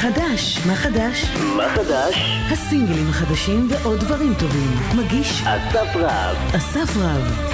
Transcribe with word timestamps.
חדש? 0.00 0.66
מה 0.66 0.74
חדש? 0.74 1.24
מה 1.56 1.68
חדש? 1.68 2.14
הסינגלים 2.52 3.08
החדשים 3.08 3.68
ועוד 3.70 4.00
דברים 4.00 4.34
טובים. 4.38 4.76
מגיש 4.96 5.42
אסף 5.42 5.96
רב. 5.96 6.36
אסף 6.56 6.96
רב. 6.96 7.48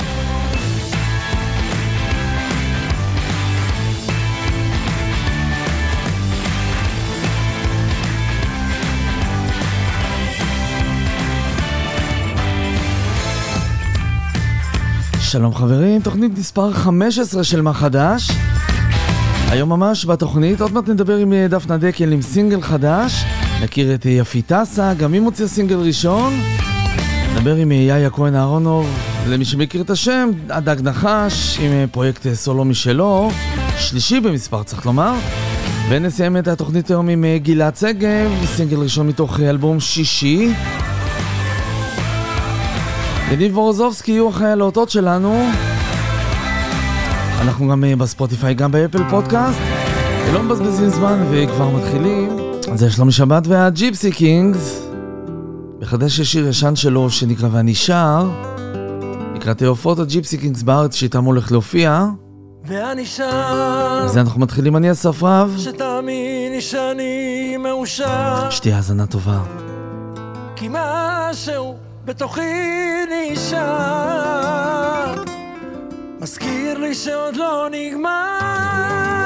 שלום 15.20 15.54
חברים, 15.54 16.00
תוכנית 16.00 16.38
מספר 16.38 16.72
15 16.72 17.44
של 17.44 17.60
מה 17.60 17.74
חדש. 17.74 18.30
היום 19.50 19.68
ממש 19.68 20.06
בתוכנית, 20.06 20.60
עוד 20.60 20.72
מעט 20.72 20.88
נדבר 20.88 21.16
עם 21.16 21.32
אה, 21.32 21.46
דפנה 21.48 21.76
דקל 21.76 22.12
עם 22.12 22.22
סינגל 22.22 22.60
חדש. 22.60 23.24
נכיר 23.62 23.94
את 23.94 24.06
אה, 24.06 24.10
יפית 24.10 24.52
אסה, 24.52 24.94
גם 24.94 25.12
היא 25.12 25.20
מוציאה 25.20 25.48
סינגל 25.48 25.76
ראשון. 25.76 26.32
נדבר 27.34 27.54
עם 27.54 27.72
אה, 27.72 27.76
יאיה 27.76 28.10
כהן 28.10 28.34
אהרונוב, 28.34 28.86
למי 29.28 29.44
שמכיר 29.44 29.82
את 29.82 29.90
השם, 29.90 30.30
הדג 30.50 30.76
נחש, 30.82 31.58
עם 31.60 31.72
פרויקט 31.92 32.26
סולו 32.34 32.64
משלו, 32.64 33.30
שלישי 33.78 34.20
במספר 34.20 34.62
צריך 34.62 34.86
לומר. 34.86 35.14
ונסיים 35.88 36.36
את 36.36 36.48
התוכנית 36.48 36.90
היום 36.90 37.08
עם 37.08 37.24
גלעד 37.42 37.76
שגב, 37.76 38.30
סינגל 38.44 38.76
ראשון 38.76 39.06
מתוך 39.06 39.40
אלבום 39.40 39.80
שישי. 39.80 40.52
יניב 43.32 43.58
וורוזובסקי 43.58 44.12
יהיו 44.12 44.28
החייל 44.28 44.60
האותות 44.60 44.90
שלנו. 44.90 45.46
אנחנו 47.44 47.68
גם 47.68 47.84
אה, 47.84 47.96
בספוטיפיי, 47.96 48.54
גם 48.54 48.72
באפל 48.72 49.10
פודקאסט. 49.10 49.58
לא 50.32 50.42
מבזבזים 50.42 50.88
זמן 50.88 51.24
וכבר 51.30 51.70
מתחילים. 51.70 52.36
זה 52.74 52.90
שלומי 52.90 53.12
שבת 53.12 53.46
והג'יפסי 53.46 54.12
קינגס. 54.12 54.80
מחדש 55.80 56.18
יש 56.18 56.32
שיר 56.32 56.48
ישן 56.48 56.76
שלו 56.76 57.10
שנקרא 57.10 57.48
ואני 57.52 57.74
שר. 57.74 58.30
לקראת 59.34 59.62
הופעות 59.62 59.98
הג'יפסי 59.98 60.38
קינגס 60.38 60.62
בארץ 60.62 60.94
שאיתם 60.94 61.24
הולך 61.24 61.52
להופיע. 61.52 62.06
ואני 62.66 63.06
שר. 63.06 64.08
זה 64.08 64.20
אנחנו 64.20 64.40
מתחילים, 64.40 64.76
אני 64.76 64.90
אסף 64.90 65.22
רב. 65.22 65.56
שתאמיני 65.58 66.60
שאני 66.60 67.56
מאושר. 67.56 68.50
שתהיה 68.50 68.76
האזנה 68.76 69.06
טובה. 69.06 69.38
כי 70.56 70.68
משהו 70.70 71.74
בתוכי 72.04 72.40
נשאר 73.32 75.03
מזכיר 76.24 76.78
לי 76.78 76.94
שעוד 76.94 77.36
לא 77.36 77.68
נגמר 77.70 79.23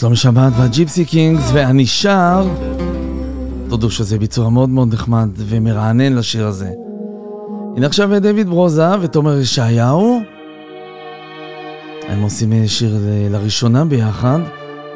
שלומי 0.00 0.16
שבת 0.16 0.52
והג'יפסי 0.58 1.04
קינגס 1.04 1.50
ואני 1.52 1.86
שר. 1.86 2.48
תודו 3.68 3.90
שזה 3.90 4.18
ביצוע 4.18 4.50
מאוד 4.50 4.68
מאוד 4.68 4.94
נחמד 4.94 5.28
ומרענן 5.36 6.12
לשיר 6.12 6.46
הזה. 6.46 6.70
הנה 7.76 7.86
עכשיו 7.86 8.20
דויד 8.20 8.48
ברוזה 8.48 9.00
ותומר 9.00 9.38
ישעיהו. 9.38 10.20
הם 12.08 12.22
עושים 12.22 12.52
אה, 12.52 12.68
שיר 12.68 12.98
לראשונה 13.30 13.84
ביחד, 13.84 14.38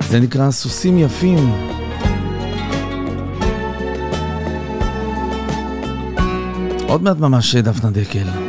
זה 0.08 0.20
נקרא 0.20 0.50
סוסים 0.50 0.98
יפים. 0.98 1.52
עוד 6.88 7.02
מעט 7.02 7.18
ממש 7.18 7.56
אה, 7.56 7.60
דפנה 7.60 7.90
דקל. 7.90 8.43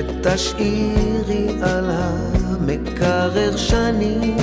שתשאירי 0.00 1.48
על 1.62 1.90
המקרר 1.90 3.56
שנים. 3.56 4.36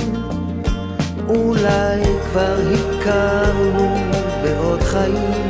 אולי 1.28 2.02
כבר 2.24 2.56
הכרנו 2.74 3.96
בעוד 4.42 4.82
חיים 4.82 5.48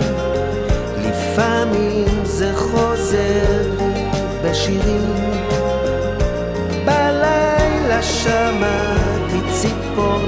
לפעמים 0.98 2.08
זה 2.24 2.52
חוזר 2.56 3.62
בשירים 4.44 5.14
בלילה 6.84 8.02
שמעתי 8.02 9.40
ציפור 9.52 10.18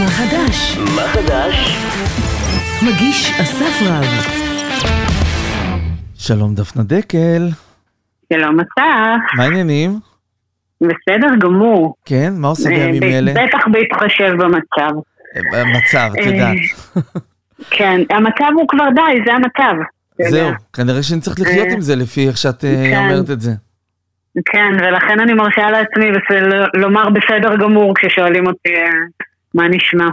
מה 0.00 0.06
חדש? 0.06 0.78
מה 0.78 1.02
חדש? 1.02 1.78
מגיש 2.82 3.40
אסף 3.40 3.82
רב. 3.86 4.04
שלום 6.14 6.54
דפנה 6.54 6.82
דקל, 6.82 7.48
שלום 8.32 8.60
אסף, 8.60 9.36
מה 9.36 9.44
העניינים? 9.44 9.98
בסדר 10.80 11.36
גמור. 11.38 11.94
כן, 12.04 12.32
מה 12.36 12.48
עושה 12.48 12.68
בימים 12.68 13.00
ב- 13.00 13.04
אלה? 13.04 13.32
בטח 13.32 13.68
בהתחשב 13.72 14.32
במצב. 14.38 14.92
המצב, 15.52 16.10
את 16.12 16.26
אה, 16.26 16.32
יודעת. 16.32 16.56
כן, 17.70 18.00
המצב 18.10 18.50
הוא 18.54 18.68
כבר 18.68 18.86
די, 18.94 19.20
זה 19.26 19.32
המצב. 19.32 19.74
זהו, 20.30 20.50
כנראה 20.72 21.02
שנצטרך 21.02 21.40
לחיות 21.40 21.66
אה, 21.66 21.72
עם 21.72 21.80
זה 21.80 21.96
לפי 21.96 22.28
איך 22.28 22.36
שאת 22.36 22.64
אה, 22.64 22.84
כן. 22.90 22.96
אומרת 23.04 23.30
את 23.30 23.40
זה. 23.40 23.50
כן, 24.44 24.72
ולכן 24.78 25.20
אני 25.20 25.34
מרשה 25.34 25.70
לעצמי 25.70 26.06
לומר 26.74 27.08
בסדר 27.10 27.56
גמור 27.56 27.94
כששואלים 27.96 28.46
אותי 28.46 28.74
אה, 28.74 28.90
מה 29.56 29.68
נשמע. 29.68 30.06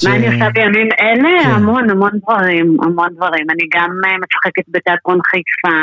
ש... 0.00 0.06
מה 0.06 0.16
אני 0.16 0.26
עושה 0.26 0.50
בימים 0.50 0.88
אלה? 1.00 1.42
כן. 1.42 1.50
המון 1.50 1.90
המון 1.90 2.10
דברים, 2.22 2.76
המון 2.82 3.08
דברים. 3.16 3.46
אני 3.50 3.64
גם 3.74 3.90
אה, 4.06 4.16
משחקת 4.18 4.62
בתיאטרון 4.68 5.18
חיפה, 5.26 5.78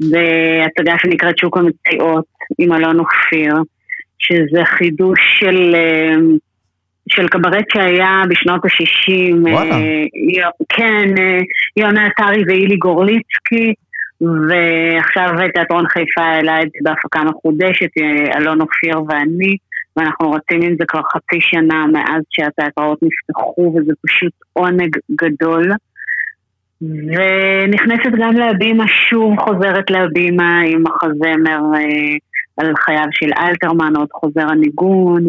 בהצגה 0.00 0.94
שנקראת 1.02 1.38
שוק 1.38 1.56
המציאות 1.56 2.24
עם 2.58 2.72
אלון 2.72 2.98
אופיר, 2.98 3.54
שזה 4.18 4.64
חידוש 4.64 5.18
של, 5.40 5.74
אה, 5.74 6.14
של 7.08 7.28
קברט 7.28 7.64
שהיה 7.72 8.22
בשנות 8.28 8.64
ה-60. 8.64 9.50
וואלה. 9.52 9.76
כן, 10.68 11.14
אה, 11.18 11.38
יונה 11.76 12.06
עטרי 12.06 12.42
ואילי 12.46 12.76
גורליצקי. 12.76 13.74
ועכשיו 14.20 15.28
תיאטרון 15.54 15.88
חיפה 15.88 16.22
העלה 16.22 16.62
את 16.62 16.68
זה 16.72 16.78
בהפקה 16.82 17.24
מחודשת, 17.24 17.90
אה, 18.00 18.38
אלון 18.38 18.60
אופיר 18.60 19.02
ואני, 19.08 19.56
ואנחנו 19.96 20.30
רצים 20.30 20.62
עם 20.62 20.76
זה 20.78 20.84
כבר 20.88 21.00
חצי 21.12 21.40
שנה 21.40 21.86
מאז 21.92 22.22
שהתיאטראות 22.30 22.98
נפתחו, 23.02 23.74
וזה 23.76 23.92
פשוט 24.06 24.32
עונג 24.52 24.96
גדול. 25.22 25.72
ונכנסת 26.82 28.12
גם 28.20 28.34
להבימה, 28.34 28.84
שוב 28.88 29.38
חוזרת 29.38 29.90
להבימה 29.90 30.60
עם 30.66 30.82
מחזמר 30.82 31.60
אה, 31.74 32.16
על 32.56 32.72
חייו 32.76 33.06
של 33.10 33.30
אלתרמן, 33.38 33.92
עוד 33.96 34.08
חוזר 34.12 34.46
הניגון, 34.50 35.24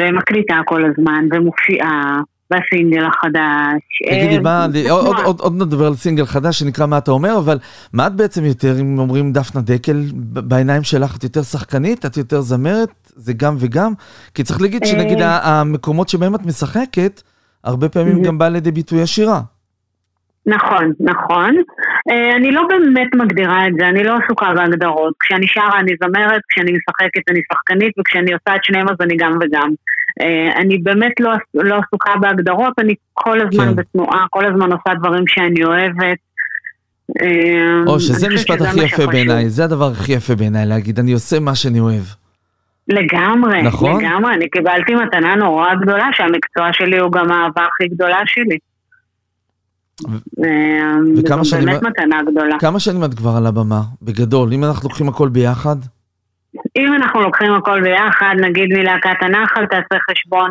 ומקליטה 0.00 0.54
כל 0.66 0.84
הזמן, 0.84 1.24
ומופיעה, 1.32 2.18
והסינגל 2.50 3.04
החדש. 3.04 3.82
תגידי, 4.10 4.36
אה, 4.36 4.40
מה, 4.42 4.66
זה 4.72 4.90
עוד-. 4.90 5.16
עוד- 5.24 5.40
עוד 5.40 5.62
נדבר 5.62 5.86
על 5.86 5.94
סינגל 5.94 6.24
חדש 6.24 6.58
שנקרא 6.58 6.86
מה 6.86 6.98
אתה 6.98 7.10
אומר, 7.10 7.38
אבל 7.38 7.58
מה 7.92 8.06
את 8.06 8.12
בעצם 8.16 8.44
יותר, 8.44 8.80
אם 8.80 8.98
אומרים 8.98 9.32
דפנה 9.32 9.62
דקל, 9.62 9.96
בעיניים 10.22 10.82
שלך 10.82 11.16
את 11.16 11.24
יותר 11.24 11.42
שחקנית, 11.42 12.06
את 12.06 12.16
יותר 12.16 12.40
זמרת, 12.40 13.01
זה 13.14 13.32
גם 13.32 13.56
וגם? 13.58 13.92
כי 14.34 14.42
צריך 14.42 14.60
להגיד 14.62 14.84
שנגיד 14.84 15.20
אה. 15.20 15.60
המקומות 15.60 16.08
שבהם 16.08 16.34
את 16.34 16.46
משחקת, 16.46 17.22
הרבה 17.64 17.88
פעמים 17.88 18.16
Mhm. 18.22 18.26
גם 18.26 18.38
בא 18.38 18.48
לידי 18.48 18.70
ביטוי 18.70 19.02
השירה. 19.02 19.40
נכון, 20.46 20.92
נכון. 21.00 21.50
אה, 22.10 22.36
אני 22.36 22.50
לא 22.52 22.62
באמת 22.68 23.14
מגדירה 23.14 23.68
את 23.68 23.72
זה, 23.78 23.88
אני 23.88 24.04
לא 24.04 24.14
עסוקה 24.24 24.54
בהגדרות. 24.54 25.14
כשאני 25.20 25.46
שרה 25.46 25.80
אני 25.80 25.92
זמרת, 26.04 26.40
כשאני 26.48 26.72
משחקת 26.72 27.30
אני 27.30 27.40
שחקנית, 27.52 27.92
וכשאני 27.98 28.32
עושה 28.32 28.56
את 28.56 28.64
שניהם 28.64 28.88
אז 28.88 28.96
אני 29.00 29.16
גם 29.16 29.38
וגם. 29.40 29.70
אה, 30.20 30.60
אני 30.60 30.78
באמת 30.78 31.12
לא, 31.20 31.30
לא 31.54 31.76
עסוקה 31.86 32.12
בהגדרות, 32.20 32.72
אני 32.78 32.94
כל 33.14 33.40
הזמן 33.40 33.64
כן. 33.68 33.76
בתנועה, 33.76 34.26
כל 34.30 34.44
הזמן 34.44 34.72
עושה 34.72 34.94
דברים 34.98 35.24
שאני 35.26 35.64
אוהבת. 35.64 36.18
או 37.86 38.00
שזה 38.00 38.36
שזה 38.36 38.54
הכי 38.68 38.84
יפה. 38.84 39.06
בעיניי, 39.06 39.48
זה 39.50 39.64
הדבר 39.64 39.90
הכי 39.90 40.12
יפה 40.12 40.34
בעיניי, 40.34 40.66
להגיד, 40.66 40.98
אני 40.98 41.12
עושה 41.12 41.40
מה 41.40 41.54
שאני 41.54 41.80
אוהב. 41.80 42.02
לגמרי, 42.88 43.62
נכון? 43.62 44.00
לגמרי. 44.04 44.34
אני 44.34 44.48
קיבלתי 44.50 44.94
מתנה 44.94 45.34
נורא 45.34 45.74
גדולה, 45.74 46.06
שהמקצוע 46.12 46.72
שלי 46.72 46.98
הוא 46.98 47.12
גם 47.12 47.30
האהבה 47.32 47.62
הכי 47.62 47.88
גדולה 47.88 48.18
שלי. 48.26 48.58
אה, 50.44 50.92
וכמה 51.18 51.44
זו 51.44 51.50
שנים- 51.50 51.66
באמת 51.66 51.82
מתנה 51.82 52.22
גדולה. 52.30 52.58
כמה 52.60 52.80
שנים 52.80 53.04
את 53.04 53.14
כבר 53.14 53.30
על 53.36 53.46
הבמה? 53.46 53.80
בגדול, 54.02 54.52
אם 54.52 54.64
אנחנו 54.64 54.88
לוקחים 54.88 55.08
הכל 55.08 55.28
ביחד? 55.28 55.76
אם 56.76 56.94
אנחנו 56.94 57.20
לוקחים 57.22 57.54
הכל 57.54 57.80
ביחד, 57.82 58.34
נגיד 58.40 58.68
מלהקת 58.72 59.16
הנחל, 59.22 59.66
תעשה 59.66 60.02
חשבון 60.10 60.50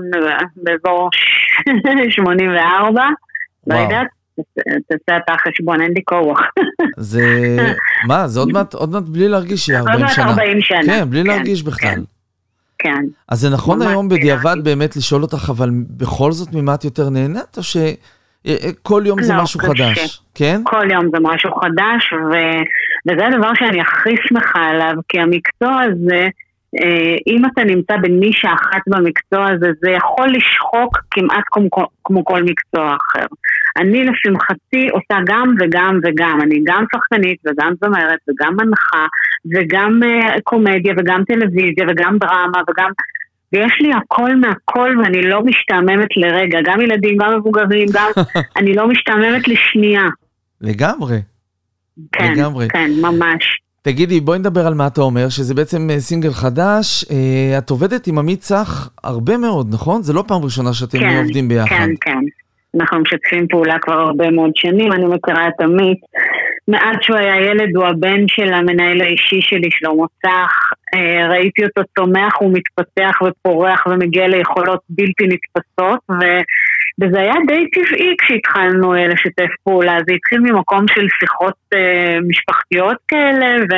באזור 0.55 1.09
84, 2.09 3.01
לא 3.67 3.73
וואו. 3.75 3.83
יודעת, 3.83 4.07
תעשה 4.87 5.17
אתה 5.17 5.33
חשבון, 5.47 5.81
אין 5.81 5.91
לי 5.95 6.01
כוח. 6.05 6.39
זה... 6.97 7.57
מה, 8.07 8.27
זה 8.27 8.39
עוד 8.39 8.51
מעט, 8.51 8.73
עוד 8.73 8.91
מעט 8.91 9.03
בלי 9.03 9.27
להרגיש 9.27 9.65
שיהיה 9.65 9.79
עוד 9.79 9.87
40 9.89 10.05
מעט 10.05 10.15
שנה. 10.15 10.29
40 10.29 10.61
שנה. 10.61 10.81
כן, 10.85 11.09
בלי 11.09 11.21
כן, 11.23 11.27
להרגיש 11.27 11.63
בכלל. 11.63 11.89
כן. 11.95 12.01
כן. 12.83 13.05
אז 13.27 13.39
זה 13.39 13.49
נכון 13.49 13.81
היום 13.81 14.09
בדיעבד 14.09 14.45
להרגיש. 14.45 14.63
באמת 14.63 14.95
לשאול 14.95 15.21
אותך, 15.21 15.49
אבל 15.49 15.69
בכל 15.97 16.31
זאת 16.31 16.49
ממה 16.53 16.75
את 16.75 16.83
יותר 16.83 17.09
נהנית, 17.09 17.57
או 17.57 17.63
שכל 17.63 19.03
יום 19.05 19.23
זה 19.23 19.33
לא, 19.33 19.43
משהו 19.43 19.59
קשה. 19.59 19.69
חדש? 19.69 20.21
כן? 20.35 20.61
כל 20.63 20.91
יום 20.91 21.09
זה 21.13 21.17
משהו 21.21 21.55
חדש, 21.55 22.13
ו... 22.13 22.33
וזה 23.07 23.27
הדבר 23.27 23.51
שאני 23.55 23.81
הכי 23.81 24.15
שמחה 24.27 24.67
עליו, 24.67 24.93
כי 25.09 25.19
המקצוע 25.19 25.81
הזה, 25.81 26.27
אה, 26.83 27.15
אם 27.27 27.45
אתה 27.45 27.63
נמצא 27.63 27.97
בנישה 27.97 28.49
אחת 28.53 28.81
במקצוע 28.87 29.49
הזה, 29.49 29.67
זה 29.81 29.91
יכול 29.91 30.27
לשחוק 30.29 30.97
כמעט 31.11 31.43
כמו, 31.51 31.69
כמו 32.03 32.25
כל 32.25 32.43
מקצוע 32.43 32.95
אחר. 32.95 33.25
אני 33.77 34.03
לשמחתי 34.03 34.89
עושה 34.89 35.21
גם 35.25 35.55
וגם 35.59 35.99
וגם, 36.03 36.39
אני 36.41 36.59
גם 36.63 36.83
שחקנית 36.95 37.37
וגם 37.45 37.73
זמרת 37.83 38.19
וגם 38.29 38.55
מנחה 38.55 39.05
וגם 39.53 39.99
אה, 40.03 40.41
קומדיה 40.43 40.93
וגם 40.97 41.23
טלוויזיה 41.27 41.85
וגם 41.89 42.17
דרמה 42.17 42.61
וגם... 42.69 42.91
ויש 43.53 43.73
לי 43.81 43.91
הכל 43.93 44.35
מהכל 44.35 44.95
ואני 45.03 45.21
לא 45.21 45.41
משתעממת 45.45 46.09
לרגע, 46.17 46.59
גם 46.65 46.81
ילדים, 46.81 47.17
גם 47.17 47.37
מבוגרים, 47.37 47.87
גם... 47.93 48.23
אני 48.57 48.73
לא 48.73 48.87
משתעממת 48.87 49.47
לשנייה. 49.47 50.07
לגמרי. 50.61 51.17
כן, 52.11 52.33
לגמרי. 52.33 52.67
כן, 52.69 52.91
ממש. 53.01 53.61
תגידי, 53.81 54.19
בואי 54.19 54.39
נדבר 54.39 54.67
על 54.67 54.73
מה 54.73 54.87
אתה 54.87 55.01
אומר, 55.01 55.29
שזה 55.29 55.53
בעצם 55.53 55.89
אה, 55.89 55.99
סינגל 55.99 56.31
חדש. 56.31 57.05
אה, 57.11 57.57
את 57.57 57.69
עובדת 57.69 58.07
עם 58.07 58.17
עמית 58.17 58.39
צח 58.39 58.89
הרבה 59.03 59.37
מאוד, 59.37 59.73
נכון? 59.73 60.01
זה 60.01 60.13
לא 60.13 60.23
פעם 60.27 60.43
ראשונה 60.43 60.73
שאתם 60.73 60.99
כן, 60.99 61.17
עובדים 61.17 61.47
ביחד. 61.47 61.69
כן, 61.69 61.89
כן. 62.01 62.19
אנחנו 62.79 62.99
משתפים 62.99 63.47
פעולה 63.47 63.79
כבר 63.79 63.99
הרבה 63.99 64.31
מאוד 64.31 64.51
שנים, 64.55 64.91
אני 64.91 65.05
מכירה 65.05 65.47
את 65.47 65.61
עמית. 65.61 65.99
מאז 66.67 66.95
שהוא 67.01 67.17
היה 67.17 67.35
ילד, 67.35 67.75
הוא 67.75 67.85
הבן 67.85 68.27
של 68.27 68.53
המנהל 68.53 69.01
האישי 69.01 69.41
שלי, 69.41 69.69
שלמה 69.71 70.05
צח. 70.21 70.51
אה, 70.93 71.27
ראיתי 71.29 71.63
אותו 71.65 71.81
צומח 71.95 72.41
ומתפתח 72.41 73.15
ופורח 73.25 73.87
ומגיע 73.87 74.27
ליכולות 74.27 74.79
בלתי 74.89 75.27
נתפסות. 75.27 75.99
וזה 77.01 77.19
היה 77.19 77.33
די 77.47 77.69
טבעי 77.69 78.15
כשהתחלנו 78.21 78.95
אה, 78.95 79.07
לשתף 79.07 79.51
פעולה. 79.63 79.97
זה 80.07 80.13
התחיל 80.13 80.39
ממקום 80.39 80.85
של 80.87 81.07
שיחות 81.19 81.55
אה, 81.73 82.17
משפחתיות 82.27 82.97
כאלה, 83.07 83.55
ו... 83.71 83.75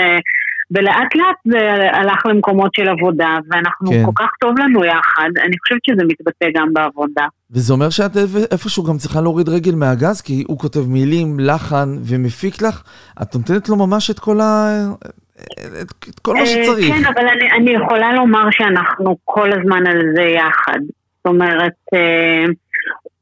ולאט 0.74 1.16
לאט 1.16 1.36
זה 1.46 1.60
הלך 1.94 2.26
למקומות 2.26 2.72
של 2.76 2.90
עבודה, 2.90 3.38
ואנחנו 3.52 3.92
כן. 3.92 4.06
כל 4.06 4.12
כך 4.16 4.30
טוב 4.42 4.60
לנו 4.60 4.86
יחד, 4.86 5.30
אני 5.46 5.56
חושבת 5.60 5.86
שזה 5.86 6.06
מתבטא 6.08 6.46
גם 6.56 6.74
בעבודה. 6.74 7.26
וזה 7.52 7.74
אומר 7.74 7.90
שאת 7.90 8.18
איפשהו 8.52 8.84
גם 8.84 8.98
צריכה 8.98 9.22
להוריד 9.22 9.50
רגל 9.50 9.76
מהגז, 9.76 10.22
כי 10.22 10.44
הוא 10.48 10.60
כותב 10.60 10.88
מילים, 10.88 11.40
לחן 11.40 11.90
ומפיק 12.10 12.62
לך. 12.62 12.84
את 13.22 13.36
נותנת 13.36 13.70
לו 13.70 13.76
ממש 13.76 14.12
את 14.12 14.20
כל 14.20 14.40
ה... 14.42 14.70
את, 15.82 16.08
את 16.10 16.20
כל 16.20 16.34
מה 16.34 16.40
אה, 16.40 16.46
שצריך. 16.46 16.96
כן, 16.96 17.06
אבל 17.06 17.28
אני, 17.28 17.52
אני 17.52 17.84
יכולה 17.84 18.14
לומר 18.14 18.52
שאנחנו 18.52 19.18
כל 19.24 19.50
הזמן 19.52 19.88
על 19.88 20.02
זה 20.16 20.22
יחד. 20.22 20.80
זאת 21.18 21.26
אומרת, 21.26 21.74
אה, 21.94 22.46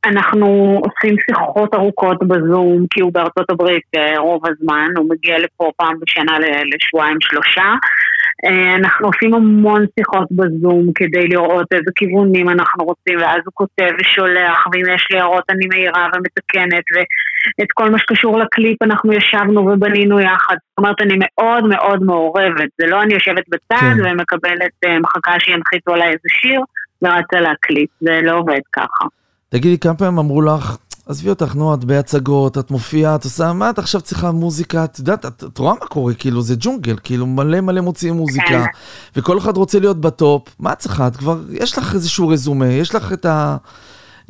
אנחנו 0.06 0.82
עושים 0.84 1.16
שיחות 1.30 1.74
ארוכות 1.74 2.28
בזום, 2.28 2.86
כי 2.90 3.02
הוא 3.02 3.14
בארצות 3.14 3.50
הברית 3.50 3.84
אה, 3.96 4.20
רוב 4.20 4.42
הזמן, 4.46 4.88
הוא 4.98 5.10
מגיע 5.10 5.40
לפה 5.40 5.72
פעם 5.78 6.00
בשנה 6.00 6.38
לשבועיים 6.74 7.18
שלושה. 7.22 7.74
אה, 8.46 8.76
אנחנו 8.76 9.08
עושים 9.08 9.34
המון 9.34 9.86
שיחות 10.00 10.28
בזום 10.32 10.92
כדי 10.96 11.28
לראות 11.28 11.68
איזה 11.72 11.92
כיוונים 11.96 12.50
אנחנו 12.50 12.86
רוצים, 12.86 13.18
ואז 13.20 13.42
הוא 13.46 13.52
כותב 13.54 13.90
ושולח, 14.00 14.68
ואם 14.74 14.96
יש 14.96 15.08
לי 15.12 15.20
הערות 15.20 15.44
אני 15.50 15.66
מעירה 15.68 16.08
ומתקנת, 16.16 16.84
ואת 16.96 17.72
כל 17.74 17.90
מה 17.90 17.98
שקשור 18.00 18.40
לקליפ 18.40 18.84
אנחנו 18.84 19.14
ישבנו 19.14 19.62
ובנינו 19.62 20.20
יחד. 20.20 20.56
זאת 20.70 20.78
אומרת, 20.78 21.02
אני 21.02 21.18
מאוד 21.20 21.64
מאוד 21.64 22.04
מעורבת, 22.04 22.70
זה 22.82 22.88
לא 22.88 23.02
אני 23.02 23.14
יושבת 23.14 23.44
בצד 23.50 23.76
כן. 23.80 23.98
ומקבלת, 24.04 24.72
אה, 24.86 25.00
מחכה 25.00 25.40
שינחיתו 25.40 25.94
עליי 25.94 26.08
איזה 26.08 26.30
שיר 26.30 26.62
ורצה 27.02 27.40
להקליט, 27.40 27.90
זה 28.00 28.20
לא 28.24 28.38
עובד 28.38 28.62
ככה. 28.74 29.21
תגידי, 29.54 29.78
כמה 29.78 29.94
פעמים 29.94 30.18
אמרו 30.20 30.42
לך, 30.42 30.78
עזבי 31.06 31.30
אותך, 31.30 31.56
נו, 31.56 31.74
את 31.74 31.86
בהצגות, 31.86 32.58
את 32.58 32.72
מופיעה, 32.72 33.16
את 33.16 33.24
עושה, 33.24 33.54
מה 33.54 33.70
את 33.70 33.80
עכשיו 33.80 34.02
צריכה 34.02 34.32
מוזיקה? 34.32 34.84
את 34.84 35.00
יודעת, 35.00 35.26
את, 35.26 35.44
את 35.44 35.58
רואה 35.58 35.74
מה 35.74 35.86
קורה, 35.86 36.14
כאילו, 36.14 36.42
זה 36.42 36.56
ג'ונגל, 36.60 36.96
כאילו, 37.04 37.26
מלא 37.26 37.62
מלא 37.62 37.82
מוציאים 37.82 38.16
מוזיקה, 38.16 38.48
כן. 38.48 38.64
וכל 39.16 39.38
אחד 39.38 39.58
רוצה 39.58 39.80
להיות 39.80 40.02
בטופ, 40.02 40.56
מה 40.60 40.74
את 40.74 40.78
צריכה? 40.78 41.08
את 41.08 41.16
כבר, 41.16 41.40
יש 41.52 41.78
לך 41.78 41.94
איזשהו 41.94 42.28
רזומה, 42.28 42.68
יש 42.68 42.96
לך 42.96 43.14
את, 43.14 43.26
ה, 43.26 43.58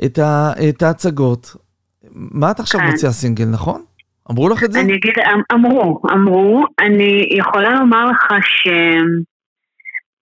את, 0.06 0.20
ה, 0.20 0.52
את 0.70 0.84
ההצגות. 0.84 1.56
מה 2.14 2.52
את 2.52 2.60
עכשיו 2.60 2.82
כן. 2.82 2.88
מוציאה 2.88 3.12
סינגל, 3.12 3.46
נכון? 3.46 3.82
אמרו 4.32 4.50
לך 4.50 4.64
את 4.64 4.72
זה? 4.72 4.80
אני 4.80 4.94
אגיד, 4.94 5.14
אמ- 5.20 5.58
אמרו, 5.58 6.02
אמרו, 6.12 6.64
אני 6.80 7.30
יכולה 7.38 7.70
לומר 7.80 8.06
לך 8.06 8.34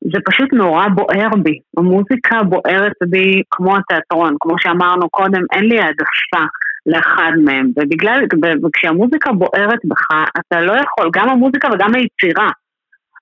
שזה 0.03 0.18
פשוט 0.25 0.53
נורא 0.53 0.88
בוער 0.88 1.29
בי. 1.44 1.60
המוזיקה 1.77 2.44
בוערת 2.44 2.94
בי 3.10 3.41
כמו 3.51 3.77
התיאטרון, 3.77 4.36
כמו 4.39 4.56
שאמרנו 4.60 5.10
קודם, 5.10 5.41
אין 5.53 5.65
לי 5.65 5.79
העדפה 5.79 6.46
לאחד 6.86 7.32
מהם. 7.46 7.72
ובגלל, 7.75 8.25
וכשהמוזיקה 8.65 9.32
בוערת 9.32 9.79
בך, 9.86 10.08
אתה 10.39 10.62
לא 10.62 10.72
יכול, 10.72 11.10
גם 11.13 11.29
המוזיקה 11.29 11.68
וגם 11.74 11.96
היצירה. 11.96 12.50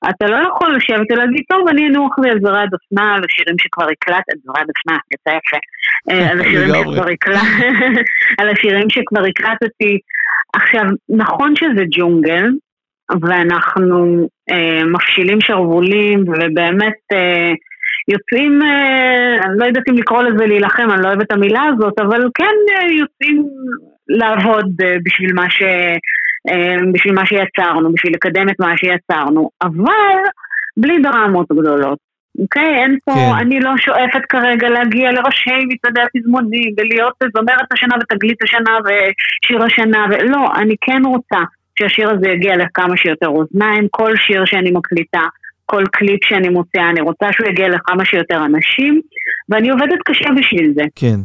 אתה 0.09 0.27
לא 0.27 0.37
יכול 0.47 0.75
לשבת 0.75 1.11
ולהגיד, 1.11 1.43
טוב, 1.49 1.67
אני 1.67 1.87
אנוח 1.87 2.19
לי 2.19 2.29
על 2.29 2.39
זרי 2.41 2.59
הדפנה, 2.59 3.15
על 3.15 3.21
השירים 3.29 3.55
שכבר 3.59 3.87
הקלטת, 3.89 4.37
זרי 4.43 4.61
הדפנה, 4.61 4.97
יצא 5.13 5.37
יפה. 5.37 5.57
אה, 6.09 6.31
על 6.31 6.39
השירים. 6.41 6.83
שכבר 6.83 7.07
הקלטתי, 7.09 8.01
על 8.39 8.49
השירים 8.49 8.89
שכבר 8.89 9.23
הקלטתי. 9.25 9.99
עכשיו, 10.53 10.83
נכון 11.09 11.55
שזה 11.55 11.83
ג'ונגל, 11.91 12.45
ואנחנו 13.21 14.27
אה, 14.51 14.83
מפשילים 14.85 15.41
שרוולים, 15.41 16.19
ובאמת 16.21 16.97
אה, 17.13 17.53
יוצאים, 18.07 18.61
אה, 18.61 19.35
אני 19.45 19.57
לא 19.57 19.65
יודעת 19.65 19.83
אם 19.89 19.95
לקרוא 19.95 20.23
לזה 20.23 20.45
להילחם, 20.45 20.91
אני 20.91 21.01
לא 21.01 21.07
אוהבת 21.07 21.25
את 21.25 21.31
המילה 21.31 21.63
הזאת, 21.73 21.99
אבל 21.99 22.21
כן 22.33 22.55
אה, 22.71 22.91
יוצאים 22.91 23.43
לעבוד 24.09 24.71
אה, 24.83 24.95
בשביל 25.05 25.33
מה 25.33 25.49
ש... 25.49 25.61
אה, 26.49 26.75
בשביל 26.93 27.13
מה 27.13 27.25
שיצרנו, 27.25 27.93
בשביל 27.93 28.13
לקדם 28.13 28.49
את 28.49 28.59
מה 28.59 28.77
שיצרנו, 28.77 29.49
אבל 29.61 30.19
בלי 30.77 30.99
דרמות 30.99 31.47
גדולות. 31.51 31.97
אוקיי? 32.39 32.75
אין 32.75 32.97
פה, 33.05 33.13
כן. 33.13 33.37
אני 33.39 33.59
לא 33.59 33.71
שואפת 33.77 34.25
כרגע 34.29 34.69
להגיע 34.69 35.11
לראשי 35.11 35.65
מצעדי 35.67 36.01
הפזמונים 36.01 36.73
ולהיות 36.77 37.13
זמרת 37.37 37.71
השנה 37.73 37.95
ותגלית 38.01 38.37
השנה 38.43 38.77
ושיר 38.85 39.63
השנה, 39.63 40.05
ולא, 40.09 40.47
אני 40.55 40.75
כן 40.81 41.01
רוצה 41.05 41.39
שהשיר 41.79 42.09
הזה 42.09 42.29
יגיע 42.29 42.57
לכמה 42.57 42.97
שיותר 42.97 43.27
אוזניים, 43.27 43.87
כל 43.91 44.13
שיר 44.15 44.45
שאני 44.45 44.71
מקליטה, 44.71 45.21
כל 45.65 45.83
קליפ 45.91 46.23
שאני 46.23 46.49
מוציאה, 46.49 46.89
אני 46.89 47.01
רוצה 47.01 47.27
שהוא 47.31 47.47
יגיע 47.47 47.69
לכמה 47.69 48.05
שיותר 48.05 48.45
אנשים, 48.45 49.01
ואני 49.49 49.69
עובדת 49.69 49.99
קשה 50.05 50.29
בשביל 50.39 50.73
זה. 50.75 50.83
כן. 50.95 51.19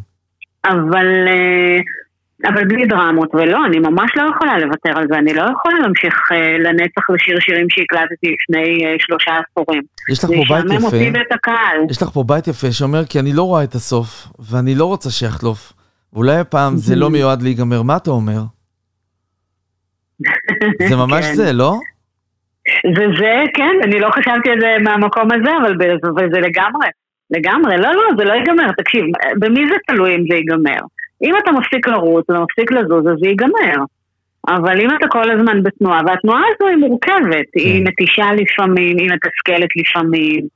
אבל, 0.64 1.28
אה, 1.28 1.78
אבל 2.52 2.64
בלי 2.64 2.86
דרמות, 2.86 3.34
ולא, 3.34 3.66
אני 3.66 3.78
ממש 3.78 4.10
לא 4.16 4.30
יכולה 4.34 4.58
לוותר 4.58 4.90
על 4.98 5.06
זה, 5.10 5.18
אני 5.18 5.34
לא 5.34 5.42
יכולה 5.42 5.78
להמשיך 5.82 6.14
אה, 6.32 6.58
לנצח 6.58 7.10
לשיר 7.10 7.40
שירים 7.40 7.66
שהקלטתי 7.70 8.34
לפני 8.34 8.86
אה, 8.86 8.94
שלושה 8.98 9.30
עשורים. 9.30 9.82
יש 10.10 10.24
לך 10.24 10.30
זה 10.30 10.34
פה 10.36 10.54
בית 10.54 10.64
ישעמם 10.64 10.84
אותי 10.84 10.96
יפה, 10.96 11.18
ואת 11.18 11.32
הקהל. 11.32 11.78
יש 11.90 12.02
לך 12.02 12.08
פה 12.08 12.24
בית 12.26 12.48
יפה 12.48 12.72
שאומר, 12.72 13.04
כי 13.04 13.20
אני 13.20 13.32
לא 13.32 13.42
רואה 13.42 13.64
את 13.64 13.74
הסוף, 13.74 14.28
ואני 14.50 14.74
לא 14.74 14.84
רוצה 14.84 15.10
שיחלוף. 15.10 15.72
ואולי 16.12 16.36
הפעם 16.36 16.76
זה 16.86 16.96
לא 16.96 17.10
מיועד 17.10 17.42
להיגמר, 17.42 17.82
מה 17.82 17.96
אתה 17.96 18.10
אומר? 18.10 18.42
זה 20.88 20.96
ממש 20.96 21.24
כן. 21.24 21.34
זה, 21.34 21.52
לא? 21.52 21.74
זה 22.96 23.06
זה, 23.18 23.42
כן, 23.54 23.76
אני 23.82 24.00
לא 24.00 24.10
חשבתי 24.10 24.50
על 24.50 24.60
זה 24.60 24.76
מהמקום 24.80 25.28
הזה, 25.32 25.50
אבל 25.62 25.76
זה 26.34 26.40
לגמרי, 26.40 26.88
לגמרי, 27.30 27.76
לא, 27.76 27.92
לא, 27.92 28.02
זה 28.18 28.24
לא 28.24 28.32
ייגמר, 28.32 28.72
תקשיב, 28.78 29.04
במי 29.38 29.66
זה 29.68 29.74
תלוי 29.86 30.14
אם 30.16 30.24
זה 30.30 30.36
ייגמר? 30.36 30.80
אם 31.22 31.34
אתה 31.42 31.52
מפסיק 31.52 31.88
לרוץ 31.88 32.30
ומפסיק 32.30 32.72
לזוז, 32.72 33.06
אז 33.06 33.16
זה 33.20 33.28
ייגמר. 33.28 33.84
אבל 34.48 34.80
אם 34.80 34.88
אתה 34.96 35.08
כל 35.08 35.30
הזמן 35.30 35.62
בתנועה, 35.62 36.00
והתנועה 36.06 36.42
הזו 36.54 36.68
היא 36.68 36.76
מורכבת, 36.76 37.46
כן. 37.52 37.60
היא 37.60 37.84
נטישה 37.84 38.26
לפעמים, 38.32 38.98
היא 38.98 39.10
מתסכלת 39.10 39.68
לפעמים, 39.76 40.46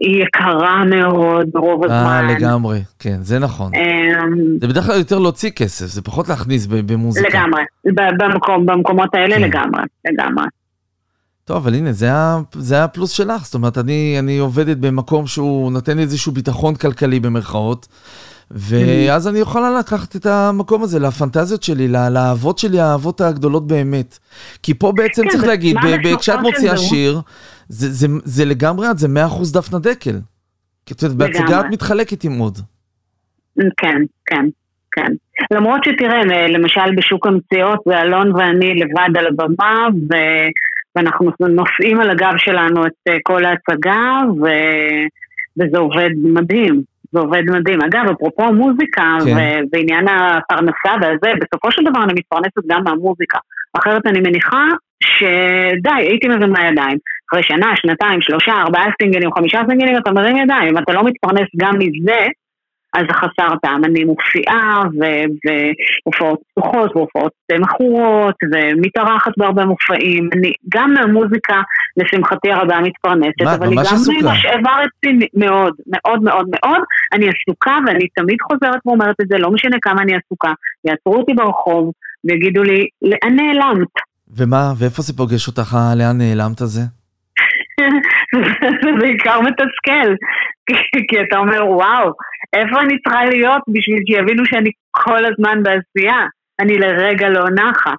היא 0.00 0.22
יקרה 0.22 0.84
מאוד 0.84 1.46
ברוב 1.52 1.84
הזמן. 1.84 2.26
אה, 2.28 2.34
לגמרי, 2.34 2.82
כן, 2.98 3.16
זה 3.20 3.38
נכון. 3.38 3.72
אמ, 3.74 4.58
זה 4.60 4.68
בדרך 4.68 4.86
כלל 4.86 4.98
יותר 4.98 5.18
להוציא 5.18 5.50
כסף, 5.50 5.86
זה 5.86 6.02
פחות 6.02 6.28
להכניס 6.28 6.66
במוזיקה. 6.66 7.28
לגמרי, 7.28 7.62
במקום, 8.18 8.66
במקומות 8.66 9.14
האלה 9.14 9.34
כן. 9.34 9.42
לגמרי, 9.42 9.82
לגמרי. 10.04 10.44
טוב, 11.44 11.56
אבל 11.56 11.74
הנה, 11.74 11.92
זה, 11.92 12.10
זה 12.52 12.84
הפלוס 12.84 13.10
שלך, 13.10 13.44
זאת 13.44 13.54
אומרת, 13.54 13.78
אני, 13.78 14.16
אני 14.18 14.38
עובדת 14.38 14.76
במקום 14.76 15.26
שהוא 15.26 15.72
נותן 15.72 15.96
לי 15.96 16.02
איזשהו 16.02 16.32
ביטחון 16.32 16.74
כלכלי 16.74 17.20
במרכאות, 17.20 17.88
ואז 18.50 19.28
אני 19.28 19.38
יכולה 19.38 19.78
לקחת 19.78 20.16
את 20.16 20.26
המקום 20.26 20.82
הזה 20.82 20.98
לפנטזיות 20.98 21.62
שלי, 21.62 21.88
לאהבות 21.88 22.58
שלי, 22.58 22.80
האהבות 22.80 23.20
הגדולות 23.20 23.66
באמת. 23.66 24.18
כי 24.62 24.74
פה 24.74 24.92
בעצם 24.92 25.22
כן, 25.22 25.28
צריך 25.28 25.44
להגיד, 25.44 25.76
כשאת 26.18 26.40
מוציאה 26.40 26.76
שיר, 26.76 27.20
זה, 27.68 27.88
זה, 27.90 28.06
זה 28.24 28.44
לגמרי 28.44 28.90
את, 28.90 28.98
זה 28.98 29.08
100% 29.08 29.10
דפנה 29.54 29.78
דקל. 29.78 30.20
כי 30.86 30.94
את 30.94 31.02
יודעת, 31.02 31.16
בהצגה 31.16 31.60
את 31.60 31.64
מתחלקת 31.70 32.24
עם 32.24 32.38
עוד. 32.38 32.58
כן, 33.76 34.02
כן, 34.26 34.44
כן. 34.92 35.12
למרות 35.50 35.84
שתראה, 35.84 36.24
למשל 36.48 36.94
בשוק 36.96 37.26
המציאות, 37.26 37.80
זה 37.86 38.00
אלון 38.00 38.36
ואני 38.36 38.74
לבד 38.74 39.16
על 39.18 39.26
הבמה, 39.26 39.88
ו... 40.10 40.14
ואנחנו 40.96 41.30
נושאים 41.40 42.00
על 42.00 42.10
הגב 42.10 42.32
שלנו 42.36 42.86
את 42.86 42.92
אה, 43.08 43.16
כל 43.22 43.44
ההצגה, 43.44 44.20
ו... 44.42 44.44
וזה 45.56 45.78
עובד 45.78 46.10
מדהים. 46.24 46.82
זה 47.12 47.20
עובד 47.20 47.42
מדהים. 47.50 47.78
אגב, 47.82 48.04
אפרופו 48.10 48.52
מוזיקה 48.52 49.02
כן. 49.24 49.64
ועניין 49.72 50.08
הפרנסה 50.08 50.92
והזה, 51.00 51.38
בסופו 51.40 51.70
של 51.70 51.82
דבר 51.90 52.04
אני 52.04 52.12
מתפרנסת 52.12 52.66
גם 52.66 52.84
מהמוזיקה. 52.84 53.38
אחרת 53.78 54.06
אני 54.06 54.20
מניחה 54.20 54.64
שדי, 55.02 56.02
הייתי 56.08 56.28
מבין 56.28 56.50
מהידיים. 56.50 56.98
אחרי 57.30 57.42
שנה, 57.42 57.72
שנתיים, 57.76 58.20
שלושה, 58.20 58.52
ארבעה 58.52 58.84
סינגלים, 59.02 59.32
חמישה 59.34 59.60
סינגלים, 59.68 59.96
אתה 59.96 60.12
מרים 60.12 60.36
ידיים. 60.36 60.68
אם 60.68 60.78
אתה 60.78 60.92
לא 60.92 61.04
מתפרנס 61.04 61.48
גם 61.56 61.74
מזה, 61.78 62.26
אז 62.94 63.06
חסר 63.12 63.56
טעם. 63.62 63.84
אני 63.84 64.04
מופיעה, 64.04 64.82
והופעות 66.04 66.40
פתוחות, 66.50 66.96
והופעות 66.96 67.32
מכורות, 67.60 68.34
ומתארחת 68.52 69.32
בהרבה 69.36 69.64
מופעים. 69.64 70.28
אני 70.32 70.52
גם 70.74 70.94
מהמוזיקה, 70.94 71.60
לשמחתי 71.96 72.52
הרבה, 72.52 72.80
מתפרנסת, 72.80 73.42
מה, 73.42 73.54
אבל 73.54 73.68
היא 73.68 73.76
גם 73.76 74.32
משאבה 74.32 74.70
רצינית 74.82 75.30
מאוד, 75.34 75.74
מאוד 75.86 76.22
מאוד 76.22 76.46
מאוד. 76.54 76.82
אני 77.12 77.26
עסוקה, 77.28 77.78
ואני 77.86 78.08
תמיד 78.08 78.36
חוזרת 78.42 78.80
ואומרת 78.86 79.20
את 79.20 79.28
זה, 79.28 79.38
לא 79.38 79.50
משנה 79.50 79.76
כמה 79.82 80.02
אני 80.02 80.12
עסוקה. 80.16 80.52
יעצרו 80.84 81.16
אותי 81.16 81.34
ברחוב, 81.34 81.92
ויגידו 82.24 82.62
לי, 82.62 82.86
לאן 83.02 83.36
נעלמת? 83.36 84.11
ומה, 84.36 84.72
ואיפה 84.78 85.02
זה 85.02 85.16
פוגש 85.16 85.48
אותך, 85.48 85.76
לאן 85.96 86.18
נעלמת 86.18 86.60
הזה? 86.60 86.80
זה 88.82 88.90
בעיקר 89.00 89.40
מתסכל, 89.40 90.14
כי 91.08 91.16
אתה 91.28 91.38
אומר, 91.38 91.66
וואו, 91.66 92.12
איפה 92.52 92.80
אני 92.80 92.98
צריכה 93.02 93.24
להיות 93.24 93.62
בשביל 93.68 94.02
שיבינו 94.06 94.46
שאני 94.46 94.70
כל 94.90 95.24
הזמן 95.24 95.62
בעשייה? 95.62 96.26
אני 96.60 96.78
לרגע 96.78 97.28
לא 97.28 97.44
נחה. 97.50 97.92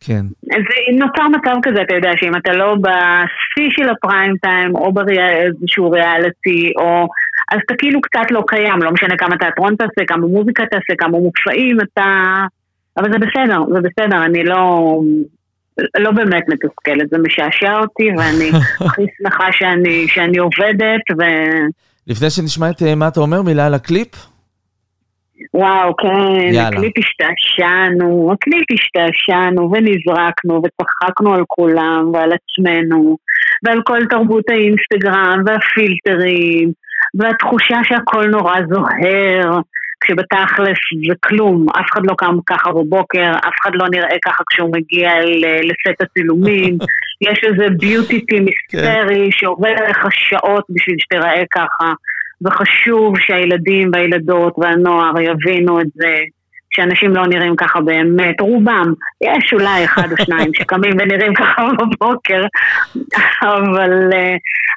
כן. 0.00 0.24
אז 0.54 0.62
נוצר 0.98 1.28
מצב 1.28 1.54
כזה, 1.62 1.82
אתה 1.82 1.94
יודע, 1.94 2.10
שאם 2.16 2.36
אתה 2.36 2.52
לא 2.52 2.74
בשיא 2.74 3.70
של 3.70 3.88
הפריים 3.88 4.34
טיים, 4.42 4.74
או 4.74 4.92
באיזשהו 4.92 5.90
ריאליטי, 5.90 6.72
או... 6.80 7.08
אז 7.52 7.58
אתה 7.66 7.74
כאילו 7.78 8.00
קצת 8.00 8.30
לא 8.30 8.44
קיים, 8.46 8.82
לא 8.82 8.92
משנה 8.92 9.16
כמה 9.16 9.36
תיאטרון 9.36 9.76
תעשה, 9.76 10.06
כמה 10.06 10.26
מוזיקה 10.26 10.66
תעשה, 10.66 10.94
כמה 10.98 11.18
מופעים, 11.18 11.76
אתה... 11.80 12.34
אבל 12.96 13.12
זה 13.12 13.18
בסדר, 13.18 13.60
זה 13.74 13.80
בסדר, 13.80 14.24
אני 14.24 14.44
לא... 14.44 15.00
לא 15.98 16.10
באמת 16.10 16.44
מתוסכלת, 16.48 17.10
זה 17.10 17.18
משעשע 17.18 17.78
אותי, 17.78 18.08
ואני 18.18 18.50
הכי 18.86 19.02
שמחה 19.18 19.52
שאני, 19.52 20.08
שאני 20.08 20.38
עובדת, 20.38 21.02
ו... 21.18 21.22
לפני 22.06 22.30
שנשמע 22.30 22.70
את 22.70 22.82
אה, 22.82 22.94
מה 22.94 23.08
אתה 23.08 23.20
אומר, 23.20 23.42
מילה 23.42 23.66
על 23.66 23.74
הקליפ? 23.74 24.08
וואו, 25.54 25.96
כן, 25.96 26.40
יאללה. 26.40 26.68
הקליפ 26.68 26.92
השתעשענו, 26.98 28.32
הקליפ 28.32 28.64
השתעשענו 28.72 29.70
ונזרקנו 29.72 30.62
וצחקנו 30.64 31.34
על 31.34 31.42
כולם 31.46 32.10
ועל 32.14 32.30
עצמנו 32.32 33.16
ועל 33.62 33.82
כל 33.82 33.98
תרבות 34.10 34.44
האינסטגרם 34.48 35.42
והפילטרים 35.46 36.72
והתחושה 37.14 37.78
שהכל 37.84 38.26
נורא 38.26 38.56
זוהר 38.68 39.60
כשבתכלס 40.00 40.78
זה 41.08 41.14
כלום, 41.20 41.66
אף 41.70 41.86
אחד 41.92 42.00
לא 42.04 42.14
קם 42.18 42.36
ככה 42.46 42.72
בבוקר, 42.72 43.30
אף 43.30 43.54
אחד 43.62 43.70
לא 43.74 43.86
נראה 43.90 44.16
ככה 44.24 44.44
כשהוא 44.50 44.72
מגיע 44.72 45.10
לסט 45.62 46.02
הצילומים, 46.02 46.78
יש 47.30 47.40
איזה 47.44 47.66
ביוטיטי 47.78 48.40
מיסטרי 48.40 49.28
שעובד 49.30 49.72
עליך 49.76 50.06
שעות 50.10 50.64
בשביל 50.70 50.96
שתיראה 50.98 51.42
ככה, 51.54 51.92
וחשוב 52.44 53.18
שהילדים 53.18 53.90
והילדות 53.92 54.54
והנוער 54.58 55.20
יבינו 55.20 55.80
את 55.80 55.86
זה. 55.94 56.16
שאנשים 56.70 57.14
לא 57.16 57.26
נראים 57.26 57.56
ככה 57.56 57.80
באמת, 57.80 58.40
רובם, 58.40 58.92
יש 59.22 59.52
אולי 59.52 59.84
אחד 59.84 60.12
או 60.12 60.24
שניים 60.24 60.54
שקמים 60.58 60.92
ונראים 60.98 61.34
ככה 61.34 61.68
בבוקר, 61.78 62.44
אבל 63.42 64.12
אה, 64.12 64.36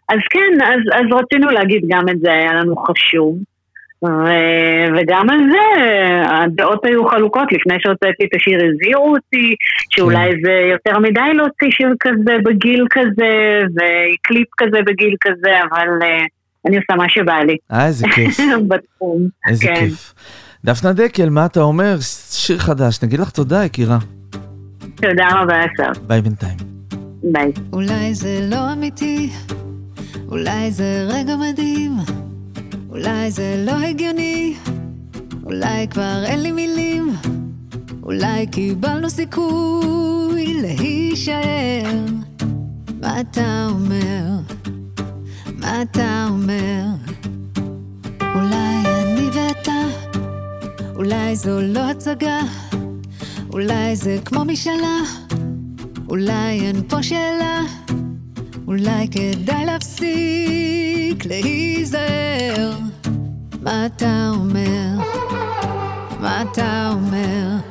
אז 0.10 0.20
כן, 0.30 0.62
אז, 0.64 0.80
אז 0.94 1.06
רצינו 1.12 1.50
להגיד 1.50 1.82
גם 1.88 2.10
את 2.10 2.20
זה, 2.20 2.32
היה 2.32 2.54
לנו 2.54 2.76
חשוב. 2.76 3.38
ו- 4.04 4.88
וגם 4.98 5.30
על 5.30 5.40
זה 5.52 5.86
הדעות 6.26 6.86
היו 6.86 7.08
חלוקות, 7.08 7.52
לפני 7.52 7.76
שהוצאתי 7.80 8.26
את 8.26 8.36
השיר 8.36 8.60
הזהירו 8.66 9.16
אותי, 9.16 9.56
שאולי 9.90 10.32
כן. 10.32 10.38
זה 10.44 10.52
יותר 10.72 11.00
מדי 11.00 11.34
להוציא 11.34 11.68
שיר 11.72 11.94
כזה 12.00 12.34
בגיל 12.46 12.86
כזה, 12.92 13.60
וקליפ 13.76 14.48
כזה 14.58 14.78
בגיל 14.86 15.16
כזה, 15.22 15.52
אבל 15.70 15.88
uh, 16.02 16.28
אני 16.68 16.78
עושה 16.78 16.96
מה 16.96 17.10
שבא 17.10 17.40
לי. 17.40 17.58
אה, 17.72 17.88
איזה 17.88 18.08
כיף. 18.16 18.40
בתחום, 18.70 19.28
איזה 19.50 19.68
כן. 19.68 19.76
כיף. 19.76 20.14
דפנה 20.66 20.94
דקל, 20.94 21.30
מה 21.30 21.46
אתה 21.46 21.62
אומר? 21.62 21.96
שיר 22.32 22.58
חדש, 22.58 23.04
נגיד 23.04 23.20
לך 23.20 23.30
תודה, 23.30 23.66
יקירה. 23.66 23.98
תודה 24.96 25.28
רבה, 25.32 25.62
אסף. 25.66 26.00
ביי 26.00 26.22
בינתיים. 26.22 26.58
ביי. 27.24 27.52
אולי 27.74 28.14
זה 28.14 28.40
לא 28.52 28.74
אמיתי, 28.74 29.30
אולי 30.28 30.72
זה 30.72 31.08
רגע 31.10 31.34
מדהים. 31.36 31.92
אולי 32.92 33.32
זה 33.32 33.64
לא 33.68 33.72
הגיוני, 33.72 34.56
אולי 35.44 35.88
כבר 35.88 36.24
אין 36.26 36.42
לי 36.42 36.52
מילים, 36.52 37.16
אולי 38.04 38.48
קיבלנו 38.48 39.10
סיכוי 39.10 40.62
להישאר. 40.62 41.92
מה 43.02 43.22
אתה 43.22 43.68
אומר? 43.72 44.24
מה 45.58 45.82
אתה 45.82 46.28
אומר? 46.30 46.84
אולי 48.36 48.84
אני 48.86 49.30
ואתה, 49.34 49.82
אולי 50.96 51.36
זו 51.36 51.62
לא 51.62 51.80
הצגה, 51.80 52.40
אולי 53.50 53.96
זה 53.96 54.18
כמו 54.26 54.46
משאלה, 54.46 54.98
אולי 56.10 56.60
אין 56.68 56.82
פה 56.90 57.04
שאלה. 57.04 57.62
אולי 58.68 59.08
כדאי 59.12 59.66
להפסיק 59.66 60.91
להיזהר. 61.26 62.72
מה 63.62 63.86
אתה 63.86 64.32
אומר? 64.36 64.88
מה 66.20 66.42
אתה 66.42 66.90
אומר? 66.94 67.71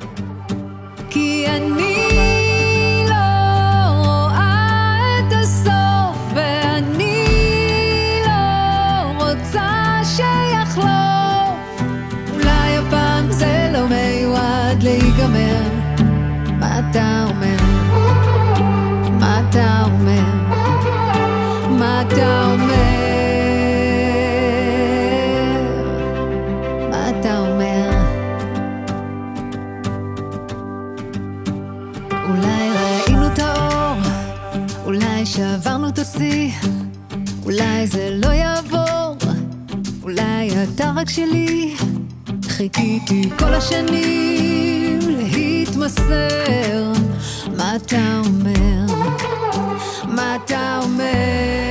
אולי 37.61 37.87
זה 37.87 38.09
לא 38.11 38.29
יעבור, 38.29 39.17
אולי 40.03 40.51
אתה 40.63 40.93
רק 40.97 41.09
שלי. 41.11 41.77
חיכיתי 42.49 43.31
כל 43.39 43.55
השנים 43.55 44.99
להתמסר, 45.09 46.93
מה 47.57 47.77
אתה 47.77 48.21
אומר? 48.27 48.95
מה 50.09 50.37
אתה 50.37 50.81
אומר? 50.83 51.70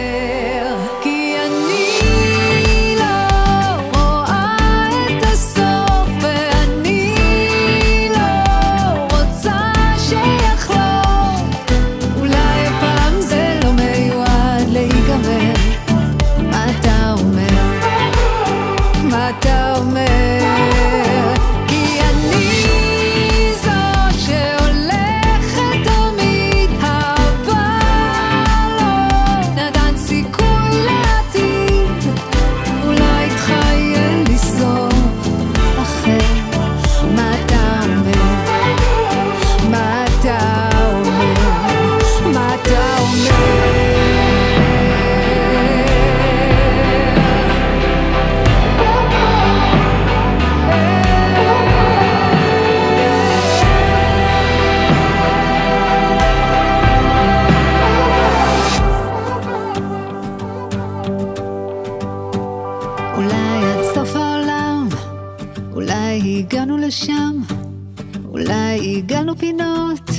בינינו 69.30 69.38
פינות, 69.38 70.10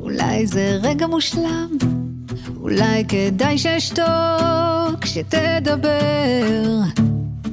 אולי 0.00 0.46
זה 0.46 0.78
רגע 0.82 1.06
מושלם, 1.06 1.68
אולי 2.60 3.04
כדאי 3.08 3.58
שאשתוק 3.58 5.00
כשתדבר. 5.00 5.90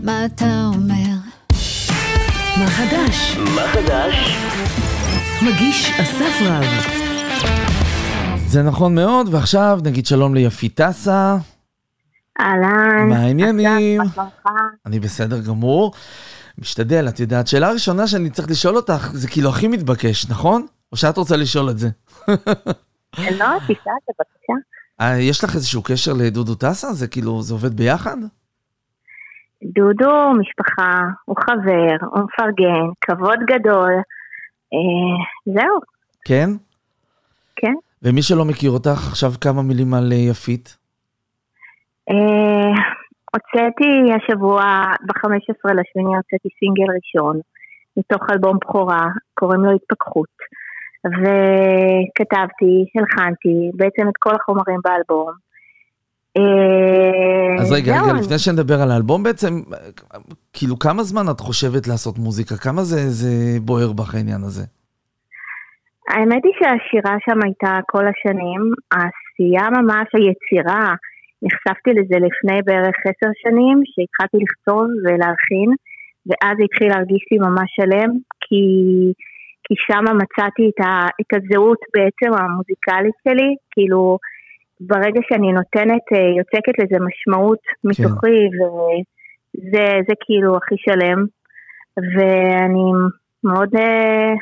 מה 0.04 0.25
אתה 0.25 0.69
אומר? 0.75 1.15
מה 2.58 2.67
חדש? 2.67 3.38
מה 3.56 3.62
חדש? 3.67 4.15
מגיש 5.41 5.91
אסף 5.99 6.41
רב. 6.41 6.65
זה 8.47 8.63
נכון 8.63 8.95
מאוד, 8.95 9.34
ועכשיו 9.34 9.80
נגיד 9.84 10.06
שלום 10.06 10.36
ליפיטסה. 10.36 11.38
אהלן. 12.39 13.10
מה 13.10 13.17
העניינים? 13.17 14.01
אני 14.86 14.99
בסדר 14.99 15.39
גמור. 15.39 15.91
משתדל, 16.58 17.08
את 17.08 17.19
יודעת, 17.19 17.47
שאלה 17.47 17.71
ראשונה 17.71 18.08
שאני 18.08 18.30
צריך 18.30 18.49
לשאול 18.49 18.75
אותך, 18.75 19.10
זה 19.13 19.27
כאילו 19.27 19.49
הכי 19.49 19.67
מתבקש, 19.67 20.30
נכון? 20.30 20.65
או 20.91 20.97
שאת 20.97 21.17
רוצה 21.17 21.38
לשאול 21.38 21.69
את 21.69 21.77
זה? 21.77 21.88
לא, 23.39 23.58
תשאל, 23.67 23.93
בבקשה. 24.08 24.54
אה, 25.01 25.17
יש 25.19 25.43
לך 25.43 25.56
איזשהו 25.56 25.84
קשר 25.84 26.12
לדודו 26.13 26.56
טסה? 26.56 26.93
זה 26.93 27.08
כאילו, 27.08 27.41
זה 27.41 27.54
עובד 27.54 27.73
ביחד? 27.73 28.17
דודו 29.63 30.32
משפחה, 30.39 31.01
הוא 31.25 31.36
חבר, 31.39 32.08
הוא 32.12 32.23
מפרגן, 32.23 32.86
כבוד 33.01 33.39
גדול. 33.47 33.93
אה, 34.73 35.54
זהו, 35.54 35.80
כן? 36.25 36.49
כן. 37.56 37.73
ומי 38.04 38.21
שלא 38.21 38.45
מכיר 38.45 38.71
אותך, 38.71 39.08
עכשיו 39.10 39.32
כמה 39.41 39.62
מילים 39.62 39.93
על 39.93 40.12
אה, 40.12 40.17
יפית. 40.17 40.77
אה, 42.10 42.71
הוצאתי 43.34 44.13
השבוע, 44.15 44.62
ב-15 45.06 45.73
לשמיני 45.73 46.15
הוצאתי 46.15 46.49
סינגל 46.60 46.93
ראשון, 46.95 47.39
מתוך 47.97 48.21
אלבום 48.32 48.58
בכורה, 48.62 49.08
קוראים 49.34 49.62
לו 49.62 49.71
התפכחות. 49.71 50.30
וכתבתי, 51.05 52.85
הלחנתי, 52.95 53.71
בעצם 53.73 54.09
את 54.09 54.17
כל 54.19 54.35
החומרים 54.35 54.79
באלבום. 54.83 55.31
אה, 56.37 57.61
אז 57.61 57.71
רגע, 57.71 58.01
רגע, 58.01 58.13
לפני 58.13 58.39
שנדבר 58.39 58.81
על 58.81 58.91
האלבום 58.91 59.23
בעצם, 59.23 59.53
כאילו 60.53 60.79
כמה 60.79 61.03
זמן 61.03 61.25
את 61.31 61.39
חושבת 61.39 61.87
לעשות 61.87 62.17
מוזיקה? 62.17 62.55
כמה 62.55 62.81
זה, 62.81 63.09
זה 63.09 63.59
בוער 63.61 63.91
בך 63.93 64.15
העניין 64.15 64.41
הזה? 64.43 64.63
האמת 66.09 66.43
היא 66.45 66.53
שהשירה 66.59 67.15
שם 67.25 67.39
הייתה 67.43 67.79
כל 67.91 68.05
השנים, 68.11 68.61
העשייה 68.91 69.69
ממש, 69.77 70.07
היצירה, 70.13 70.93
נחשפתי 71.43 71.89
לזה 71.97 72.17
לפני 72.25 72.57
בערך 72.65 72.97
עשר 73.09 73.31
שנים, 73.43 73.75
שהתחלתי 73.91 74.37
לכתוב 74.43 74.85
ולהלחין, 75.03 75.69
ואז 76.27 76.55
התחיל 76.65 76.87
להרגיש 76.89 77.23
לי 77.31 77.37
ממש 77.37 77.69
שלם, 77.77 78.11
כי, 78.43 78.63
כי 79.71 79.75
שם 79.88 80.03
מצאתי 80.17 80.63
את, 80.69 80.86
ה, 80.86 81.07
את 81.21 81.29
הזהות 81.36 81.77
בעצם 81.93 82.34
המוזיקלית 82.38 83.17
שלי, 83.23 83.55
כאילו 83.71 84.17
ברגע 84.79 85.21
שאני 85.29 85.51
נותנת, 85.53 86.05
אה, 86.13 86.29
יוצקת 86.39 86.75
לזה 86.79 86.97
משמעות 87.07 87.60
מתוכי, 87.84 88.41
וזה 88.55 89.86
זה 90.07 90.13
כאילו 90.25 90.57
הכי 90.57 90.75
שלם, 90.77 91.25
ואני 91.97 92.88
מאוד... 93.43 93.69
אה, 93.75 94.34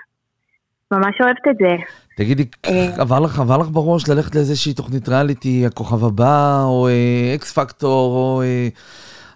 ממש 0.91 1.15
אוהבת 1.21 1.47
את 1.49 1.57
זה. 1.59 1.75
תגידי, 2.17 2.45
אה. 2.65 3.01
עבר 3.01 3.19
לך, 3.19 3.39
עבר 3.39 3.57
לך 3.57 3.67
בראש 3.67 4.09
ללכת 4.09 4.35
לאיזושהי 4.35 4.73
תוכנית 4.73 5.09
ריאליטי, 5.09 5.65
הכוכב 5.65 6.05
הבא, 6.05 6.63
או 6.63 6.87
אקס 7.35 7.57
פקטור, 7.57 8.15
או... 8.15 8.41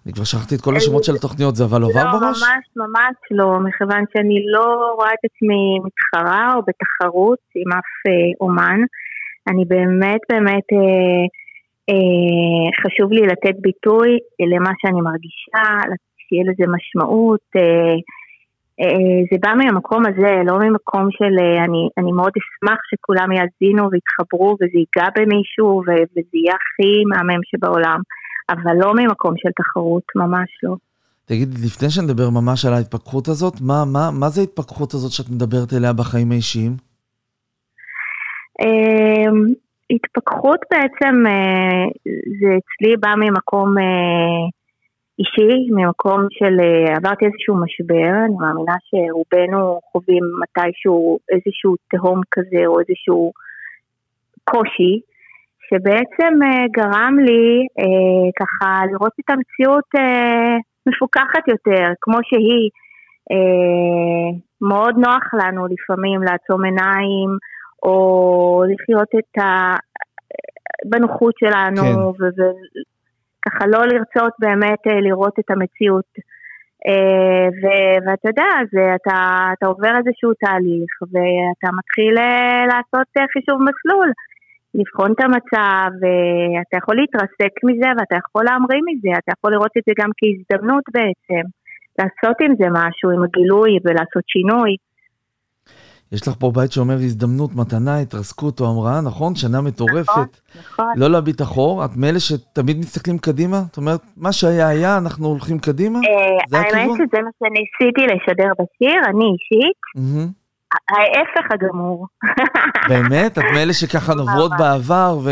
אה, 0.03 0.05
אני 0.05 0.13
כבר 0.13 0.23
שכחתי 0.23 0.55
את 0.55 0.61
כל 0.61 0.75
השמות 0.75 1.03
של 1.03 1.15
התוכניות, 1.15 1.55
זה 1.55 1.63
אבל 1.63 1.83
עבר 1.83 2.03
לא, 2.03 2.11
בראש? 2.11 2.43
ממש 2.43 2.65
ממש 2.75 3.15
לא, 3.31 3.59
מכיוון 3.59 4.03
שאני 4.13 4.37
לא 4.53 4.93
רואה 4.95 5.13
את 5.13 5.23
עצמי 5.29 5.79
מתחרה 5.85 6.53
או 6.55 6.61
בתחרות 6.67 7.39
עם 7.55 7.71
אף 7.71 7.91
אה, 8.07 8.11
אומן. 8.41 8.79
אני 9.49 9.65
באמת 9.65 10.21
באמת, 10.29 10.67
אה, 10.73 11.23
אה, 11.89 12.65
חשוב 12.81 13.11
לי 13.11 13.21
לתת 13.21 13.55
ביטוי 13.61 14.09
למה 14.53 14.71
שאני 14.81 15.01
מרגישה, 15.01 15.65
שיהיה 16.27 16.43
לזה 16.49 16.63
משמעות. 16.75 17.45
אה, 17.55 17.95
אה, 18.81 19.19
זה 19.31 19.37
בא 19.43 19.53
מהמקום 19.57 20.03
הזה, 20.05 20.31
לא 20.45 20.59
ממקום 20.59 21.05
של 21.11 21.33
אה, 21.39 21.63
אני, 21.65 21.83
אני 21.97 22.11
מאוד 22.11 22.33
אשמח 22.39 22.79
שכולם 22.89 23.29
יאזינו 23.31 23.83
ויתחברו 23.91 24.55
וזה 24.55 24.77
ייגע 24.83 25.09
במישהו 25.17 25.69
ו- 25.85 26.05
וזה 26.13 26.35
יהיה 26.41 26.55
הכי 26.59 26.93
מהמם 27.09 27.41
שבעולם, 27.49 27.99
אבל 28.49 28.75
לא 28.79 28.93
ממקום 28.93 29.33
של 29.37 29.49
תחרות, 29.55 30.03
ממש 30.15 30.49
לא. 30.63 30.75
תגידי, 31.25 31.55
לפני 31.65 31.89
שנדבר 31.89 32.29
ממש 32.29 32.65
על 32.65 32.73
ההתפכחות 32.73 33.27
הזאת, 33.27 33.53
מה, 33.61 33.83
מה, 33.93 34.11
מה 34.19 34.29
זה 34.29 34.41
ההתפכחות 34.41 34.93
הזאת 34.93 35.11
שאת 35.11 35.29
מדברת 35.29 35.73
אליה 35.73 35.93
בחיים 35.93 36.31
האישיים? 36.31 36.71
אמ, 38.61 39.53
התפכחות 39.91 40.59
בעצם 40.71 41.15
אה, 41.27 41.85
זה 42.39 42.47
אצלי 42.59 42.97
בא 42.99 43.13
ממקום 43.17 43.77
אה, 43.77 44.45
אישי, 45.19 45.69
ממקום 45.71 46.27
של 46.29 46.59
אה, 46.59 46.95
עברתי 46.95 47.25
איזשהו 47.25 47.55
משבר, 47.63 48.11
אני 48.25 48.35
מאמינה 48.39 48.75
שרובנו 48.87 49.79
חווים 49.91 50.23
מתישהו 50.41 51.19
איזשהו 51.31 51.75
תהום 51.89 52.21
כזה 52.31 52.65
או 52.65 52.79
איזשהו 52.79 53.31
קושי, 54.43 54.99
שבעצם 55.69 56.33
אה, 56.43 56.65
גרם 56.71 57.15
לי 57.19 57.67
אה, 57.79 58.29
ככה 58.39 58.85
לראות 58.91 59.13
את 59.19 59.29
המציאות 59.29 59.89
אה, 59.99 60.55
מפוקחת 60.89 61.47
יותר, 61.47 61.85
כמו 62.01 62.17
שהיא. 62.23 62.69
מאוד 64.61 64.95
נוח 64.97 65.25
לנו 65.33 65.67
לפעמים 65.67 66.21
לעצום 66.23 66.63
עיניים, 66.63 67.29
או 67.83 68.63
לחיות 68.71 69.09
את 69.19 69.41
ה... 69.41 69.75
בנוחות 70.85 71.33
שלנו, 71.37 72.13
כן. 72.13 72.23
וככה 72.25 73.65
לא 73.67 73.79
לרצות 73.79 74.33
באמת 74.39 74.79
לראות 74.85 75.39
את 75.39 75.51
המציאות. 75.51 76.11
ו- 77.59 77.97
ואתה 78.05 78.29
יודע, 78.29 78.51
זה, 78.71 78.95
אתה, 78.95 79.17
אתה 79.53 79.65
עובר 79.65 79.93
איזשהו 79.97 80.33
תהליך, 80.33 80.91
ואתה 81.11 81.75
מתחיל 81.77 82.13
לעשות 82.71 83.07
חישוב 83.33 83.57
מסלול, 83.61 84.11
לבחון 84.79 85.11
את 85.11 85.21
המצב, 85.25 85.89
ואתה 86.01 86.75
יכול 86.81 86.95
להתרסק 86.99 87.53
מזה, 87.67 87.89
ואתה 87.97 88.15
יכול 88.21 88.43
להמריא 88.49 88.81
מזה, 88.87 89.11
אתה 89.19 89.31
יכול 89.37 89.51
לראות 89.53 89.73
את 89.77 89.83
זה 89.87 89.93
גם 90.01 90.09
כהזדמנות 90.19 90.83
בעצם, 90.95 91.43
לעשות 91.99 92.37
עם 92.43 92.53
זה 92.59 92.67
משהו, 92.79 93.07
עם 93.13 93.21
הגילוי, 93.23 93.71
ולעשות 93.83 94.25
שינוי. 94.33 94.73
יש 96.11 96.27
לך 96.27 96.33
פה 96.39 96.51
בית 96.55 96.71
שאומר 96.71 96.93
הזדמנות, 96.93 97.51
מתנה, 97.55 97.99
התרסקות 97.99 98.59
או 98.59 98.65
המראה, 98.71 99.01
נכון? 99.01 99.35
שנה 99.35 99.61
מטורפת. 99.61 100.31
נכון. 100.59 100.93
לא 100.95 101.07
להביט 101.09 101.41
אחור, 101.41 101.85
את 101.85 101.89
מאלה 101.97 102.19
שתמיד 102.19 102.77
מסתכלים 102.77 103.17
קדימה? 103.17 103.57
זאת 103.57 103.77
אומרת, 103.77 104.01
מה 104.17 104.31
שהיה 104.31 104.67
היה, 104.67 104.97
אנחנו 104.97 105.27
הולכים 105.27 105.59
קדימה? 105.59 105.99
אה, 105.99 106.37
זה 106.49 106.57
האמת 106.57 106.73
הכיוון? 106.73 106.97
שזה 106.97 107.21
מה 107.25 107.31
שניסיתי 107.39 108.03
לשדר 108.11 108.51
בשיר, 108.59 108.99
אני 109.09 109.25
אישית. 109.33 109.79
ההפך 110.89 111.51
הגמור. 111.51 112.07
באמת? 112.89 113.31
את 113.31 113.43
מאלה 113.53 113.73
שככה 113.73 114.13
נוברות. 114.13 114.51
בעבר 114.59 115.17
ו... 115.23 115.29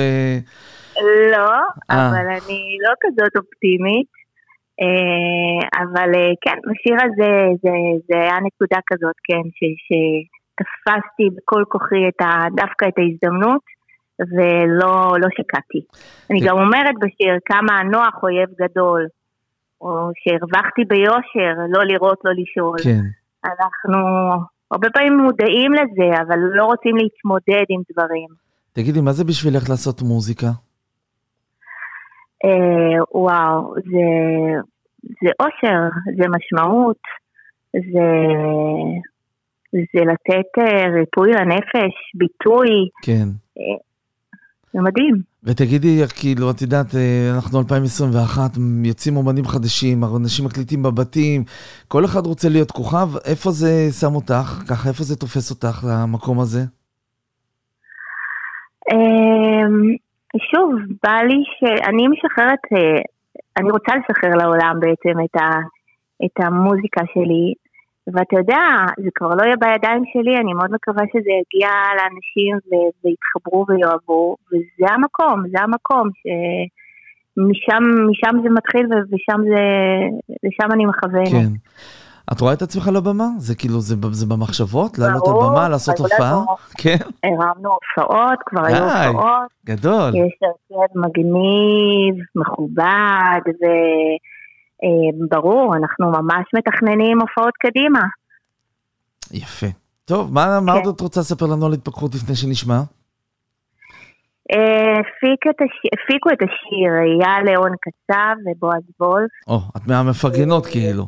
לא, 1.31 1.51
אה. 1.91 2.09
אבל 2.09 2.27
אני 2.27 2.77
לא 2.85 2.93
כזאת 3.01 3.35
אופטימית. 3.35 4.07
אה, 4.81 5.81
אבל 5.83 6.09
אה, 6.15 6.31
כן, 6.41 6.57
בשיר 6.67 6.97
הזה 7.05 7.31
זה, 7.63 7.75
זה 8.07 8.21
היה 8.21 8.37
נקודה 8.47 8.79
כזאת, 8.87 9.15
כן, 9.23 9.43
ש, 9.57 9.59
שתפסתי 9.83 11.29
בכל 11.35 11.63
כוחי 11.67 12.07
את 12.07 12.21
ה, 12.21 12.45
דווקא 12.55 12.85
את 12.87 12.97
ההזדמנות, 12.97 13.61
ולא 14.19 15.15
לא 15.19 15.27
שקעתי. 15.37 15.81
אני. 16.29 16.39
גם 16.47 16.57
אומרת 16.57 16.95
בשיר 17.01 17.33
כמה 17.45 17.79
הנוח 17.79 18.23
אויב 18.23 18.49
גדול, 18.61 19.07
או 19.81 20.09
שהרווחתי 20.21 20.81
ביושר, 20.87 21.53
לא 21.69 21.83
לראות, 21.83 22.17
לא 22.25 22.31
לשאול. 22.31 22.77
כן. 22.83 23.03
אנחנו 23.45 23.99
הרבה 24.71 24.89
פעמים 24.89 25.17
מודעים 25.17 25.73
לזה, 25.73 26.21
אבל 26.21 26.39
לא 26.39 26.65
רוצים 26.65 26.95
להתמודד 26.95 27.65
עם 27.69 27.81
דברים. 27.91 28.27
תגידי, 28.73 29.01
מה 29.01 29.11
זה 29.11 29.23
בשבילך 29.23 29.69
לעשות 29.69 30.01
מוזיקה? 30.01 30.47
אה, 32.45 33.03
וואו, 33.11 33.75
זה, 33.75 34.05
זה 35.03 35.29
אושר, 35.39 35.79
זה 36.17 36.25
משמעות, 36.29 37.01
זה, 37.73 38.07
זה 39.71 40.01
לתת 40.11 40.51
אה, 40.59 40.87
ריפוי 40.99 41.31
לנפש, 41.31 41.95
ביטוי, 42.15 42.69
כן. 43.01 43.27
זה 44.73 44.81
מדהים. 44.81 45.15
ותגידי, 45.43 46.01
כאילו, 46.19 46.51
את 46.51 46.61
יודעת, 46.61 46.95
אה, 46.95 47.31
אנחנו 47.35 47.59
2021, 47.59 48.51
יוצאים 48.85 49.17
אומנים 49.17 49.45
חדשים, 49.45 50.03
אנשים 50.03 50.45
מקליטים 50.45 50.83
בבתים, 50.83 51.43
כל 51.87 52.05
אחד 52.05 52.25
רוצה 52.25 52.49
להיות 52.49 52.71
כוכב, 52.71 53.07
איפה 53.31 53.51
זה 53.51 53.71
שם 53.99 54.15
אותך? 54.15 54.47
ככה, 54.69 54.89
איפה 54.89 55.03
זה 55.03 55.15
תופס 55.15 55.51
אותך, 55.51 55.85
למקום 55.89 56.39
הזה? 56.39 56.61
אה, 58.91 59.67
שוב, 60.51 60.69
בא 61.03 61.17
לי 61.29 61.39
שאני 61.59 62.07
משחררת, 62.07 62.63
אה, 62.73 63.01
אני 63.57 63.71
רוצה 63.71 63.91
לשחרר 63.95 64.35
לעולם 64.37 64.75
בעצם 64.79 65.19
את, 65.25 65.35
ה, 65.41 65.49
את 66.25 66.45
המוזיקה 66.45 67.01
שלי, 67.13 67.53
ואתה 68.07 68.35
יודע, 68.37 68.65
זה 68.97 69.09
כבר 69.15 69.35
לא 69.35 69.43
יהיה 69.43 69.55
בידיים 69.55 70.03
שלי, 70.13 70.37
אני 70.37 70.53
מאוד 70.53 70.71
מקווה 70.71 71.03
שזה 71.13 71.31
יגיע 71.41 71.69
לאנשים 71.97 72.53
ו- 72.67 72.91
ויתחברו 73.03 73.65
ויאהבו, 73.67 74.35
וזה 74.47 74.93
המקום, 74.93 75.43
זה 75.51 75.59
המקום, 75.63 76.09
שמשם 76.19 77.83
משם 78.09 78.41
זה 78.43 78.49
מתחיל 78.49 78.85
ושם 79.11 79.41
זה, 79.51 79.63
לשם 80.43 80.71
אני 80.73 80.85
מכוונת. 80.85 81.27
כן. 81.31 81.53
את 82.33 82.41
רואה 82.41 82.53
את 82.53 82.61
עצמך 82.61 82.87
על 82.87 82.95
הבמה? 82.95 83.27
זה 83.37 83.55
כאילו, 83.55 83.79
זה, 83.79 83.95
זה 84.11 84.25
במחשבות? 84.25 84.99
לעלות 84.99 85.27
על 85.27 85.33
במה, 85.33 85.69
לעשות 85.69 85.99
הופעה? 85.99 86.43
כן. 86.77 86.97
הרמנו 87.23 87.69
הופעות, 87.69 88.39
כבר 88.45 88.65
היו 88.65 88.83
הופעות. 88.83 89.49
גדול. 89.65 90.09
יש 90.15 90.39
הרכב 90.41 90.97
מגניב, 90.99 92.15
מכובד, 92.35 93.41
וברור, 93.47 94.17
אה, 94.83 95.77
אנחנו 95.77 96.11
ממש 96.11 96.45
מתכננים 96.55 97.21
הופעות 97.21 97.53
קדימה. 97.53 98.01
יפה. 99.31 99.67
טוב, 100.05 100.33
מה, 100.33 100.41
כן. 100.59 100.65
מה 100.65 100.73
עוד 100.73 100.95
את 100.95 101.01
רוצה 101.01 101.19
לספר 101.19 101.45
לנו 101.45 101.65
על 101.65 101.73
התפתחות 101.73 102.15
לפני 102.15 102.35
שנשמע? 102.35 102.79
אה, 104.51 104.99
הפיקו 105.93 106.29
את 106.29 106.41
השיר 106.41 106.91
אייל 107.21 107.45
ליאון 107.45 107.71
קצב 107.81 108.35
ובועז 108.45 108.83
וולף. 108.99 109.31
או, 109.47 109.57
את 109.77 109.87
מהמפרגנות 109.87 110.65
כאילו. 110.65 111.03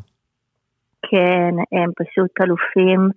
כן, 1.10 1.54
הם 1.72 1.90
פשוט 2.00 2.32
אלופים. 2.42 3.10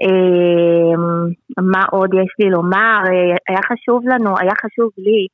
אמ, 0.00 1.28
מה 1.72 1.82
עוד 1.90 2.10
יש 2.14 2.34
לי 2.38 2.50
לומר? 2.50 3.00
היה 3.48 3.62
חשוב 3.70 4.02
לנו, 4.08 4.38
היה 4.38 4.54
חשוב 4.62 4.90
לי, 4.98 5.26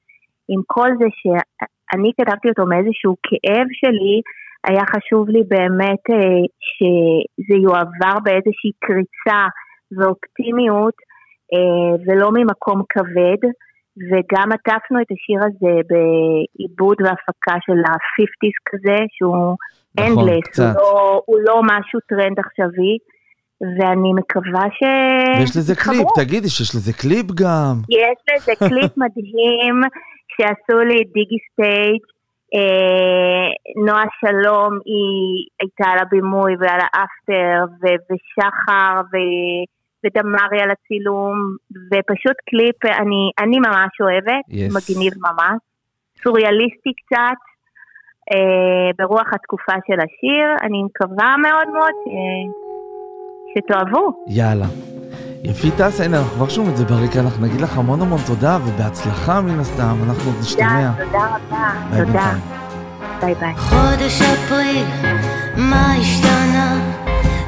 עם 0.48 0.60
כל 0.66 0.88
זה 0.98 1.08
שאני 1.18 2.12
כתבתי 2.20 2.48
אותו 2.48 2.66
מאיזשהו 2.66 3.16
כאב 3.22 3.66
שלי, 3.80 4.16
היה 4.66 4.82
חשוב 4.94 5.28
לי 5.28 5.42
באמת 5.48 6.04
אה, 6.10 6.42
שזה 6.68 7.56
יועבר 7.62 8.16
באיזושהי 8.24 8.72
קריצה 8.84 9.42
ואופטימיות 9.96 10.98
אה, 11.54 11.92
ולא 12.06 12.30
ממקום 12.32 12.82
כבד. 12.88 13.42
וגם 14.10 14.48
עטפנו 14.52 15.00
את 15.02 15.06
השיר 15.14 15.40
הזה 15.46 15.74
בעיבוד 15.90 16.96
והפקה 17.00 17.56
של 17.66 17.78
ה-50's 17.88 18.58
כזה, 18.68 18.98
שהוא 19.16 19.56
נכון, 19.98 20.28
endless, 20.28 20.62
הוא 20.62 20.74
לא, 20.74 21.22
הוא 21.26 21.38
לא 21.46 21.60
משהו 21.64 22.00
טרנד 22.08 22.38
עכשווי, 22.38 22.94
ואני 23.60 24.12
מקווה 24.20 24.66
ש... 24.70 24.80
ויש 25.38 25.56
לזה 25.56 25.74
קליפ, 25.74 26.08
תגידי 26.14 26.48
שיש 26.48 26.74
לזה 26.74 26.92
קליפ 26.92 27.26
גם. 27.26 27.74
יש 27.88 28.18
לזה 28.30 28.52
קליפ 28.68 28.92
מדהים 29.02 29.76
שעשו 30.32 30.78
לי 30.78 30.98
Digi 31.14 31.40
Stage. 31.52 32.02
אה, 32.54 33.48
נועה 33.86 34.04
שלום 34.20 34.78
היא 34.84 35.46
הייתה 35.60 35.88
על 35.92 35.98
הבימוי 35.98 36.52
ועל 36.60 36.80
האפטר, 36.80 37.64
ושחר, 37.82 39.00
ו... 39.12 39.16
ודמרי 40.04 40.60
על 40.62 40.70
הצילום, 40.70 41.36
ופשוט 41.70 42.36
קליפ, 42.50 42.84
אני, 42.84 43.30
אני 43.42 43.58
ממש 43.58 43.92
אוהבת, 44.00 44.44
yes. 44.50 44.76
מגניב 44.76 45.12
ממש, 45.18 45.58
סוריאליסטי 46.22 46.92
קצת, 47.00 47.40
אה, 48.32 48.90
ברוח 48.98 49.28
התקופה 49.34 49.72
של 49.86 50.00
השיר, 50.00 50.46
אני 50.62 50.82
מקווה 50.82 51.36
מאוד 51.36 51.68
מאוד 51.72 51.94
ש... 52.04 52.08
שתאהבו. 53.54 54.24
יאללה. 54.28 54.97
יפי 55.44 55.70
טסה, 55.70 56.04
הנה 56.04 56.18
אנחנו 56.18 56.32
כבר 56.34 56.48
שומעים 56.48 56.72
את 56.72 56.76
זה 56.76 56.84
ברקע, 56.84 57.20
אנחנו 57.20 57.46
נגיד 57.46 57.60
לך 57.60 57.78
המון 57.78 58.02
המון 58.02 58.20
תודה 58.26 58.58
ובהצלחה 58.64 59.40
מן 59.40 59.60
הסתם, 59.60 59.96
אנחנו 60.08 60.30
עוד 60.30 60.40
נשתמע. 60.40 60.90
תודה, 60.98 61.04
תודה 61.04 61.26
רבה, 61.26 61.70
ביי 61.90 62.06
תודה. 62.06 62.32
ביי 63.20 63.34
ביי. 63.34 63.54
חודש 63.56 64.22
אפריל, 64.22 64.84
מה 65.56 65.94
השתנה? 65.94 66.80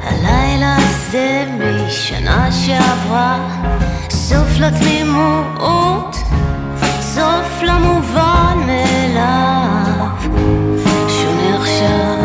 הלילה 0.03 0.75
הזה 0.77 1.45
משנה 1.87 2.51
שעברה, 2.51 3.47
סוף 4.09 4.47
לתמימות, 4.59 6.15
סוף 7.01 7.61
למובן 7.63 8.57
מאליו, 8.65 10.07
שונה 11.07 11.55
עכשיו. 11.55 12.17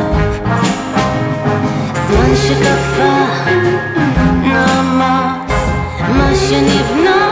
זמן 2.08 2.36
שקפא, 2.36 3.26
מה 3.95 3.95
שנבנה 6.48 7.30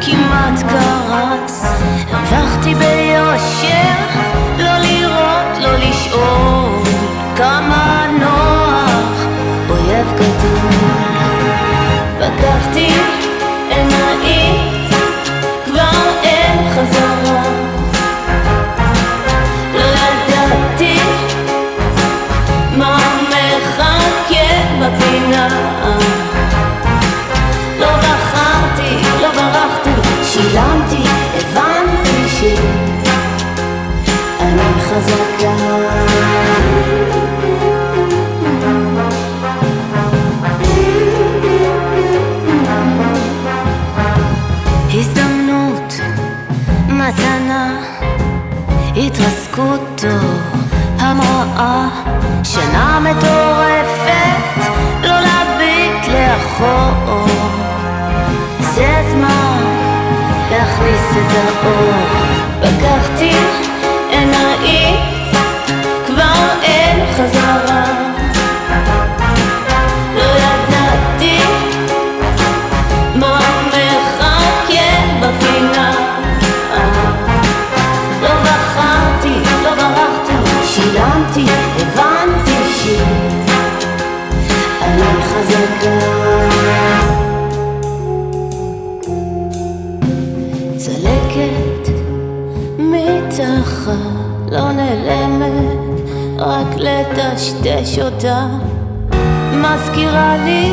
כמעט 0.00 0.62
קרץ, 0.62 1.64
הרווחתי 2.10 2.74
ביושר, 2.74 3.96
לא 4.58 4.78
לראות, 4.78 5.58
לא 5.62 5.76
לשאול, 5.76 6.82
כמה 7.36 8.06
נוח, 8.20 9.26
אויב 9.70 10.12
גדול. 10.14 10.75
חזקה. 34.96 35.76
התרסקותו 48.96 50.08
המראה 50.98 51.88
שינה 52.44 53.00
מטורפת 53.00 54.70
לא 55.02 55.20
להביט 55.20 56.08
לאחור 56.08 57.26
זה 58.60 58.98
הזמן 58.98 59.62
להכניס 60.50 61.10
את 61.10 61.32
האור 61.36 62.05
לטשטש 97.00 97.98
אותה. 97.98 98.46
מזכירה 99.52 100.36
לי 100.44 100.72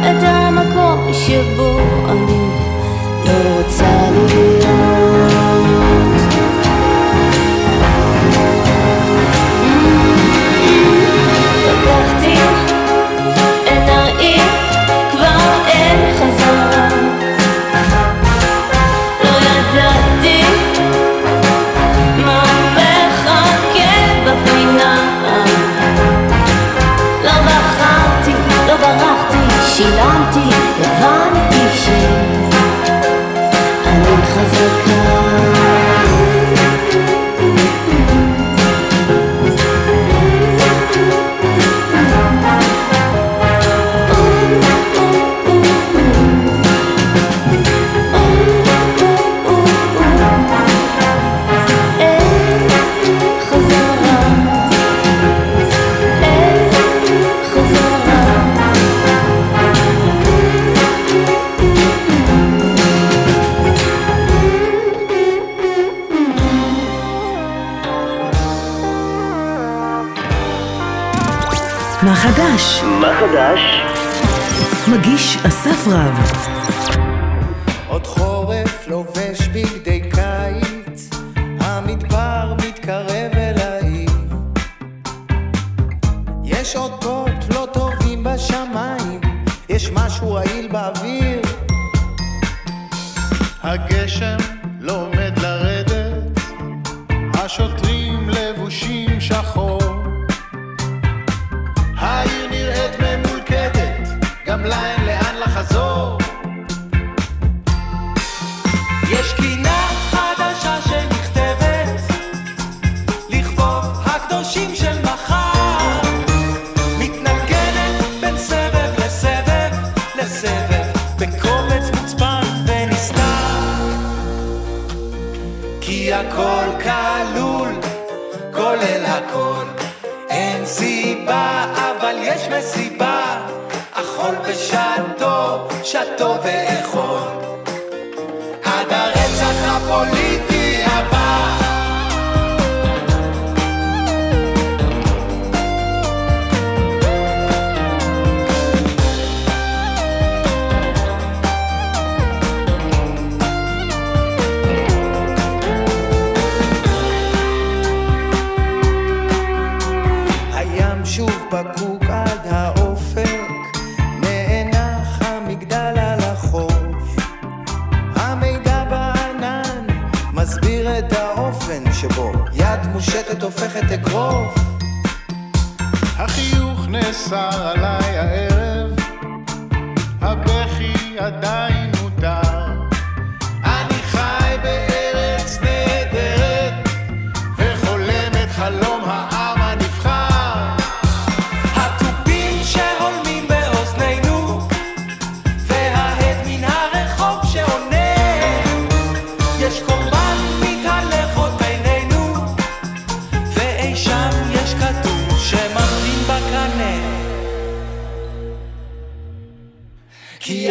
את 0.00 0.22
המקום 0.22 1.12
שבו 1.12 1.78
אני 2.08 2.48
לא 3.24 3.58
רוצה 3.58 4.10
להיות. 4.10 4.57
vigilante 29.78 30.57
חדש? 72.18 72.82
מה 72.84 73.12
חדש? 73.20 73.60
מגיש 74.88 75.36
אסף 75.46 75.88
רב. 75.88 76.32
עוד 77.88 78.06
חורף 78.06 78.27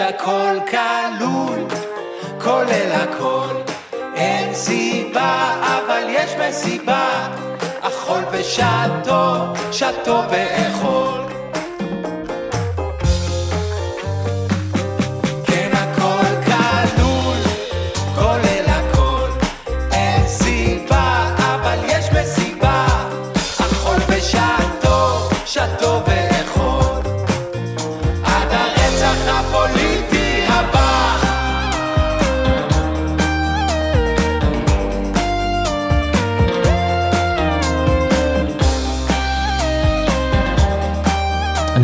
הכל 0.07 0.57
כלול, 0.69 1.67
כולל 2.41 2.91
הכל. 2.91 3.55
אין 4.15 4.53
סיבה, 4.53 5.55
אבל 5.61 6.03
יש 6.09 6.31
מסיבה. 6.39 7.27
אכול 7.81 8.23
ושתו, 8.31 9.53
שתו 9.71 10.21
ואכול. 10.29 11.26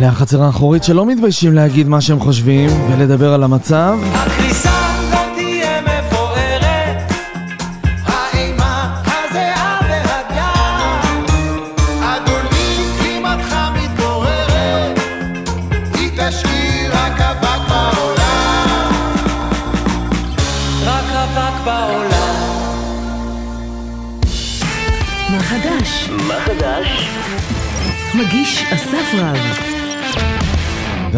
אלה 0.04 0.12
החצר 0.12 0.42
האחורית 0.42 0.84
שלא 0.84 1.06
מתביישים 1.06 1.54
להגיד 1.54 1.88
מה 1.88 2.00
שהם 2.00 2.20
חושבים 2.20 2.70
ולדבר 2.90 3.34
על 3.34 3.42
המצב. 3.42 3.98
הכניסה 4.14 4.83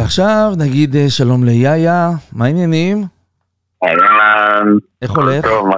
ועכשיו 0.07 0.51
נגיד 0.59 0.97
אה, 0.97 1.05
שלום 1.09 1.45
ליאיה, 1.45 2.09
מה 2.33 2.45
העניינים? 2.45 2.97
אהלן. 3.85 4.67
איך 5.03 5.11
הולך? 5.11 5.45
טוב, 5.45 5.69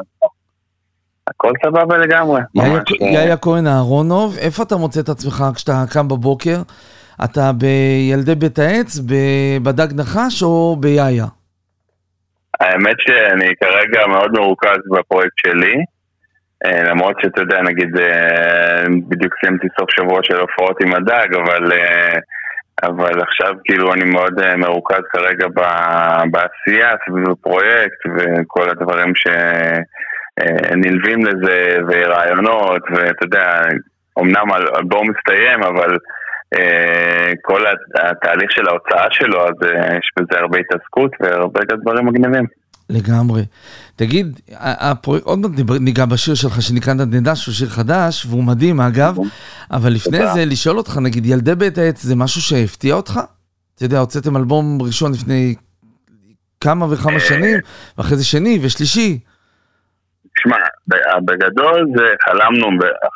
הכל 1.27 1.53
סבבה 1.67 1.99
לגמרי. 1.99 2.41
יאיה- 2.55 2.75
אה, 3.03 3.07
יאיה 3.07 3.37
כהן 3.37 3.67
אהרונוב, 3.67 4.37
איפה 4.39 4.63
אתה 4.63 4.77
מוצא 4.77 5.01
את 5.01 5.09
עצמך 5.09 5.45
כשאתה 5.55 5.85
קם 5.93 6.09
בבוקר? 6.09 6.57
אתה 7.25 7.51
בילדי 7.53 8.35
בית 8.35 8.59
העץ, 8.59 8.99
בדג 9.63 9.89
נחש 10.01 10.43
או 10.43 10.77
ביאיה? 10.81 11.27
האמת 12.61 12.97
שאני 12.99 13.49
כרגע 13.63 14.07
מאוד 14.07 14.31
מרוכז 14.33 14.79
בפרויקט 14.99 15.39
שלי. 15.47 15.75
אה, 16.67 16.83
למרות 16.83 17.17
שאתה 17.23 17.41
יודע, 17.41 17.63
נגיד, 17.63 17.89
בדיוק 19.09 19.35
סיימתי 19.41 19.67
סוף 19.81 19.91
שבוע 19.91 20.21
של 20.23 20.37
הופעות 20.41 20.77
עם 20.83 20.95
הדג, 20.95 21.35
אבל, 21.35 21.73
אבל 22.83 23.21
עכשיו 23.23 23.53
כאילו 23.65 23.93
אני 23.95 24.05
מאוד 24.11 24.41
אה, 24.41 24.57
מרוכז 24.57 25.01
כרגע 25.13 25.47
בעשייה 26.31 26.91
סביב 27.09 27.31
הפרויקט 27.31 28.01
וכל 28.17 28.71
הדברים 28.71 29.13
שנלווים 30.75 31.25
לזה, 31.27 31.77
ורעיונות, 31.89 32.83
ואתה 32.91 33.25
יודע, 33.25 33.61
אמנם 34.19 34.53
האלבום 34.53 35.07
מסתיים, 35.11 35.63
אבל 35.63 35.97
אה, 36.59 37.33
כל 37.43 37.67
הת- 37.67 38.01
התהליך 38.05 38.51
של 38.53 38.69
ההוצאה 38.69 39.07
שלו, 39.11 39.41
אז 39.45 39.55
אה, 39.71 39.97
יש 39.99 40.11
בזה 40.19 40.41
הרבה 40.41 40.59
התעסקות 40.59 41.11
והרבה 41.21 41.61
דברים 41.83 42.07
מגניבים. 42.07 42.45
לגמרי. 42.91 43.43
תגיד, 43.97 44.41
ה- 44.55 44.91
הפרויקט, 44.91 45.27
עוד 45.27 45.39
מעט 45.39 45.51
ניגע 45.81 46.05
בשיר 46.05 46.35
שלך 46.35 46.63
שנקרא 46.63 46.93
נדנדה, 46.95 47.37
שהוא 47.37 47.55
שיר 47.55 47.69
חדש, 47.69 48.27
והוא 48.27 48.45
מדהים 48.45 48.81
אגב, 48.81 49.17
אבל 49.71 49.93
לפני. 49.93 50.19
זה, 50.35 50.45
לשאול 50.45 50.79
אותך, 50.79 50.97
נגיד, 50.97 51.27
ילדי 51.27 51.55
בית 51.55 51.79
העץ 51.79 52.03
זה 52.03 52.17
משהו 52.17 52.41
שהפתיע 52.41 52.95
אותך? 52.95 53.21
אתה 53.75 53.85
יודע, 53.85 53.99
הוצאתם 53.99 54.37
אלבום 54.37 54.83
ראשון 54.83 55.13
לפני 55.13 55.55
כמה 56.61 56.87
וכמה. 56.93 57.21
שנים, 57.21 57.59
ואחרי 57.99 58.17
זה 58.17 58.25
שני 58.25 58.59
ושלישי. 58.63 59.19
שמע, 60.43 60.57
בגדול 61.25 61.87
זה 61.97 62.05
חלמנו, 62.25 62.67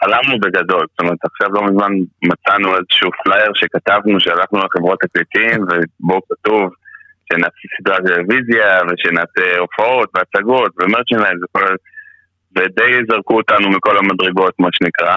חלמנו 0.04 0.40
בגדול, 0.40 0.86
זאת 0.90 1.00
אומרת 1.00 1.18
עכשיו 1.24 1.48
לא 1.52 1.62
מזמן 1.66 1.92
מצאנו 2.24 2.68
איזשהו 2.76 3.10
פלייר 3.24 3.50
שכתבנו, 3.54 4.20
שלחנו 4.20 4.58
לחברות 4.58 4.98
תקליטים 5.00 5.62
ובו 5.62 6.20
כתוב 6.30 6.70
שנעשה 7.32 7.64
סדרת 7.78 8.02
טלוויזיה 8.06 8.78
ושנעשה 8.88 9.58
הופעות 9.58 10.10
והצגות 10.14 10.72
ו 10.80 10.85
merchandise 10.85 11.38
וכל... 11.44 11.74
ודי 12.56 12.92
זרקו 13.10 13.36
אותנו 13.36 13.70
מכל 13.70 13.98
המדרגות 13.98 14.54
מה 14.58 14.68
שנקרא 14.72 15.16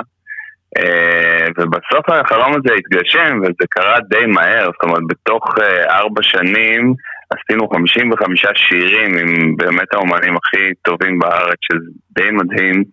אה, 0.77 1.47
ובסוף 1.57 2.09
החלום 2.09 2.53
הזה 2.53 2.73
התגשם, 2.77 3.39
וזה 3.41 3.65
קרה 3.69 3.97
די 4.09 4.25
מהר, 4.25 4.65
זאת 4.65 4.83
אומרת, 4.83 5.01
בתוך 5.07 5.43
אה, 5.61 5.97
ארבע 5.97 6.23
שנים 6.23 6.93
עשינו 7.29 7.69
55 7.69 8.45
שירים 8.55 9.17
עם 9.17 9.55
באמת 9.57 9.93
האומנים 9.93 10.35
הכי 10.37 10.73
טובים 10.81 11.19
בארץ, 11.19 11.57
שזה 11.61 11.91
די 12.11 12.31
מדהים. 12.31 12.83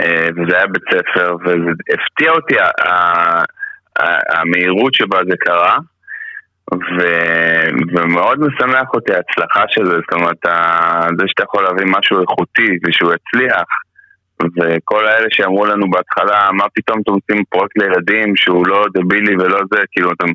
אה, 0.00 0.28
וזה 0.36 0.56
היה 0.56 0.66
בית 0.66 0.82
ספר, 0.92 1.36
וזה 1.44 1.70
הפתיע 1.94 2.30
אותי 2.30 2.54
המהירות 4.28 4.94
שבה 4.94 5.18
זה 5.30 5.36
קרה. 5.36 5.78
ו... 6.74 7.00
ומאוד 7.96 8.38
משמח 8.40 8.88
אותי 8.94 9.12
ההצלחה 9.12 9.62
של 9.68 9.84
זה, 9.84 9.92
זאת 9.92 10.12
אומרת, 10.12 10.44
זה 11.18 11.24
שאתה 11.26 11.42
יכול 11.42 11.64
להביא 11.64 11.86
משהו 11.98 12.20
איכותי 12.20 12.78
ושהוא 12.86 13.12
יצליח, 13.14 13.66
וכל 14.42 15.06
האלה 15.06 15.26
שאמרו 15.30 15.66
לנו 15.66 15.90
בהתחלה, 15.90 16.48
מה 16.52 16.64
פתאום 16.74 17.00
אתם 17.00 17.12
עושים 17.12 17.44
פרויקט 17.44 17.78
לילדים 17.78 18.36
שהוא 18.36 18.66
לא 18.66 18.84
דבילי 18.94 19.34
ולא 19.36 19.58
זה, 19.74 19.80
כאילו 19.90 20.12
אתם, 20.12 20.26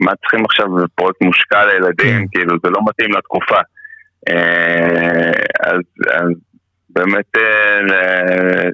מה 0.00 0.12
צריכים 0.16 0.44
עכשיו 0.44 0.66
פרויקט 0.94 1.22
מושקע 1.22 1.66
לילדים, 1.66 2.18
כן. 2.18 2.38
כאילו 2.38 2.56
זה 2.64 2.70
לא 2.70 2.80
מתאים 2.88 3.10
לתקופה. 3.10 3.60
אה, 4.28 5.32
אז, 5.60 5.80
אז 6.10 6.30
באמת 6.90 7.36
אה, 7.36 8.68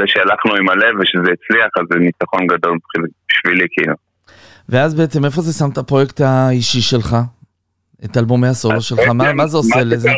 זה 0.00 0.06
שהלכנו 0.06 0.54
עם 0.54 0.68
הלב 0.68 0.94
ושזה 1.00 1.32
הצליח, 1.32 1.70
אז 1.76 1.84
זה 1.92 1.98
ניצחון 1.98 2.46
גדול 2.46 2.78
בשבילי, 3.28 3.66
כאילו. 3.70 3.94
ואז 4.70 4.94
בעצם 4.94 5.24
איפה 5.24 5.40
זה 5.40 5.52
שם 5.58 5.70
את 5.72 5.78
הפרויקט 5.78 6.20
האישי 6.20 6.80
שלך? 6.80 7.16
את 8.04 8.16
אלבומי 8.16 8.48
הסולו 8.48 8.80
שלך? 8.80 9.08
מה, 9.14 9.32
מה 9.32 9.46
זה 9.46 9.56
עושה 9.56 9.80
לזה? 9.84 10.10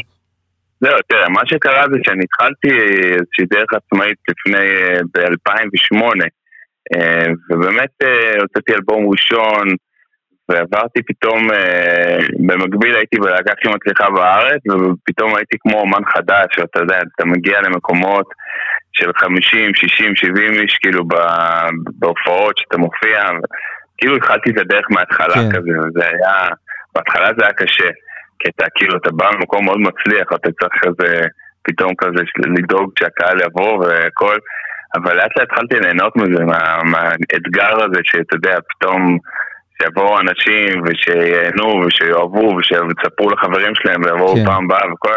זהו, 0.80 0.98
תראה, 1.09 1.28
מה 1.28 1.40
שקרה 1.46 1.84
זה 1.92 1.98
שאני 2.05 2.24
התחלתי 2.24 2.68
איזושהי 3.12 3.46
דרך 3.50 3.70
עצמאית 3.72 4.18
לפני, 4.28 4.59
אה, 4.59 5.00
ב-2008, 5.14 6.03
אה, 6.94 7.26
ובאמת 7.50 7.90
אה, 8.03 8.40
הוצאתי 8.40 8.74
אלבום 8.74 9.11
ראשון, 9.11 9.68
ועברתי 10.48 11.03
פתאום, 11.03 11.48
במקביל 12.46 12.96
הייתי 12.96 13.18
בלהקה 13.18 13.53
הכי 13.53 13.68
מצליחה 13.68 14.11
בארץ, 14.11 14.61
ופתאום 14.70 15.36
הייתי 15.36 15.57
כמו 15.61 15.80
אומן 15.80 16.05
חדש, 16.14 16.59
ואתה 16.59 16.80
יודע, 16.80 16.98
אתה 17.16 17.24
מגיע 17.26 17.61
למקומות 17.61 18.26
של 18.92 19.11
50, 19.16 19.74
60, 19.74 20.16
70 20.16 20.53
איש, 20.53 20.78
כאילו, 20.82 21.05
בהופעות 21.98 22.59
שאתה 22.59 22.78
מופיע, 22.78 23.22
כאילו 24.03 24.16
התחלתי 24.16 24.50
את 24.50 24.59
הדרך 24.59 24.86
מההתחלה 24.90 25.34
כן. 25.34 25.50
כזה, 25.53 25.70
וזה 25.78 26.05
היה, 26.05 26.48
בהתחלה 26.94 27.28
זה 27.38 27.44
היה 27.44 27.53
קשה. 27.53 27.90
כי 28.38 28.48
אתה 28.57 28.66
כאילו, 28.74 28.96
אתה 28.96 29.11
בא 29.11 29.30
ממקום 29.36 29.64
מאוד 29.64 29.78
מצליח, 29.78 30.26
אתה 30.34 30.48
צריך 30.61 30.74
כזה, 30.84 31.26
פתאום 31.62 31.92
כזה 31.98 32.22
לדאוג 32.59 32.92
שהקהל 32.98 33.40
יבוא 33.40 33.78
והכל, 33.78 34.36
אבל 34.94 35.16
לאט 35.16 35.36
לאט 35.36 35.48
התחלתי 35.53 35.74
ליהנות 35.80 36.16
מזה, 36.16 36.44
מה, 36.44 36.78
מהאתגר 36.84 37.84
הזה 37.84 38.00
שאתה 38.05 38.36
יודע, 38.36 38.59
פתאום 38.68 39.18
שיבואו 39.82 40.20
אנשים 40.20 40.82
ושיהנו 40.84 41.86
ושיאהבו 41.86 42.57
ושיספרו 42.57 43.30
לחברים 43.30 43.74
שלהם 43.74 44.00
ויבואו 44.05 44.36
כן. 44.36 44.44
פעם 44.44 44.64
הבאה 44.64 44.92
וכל 44.92 45.12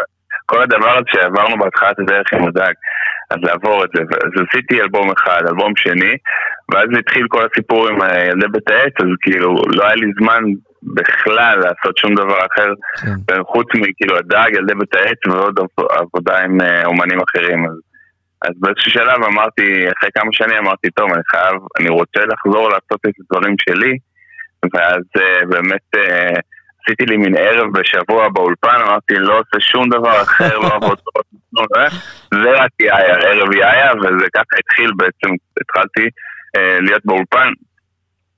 כל 0.46 0.62
הדבר 0.62 0.90
הזה 0.90 1.04
שעברנו 1.06 1.58
בהתחלת 1.58 1.98
הדרך 1.98 2.32
עם 2.32 2.46
הדג, 2.48 2.72
אז 3.30 3.36
לעבור 3.42 3.84
את 3.84 3.90
זה. 3.94 4.02
אז 4.02 4.46
עשיתי 4.48 4.80
אלבום 4.80 5.10
אחד, 5.10 5.42
אלבום 5.48 5.72
שני, 5.76 6.16
ואז 6.72 6.86
התחיל 6.98 7.26
כל 7.28 7.42
הסיפור 7.50 7.88
עם 7.88 7.98
ילדי 8.30 8.46
בית 8.52 8.70
העץ, 8.70 8.92
אז 9.00 9.06
כאילו 9.22 9.54
לא 9.76 9.84
היה 9.86 9.94
לי 9.94 10.06
זמן 10.20 10.42
בכלל 10.82 11.58
לעשות 11.58 11.98
שום 11.98 12.14
דבר 12.14 12.38
אחר, 12.46 12.70
כן. 13.00 13.42
חוץ 13.46 13.66
מכאילו 13.74 14.16
הדג, 14.16 14.48
ילדי 14.54 14.74
בית 14.74 14.94
העץ 14.94 15.18
ועוד 15.26 15.58
עבודה 15.90 16.38
עם 16.38 16.60
אה, 16.60 16.84
אומנים 16.84 17.20
אחרים. 17.20 17.66
אז, 17.66 17.76
אז 18.42 18.50
באיזשהו 18.60 18.90
שלב 18.90 19.24
אמרתי, 19.24 19.88
אחרי 19.98 20.10
כמה 20.14 20.32
שנים 20.32 20.56
אמרתי, 20.56 20.90
טוב, 20.90 21.12
אני 21.12 21.22
חייב, 21.30 21.54
אני 21.80 21.88
רוצה 21.88 22.20
לחזור 22.32 22.68
לעשות 22.68 23.00
את 23.06 23.14
הדברים 23.20 23.54
שלי, 23.58 23.92
ואז 24.74 25.02
uh, 25.18 25.46
באמת 25.46 25.86
uh, 25.96 26.40
עשיתי 26.86 27.06
לי 27.06 27.16
מין 27.16 27.36
ערב 27.36 27.72
בשבוע 27.72 28.28
באולפן, 28.28 28.80
אמרתי, 28.86 29.14
לא 29.14 29.38
עושה 29.38 29.60
שום 29.60 29.88
דבר 29.88 30.22
אחר, 30.22 30.58
לא 30.58 30.74
עבוד 30.74 30.98
טוב, 30.98 31.66
זה 32.34 32.50
רק 32.50 32.70
יאיה, 32.80 33.16
ערב 33.16 33.52
יאיה, 33.52 33.92
וזה 33.94 34.26
ככה 34.34 34.56
התחיל 34.58 34.90
בעצם, 34.96 35.34
התחלתי 35.60 36.06
uh, 36.56 36.60
להיות 36.80 37.02
באולפן. 37.04 37.52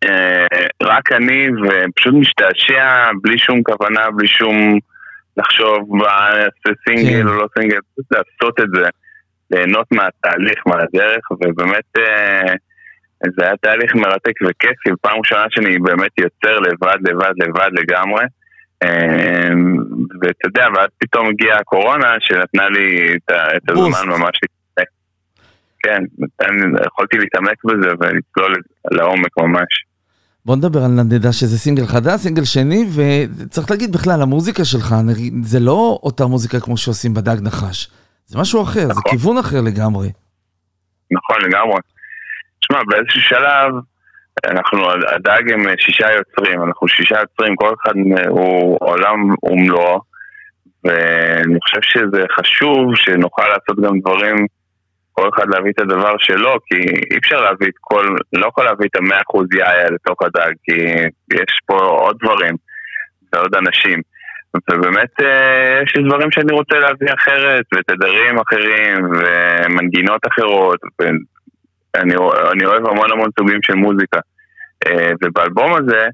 אה, 0.04 0.66
רק 0.82 1.12
אני, 1.12 1.46
ופשוט 1.48 2.14
משתעשע 2.14 3.08
בלי 3.22 3.38
שום 3.38 3.62
כוונה, 3.62 4.10
בלי 4.10 4.28
שום 4.28 4.78
לחשוב 5.36 5.96
מה 5.96 6.28
אעשה 6.28 6.80
סינגל 6.88 7.22
כן. 7.22 7.28
או 7.28 7.32
לא 7.32 7.46
סינגל, 7.58 7.78
פשוט 7.92 8.06
לעשות 8.12 8.60
את 8.60 8.68
זה, 8.74 8.88
ליהנות 9.50 9.86
מהתהליך, 9.92 10.58
מהדרך, 10.66 11.30
ובאמת 11.30 11.84
אה, 11.98 12.54
זה 13.36 13.44
היה 13.44 13.56
תהליך 13.56 13.94
מרתק 13.94 14.32
וכיפי, 14.42 14.90
פעם 15.00 15.18
ראשונה 15.18 15.44
שאני 15.50 15.78
באמת 15.78 16.10
יוצר 16.18 16.58
לבד, 16.58 16.96
לבד, 17.08 17.32
לבד 17.36 17.70
לגמרי. 17.72 18.24
אה, 18.82 19.48
ואתה 20.20 20.48
יודע, 20.48 20.66
ואז 20.74 20.88
פתאום 20.98 21.28
הגיעה 21.28 21.58
הקורונה 21.58 22.08
שנתנה 22.20 22.68
לי 22.68 23.16
את 23.56 23.70
הזמן 23.70 24.08
ממש 24.08 24.38
להתעמק. 24.42 24.88
כן, 25.82 26.02
יכולתי 26.86 27.18
להתעמק 27.18 27.64
בזה 27.64 27.88
ולצלול 28.00 28.54
לעומק 28.90 29.38
ממש. 29.38 29.84
בוא 30.44 30.56
נדבר 30.56 30.84
על 30.84 30.90
נדדה 30.90 31.32
שזה 31.32 31.58
סינגל 31.58 31.86
חדש, 31.86 32.20
סינגל 32.20 32.44
שני, 32.44 32.86
וצריך 32.94 33.70
להגיד 33.70 33.92
בכלל, 33.92 34.22
המוזיקה 34.22 34.64
שלך, 34.64 34.94
זה 35.42 35.60
לא 35.60 36.00
אותה 36.02 36.26
מוזיקה 36.26 36.60
כמו 36.60 36.76
שעושים 36.76 37.14
בדג 37.14 37.36
נחש. 37.42 37.90
זה 38.26 38.38
משהו 38.38 38.62
אחר, 38.62 38.84
נכון. 38.84 38.94
זה 38.94 39.00
כיוון 39.10 39.38
אחר 39.38 39.60
לגמרי. 39.60 40.08
נכון, 41.10 41.36
לגמרי. 41.42 41.80
תשמע, 42.60 42.78
באיזשהו 42.88 43.20
שלב, 43.20 43.72
אנחנו, 44.46 44.90
הדג 44.90 45.52
הם 45.52 45.60
שישה 45.78 46.06
יוצרים, 46.12 46.62
אנחנו 46.62 46.88
שישה 46.88 47.16
יוצרים, 47.20 47.56
כל 47.56 47.74
אחד 47.82 47.92
הוא 48.28 48.78
עולם 48.80 49.34
ומלואו, 49.42 50.00
ואני 50.84 51.58
חושב 51.64 51.80
שזה 51.82 52.22
חשוב 52.38 52.94
שנוכל 52.94 53.48
לעשות 53.48 53.80
גם 53.84 54.00
דברים 54.00 54.36
כל 55.12 55.28
אחד 55.34 55.46
להביא 55.54 55.70
את 55.70 55.80
הדבר 55.80 56.14
שלו, 56.18 56.56
כי 56.66 56.76
אי 57.10 57.18
אפשר 57.18 57.40
להביא 57.40 57.66
את 57.68 57.78
כל, 57.80 58.06
לא 58.32 58.46
יכול 58.46 58.64
להביא 58.64 58.86
את 58.86 58.96
המאה 58.96 59.20
אחוז 59.28 59.46
יאיה 59.54 59.90
לתוך 59.90 60.22
הדג, 60.22 60.52
כי 60.64 60.76
יש 61.34 61.58
פה 61.66 61.76
עוד 61.76 62.16
דברים 62.22 62.54
ועוד 63.32 63.54
אנשים. 63.54 64.00
ובאמת 64.70 65.20
אה, 65.20 65.82
יש 65.84 65.96
לי 65.96 66.02
דברים 66.08 66.30
שאני 66.30 66.52
רוצה 66.52 66.78
להביא 66.78 67.08
אחרת, 67.18 67.64
ותדרים 67.74 68.38
אחרים, 68.38 68.96
ומנגינות 69.12 70.20
אחרות, 70.26 70.80
ואני 71.96 72.64
אוהב 72.64 72.86
המון 72.86 73.12
המון 73.12 73.28
סוגים 73.38 73.62
של 73.62 73.74
מוזיקה. 73.74 74.20
אה, 74.86 75.10
ובאלבום 75.24 75.74
הזה, 75.74 76.06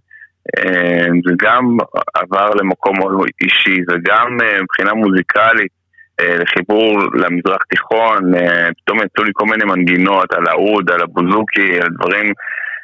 אה, 0.58 1.06
זה 1.26 1.34
גם 1.38 1.76
עבר 2.14 2.50
למקום 2.54 2.98
מאוד 2.98 3.28
אישי, 3.40 3.76
זה 3.88 3.96
גם 4.04 4.38
מבחינה 4.60 4.94
מוזיקלית. 4.94 5.84
אה, 6.20 6.36
לחיבור 6.36 6.98
למזרח 7.14 7.62
תיכון, 7.68 8.34
אה, 8.34 8.68
פתאום 8.82 8.98
יצאו 8.98 9.24
לי 9.24 9.30
כל 9.34 9.46
מיני 9.46 9.64
מנגינות 9.64 10.32
על 10.32 10.44
האוד, 10.50 10.90
על 10.90 11.02
הבוזוקי, 11.02 11.80
על 11.80 11.88
דברים 11.98 12.32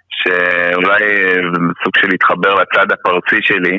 שאולי 0.09 1.03
אה, 1.03 1.41
סוג 1.85 1.97
של 1.97 2.09
להתחבר 2.09 2.55
לצד 2.55 2.93
הפרסי 2.93 3.43
שלי. 3.43 3.79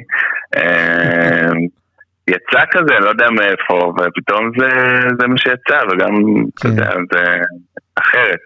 יצא 2.28 2.64
כזה, 2.72 3.00
לא 3.00 3.10
יודע 3.10 3.30
מאיפה, 3.30 3.94
ופתאום 3.98 4.52
זה, 4.60 4.70
זה 5.20 5.28
מה 5.28 5.38
שיצא, 5.38 5.80
וגם, 5.90 6.14
אתה 6.54 6.62
כן. 6.62 6.70
יודע, 6.70 6.92
זה 7.14 7.24
אחרת. 7.96 8.40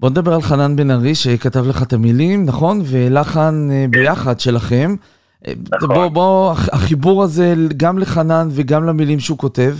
בוא 0.00 0.10
נדבר 0.10 0.32
על 0.34 0.40
חנן 0.40 0.76
בן 0.76 0.90
ארי 0.90 1.14
שכתב 1.14 1.68
לך 1.68 1.82
את 1.82 1.92
המילים, 1.92 2.44
נכון? 2.46 2.80
ולחן 2.90 3.54
ביחד 3.90 4.40
שלכם. 4.40 4.90
נכון. 5.72 5.88
בוא, 5.88 6.08
בוא, 6.08 6.52
החיבור 6.72 7.22
הזה 7.22 7.54
גם 7.76 7.98
לחנן 7.98 8.48
וגם 8.56 8.84
למילים 8.84 9.20
שהוא 9.20 9.38
כותב. 9.38 9.72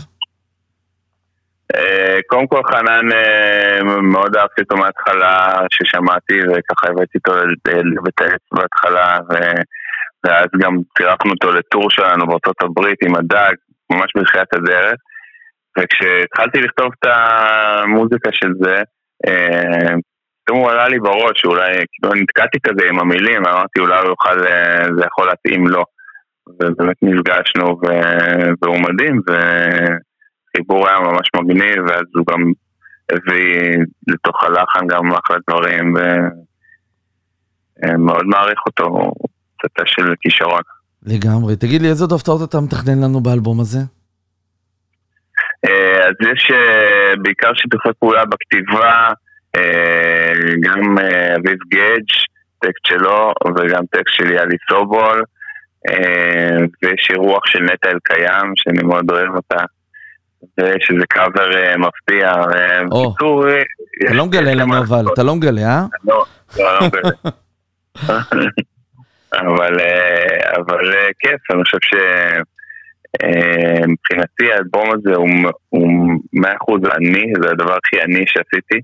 אה, 1.74 2.18
קודם 2.26 2.46
כל 2.46 2.62
חנן, 2.72 3.12
אה, 3.12 4.00
מאוד 4.02 4.36
אהבתי 4.36 4.62
אותו 4.62 4.76
מההתחלה 4.76 5.60
ששמעתי 5.72 6.40
וככה 6.42 6.86
הבאתי 6.88 7.18
אותו 7.18 7.38
לבית 7.66 8.20
העץ 8.20 8.42
בהתחלה 8.52 9.18
ואז 10.24 10.46
גם 10.60 10.76
צירפנו 10.98 11.30
אותו 11.30 11.52
לטור 11.52 11.90
שלנו 11.90 12.26
בארצות 12.26 12.62
הברית 12.62 12.98
עם 13.02 13.14
הדג, 13.14 13.52
ממש 13.92 14.10
בתחילת 14.16 14.54
הדרך 14.54 14.94
וכשהתחלתי 15.78 16.60
לכתוב 16.60 16.92
את 16.98 17.10
המוזיקה 17.12 18.30
של 18.32 18.52
זה, 18.62 18.76
אה, 19.26 19.94
פתאום 20.50 20.62
הוא 20.62 20.70
עלה 20.70 20.88
לי 20.88 20.98
בראש, 20.98 21.44
אולי, 21.44 21.72
כאילו 21.92 22.14
נתקעתי 22.14 22.58
כזה 22.62 22.88
עם 22.88 22.98
המילים, 22.98 23.46
אמרתי 23.46 23.80
אולי 23.80 23.98
הוא 23.98 24.08
יוכל, 24.08 24.38
זה 24.96 25.02
יכול 25.06 25.26
להתאים 25.26 25.66
לו 25.66 25.82
ובאמת 26.48 26.96
נפגשנו 27.02 27.80
והוא 28.62 28.78
מדהים 28.78 29.20
ו... 29.28 29.32
החיבור 30.54 30.88
היה 30.88 30.98
ממש 31.00 31.28
מגניב, 31.34 31.78
ואז 31.88 32.04
הוא 32.14 32.26
גם 32.30 32.52
הביא 33.12 33.76
לתוך 34.08 34.44
הלחן 34.44 34.86
גם 34.86 35.12
אחלה 35.12 35.36
דברים, 35.50 35.94
ומאוד 37.84 38.26
מעריך 38.26 38.58
אותו, 38.66 39.12
קצת 39.58 39.86
של 39.86 40.14
כישרון. 40.20 40.62
לגמרי. 41.02 41.56
תגיד 41.56 41.82
לי, 41.82 41.88
איזה 41.88 42.04
עוד 42.04 42.12
הפתעות 42.12 42.48
אתה 42.48 42.60
מתכנן 42.60 43.04
לנו 43.04 43.20
באלבום 43.20 43.60
הזה? 43.60 43.78
אה, 45.64 46.06
אז 46.06 46.14
יש 46.32 46.50
אה, 46.50 47.16
בעיקר 47.22 47.54
שיתופי 47.54 47.88
פעולה 47.98 48.24
בכתיבה, 48.24 48.90
אה, 48.90 49.12
גם 50.60 50.98
אה, 50.98 51.34
אביב 51.36 51.58
גדג', 51.68 52.12
טקסט 52.58 52.86
שלו, 52.86 53.32
וגם 53.56 53.82
טקסט 53.90 54.14
של 54.14 54.30
יאלי 54.30 54.56
סובול, 54.70 55.22
אה, 55.88 56.56
ויש 56.82 57.10
אירוח 57.10 57.46
של 57.46 57.62
נטע 57.62 57.90
אלקיים, 57.90 58.52
שאני 58.56 58.82
מאוד 58.82 59.10
אוהב 59.10 59.36
אותה. 59.36 59.64
ויש 60.58 60.90
איזה 60.94 61.06
קאבר 61.08 61.56
אה, 61.56 61.76
מפתיע. 61.76 62.28
אה. 62.28 62.84
בקיצור, 62.84 63.48
אה, 63.48 63.62
אתה 64.04 64.14
לא 64.14 64.26
מגלה 64.26 64.54
לנו 64.54 64.78
אבל. 64.78 65.04
אתה 65.14 65.22
לא 65.22 65.34
מגלה, 65.34 65.60
אה? 65.60 65.86
לא, 66.04 66.24
לא, 66.58 66.80
לא 66.80 66.86
מגלה. 66.86 67.10
אבל, 69.32 69.80
אה, 69.80 70.56
אבל 70.56 70.94
אה, 70.94 71.08
כיף, 71.18 71.50
אני 71.50 71.62
חושב 71.64 71.78
שמבחינתי 73.12 74.52
האלבום 74.52 74.90
הזה 74.92 75.14
הוא 75.68 75.88
מאה 76.32 76.56
אחוז 76.56 76.80
אני, 76.96 77.32
זה 77.42 77.50
הדבר 77.50 77.76
הכי 77.84 78.02
אני 78.02 78.24
שעשיתי. 78.26 78.80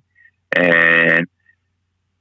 אה, 0.57 1.19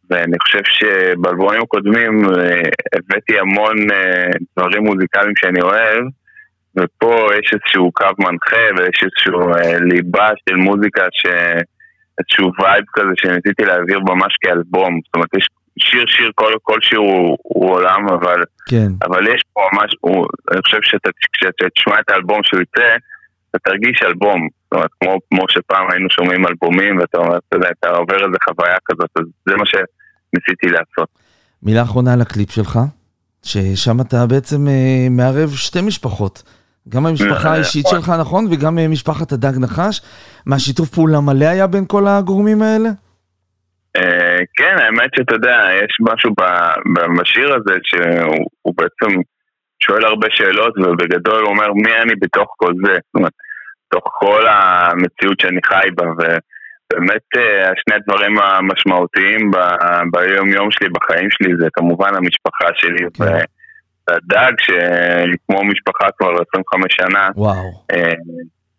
ואני 0.10 0.38
חושב 0.42 0.62
שבאלבומים 0.66 1.62
הקודמים 1.62 2.26
אה, 2.26 2.62
הבאתי 2.96 3.40
המון 3.40 3.92
אה, 3.92 4.30
דברים 4.58 4.84
מוזיקליים 4.84 5.36
שאני 5.36 5.62
אוהב, 5.62 6.04
ופה 6.78 7.28
יש 7.40 7.54
איזשהו 7.54 7.92
קו 7.92 8.06
מנחה 8.20 8.66
ויש 8.78 9.04
איזשהו 9.04 9.40
ליבה 9.82 10.30
של 10.50 10.56
מוזיקה, 10.56 11.04
ש... 11.12 11.26
איזשהו 12.20 12.52
vibe 12.60 12.84
כזה 12.94 13.14
שניסיתי 13.16 13.64
להעביר 13.66 14.00
ממש 14.00 14.38
כאלבום. 14.42 15.00
זאת 15.06 15.16
אומרת, 15.16 15.34
יש 15.38 15.48
שיר 15.80 16.06
שיר, 16.08 16.32
כל, 16.36 16.54
כל 16.64 16.80
שיר 16.82 17.00
הוא, 17.00 17.38
הוא 17.44 17.72
עולם, 17.72 18.10
אבל, 18.10 18.44
כן. 18.70 18.88
אבל 19.06 19.28
יש 19.28 19.42
פה 19.54 19.62
ממש, 19.74 19.92
הוא, 20.00 20.26
אני 20.52 20.62
חושב 20.62 20.78
שאתה, 20.82 21.10
כשאתה 21.34 21.70
תשמע 21.76 22.00
את 22.00 22.10
האלבום 22.10 22.40
שהוא 22.44 22.62
יצא, 22.62 22.96
אתה 23.56 23.72
תרגיש 23.72 24.04
אלבום. 24.04 24.48
זאת 24.64 24.74
אומרת, 24.74 24.90
כמו, 25.00 25.18
כמו 25.30 25.46
שפעם 25.50 25.92
היינו 25.92 26.10
שומעים 26.10 26.48
אלבומים, 26.48 26.98
ואתה 26.98 27.18
אומר, 27.18 27.38
אתה 27.38 27.58
יודע, 27.58 27.70
אתה 27.80 27.90
עובר 27.90 28.16
איזה 28.16 28.38
חוויה 28.50 28.78
כזאת, 28.86 29.10
אז 29.16 29.26
זה 29.50 29.56
מה 29.56 29.66
שניסיתי 29.66 30.68
לעשות. 30.68 31.10
מילה 31.64 31.82
אחרונה 31.82 32.14
על 32.14 32.22
הקליפ 32.22 32.52
שלך, 32.52 32.80
ששם 33.44 34.02
אתה 34.02 34.26
בעצם 34.30 34.68
אה, 34.68 35.08
מערב 35.10 35.50
שתי 35.50 35.82
משפחות. 35.82 36.44
גם 36.90 37.06
המשפחה 37.06 37.48
אה, 37.48 37.54
האישית 37.54 37.86
נכון. 37.86 38.02
שלך, 38.02 38.10
נכון? 38.20 38.46
וגם 38.52 38.80
אה, 38.80 38.88
משפחת 38.88 39.32
הדג 39.32 39.58
נחש. 39.60 40.02
מה, 40.46 40.60
שיתוף 40.60 40.90
פעולה 40.90 41.20
מלא 41.20 41.46
היה 41.46 41.68
בין 41.68 41.86
כל 41.88 42.08
הגורמים 42.08 42.62
האלה? 42.62 42.90
אה, 43.98 44.40
כן, 44.56 44.76
האמת 44.80 45.10
שאתה 45.16 45.36
יודע, 45.36 45.58
יש 45.84 45.98
משהו 46.02 46.32
ב- 46.40 47.20
בשיר 47.20 47.54
הזה 47.56 47.74
שהוא 47.84 48.46
הוא 48.62 48.74
בעצם 48.78 49.22
שואל 49.80 50.06
הרבה 50.06 50.28
שאלות, 50.32 50.74
ובגדול 50.78 51.42
הוא 51.42 51.50
אומר, 51.50 51.74
מי 51.74 51.98
אני 52.02 52.16
בתוך 52.16 52.54
כל 52.58 52.74
זה? 52.86 52.94
זאת 52.94 53.16
אומרת, 53.16 53.34
בתוך 53.96 54.14
כל 54.20 54.46
המציאות 54.48 55.40
שאני 55.40 55.60
חי 55.66 55.88
בה, 55.96 56.06
ובאמת 56.06 57.22
אה, 57.38 57.72
שני 57.76 57.96
הדברים 57.96 58.40
המשמעותיים 58.40 59.52
ב- 59.52 60.02
ביום-יום 60.12 60.72
שלי, 60.72 60.90
בחיים 60.90 61.32
שלי, 61.32 61.54
זה 61.60 61.68
כמובן 61.74 62.16
המשפחה 62.16 62.68
שלי, 62.76 63.06
כן. 63.14 63.24
והדג, 64.08 64.54
שכמו 64.62 65.64
משפחה 65.64 66.08
כבר 66.18 66.34
25 66.50 66.96
שנה, 66.96 67.30
וואו. 67.36 67.84
אה, 67.92 68.14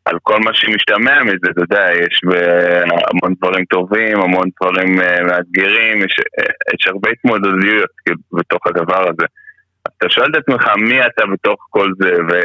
על 0.05 0.19
כל 0.23 0.39
מה 0.41 0.51
שמשתמע 0.55 1.23
מזה, 1.23 1.47
אתה 1.51 1.61
יודע, 1.61 1.87
יש 1.93 2.21
המון 3.11 3.35
דברים 3.39 3.65
טובים, 3.65 4.21
המון 4.21 4.49
דברים 4.61 5.01
אה, 5.01 5.23
מאתגרים, 5.23 5.99
יש, 5.99 6.15
יש 6.75 6.87
הרבה 6.87 7.11
התמודדויות 7.11 7.91
בתוך 8.33 8.67
הדבר 8.67 9.09
הזה. 9.09 9.27
אתה 9.99 10.07
שואל 10.09 10.31
את 10.31 10.37
עצמך 10.37 10.69
מי 10.77 11.07
אתה 11.07 11.27
בתוך 11.33 11.67
כל 11.71 11.91
זה, 11.99 12.11
ו, 12.29 12.41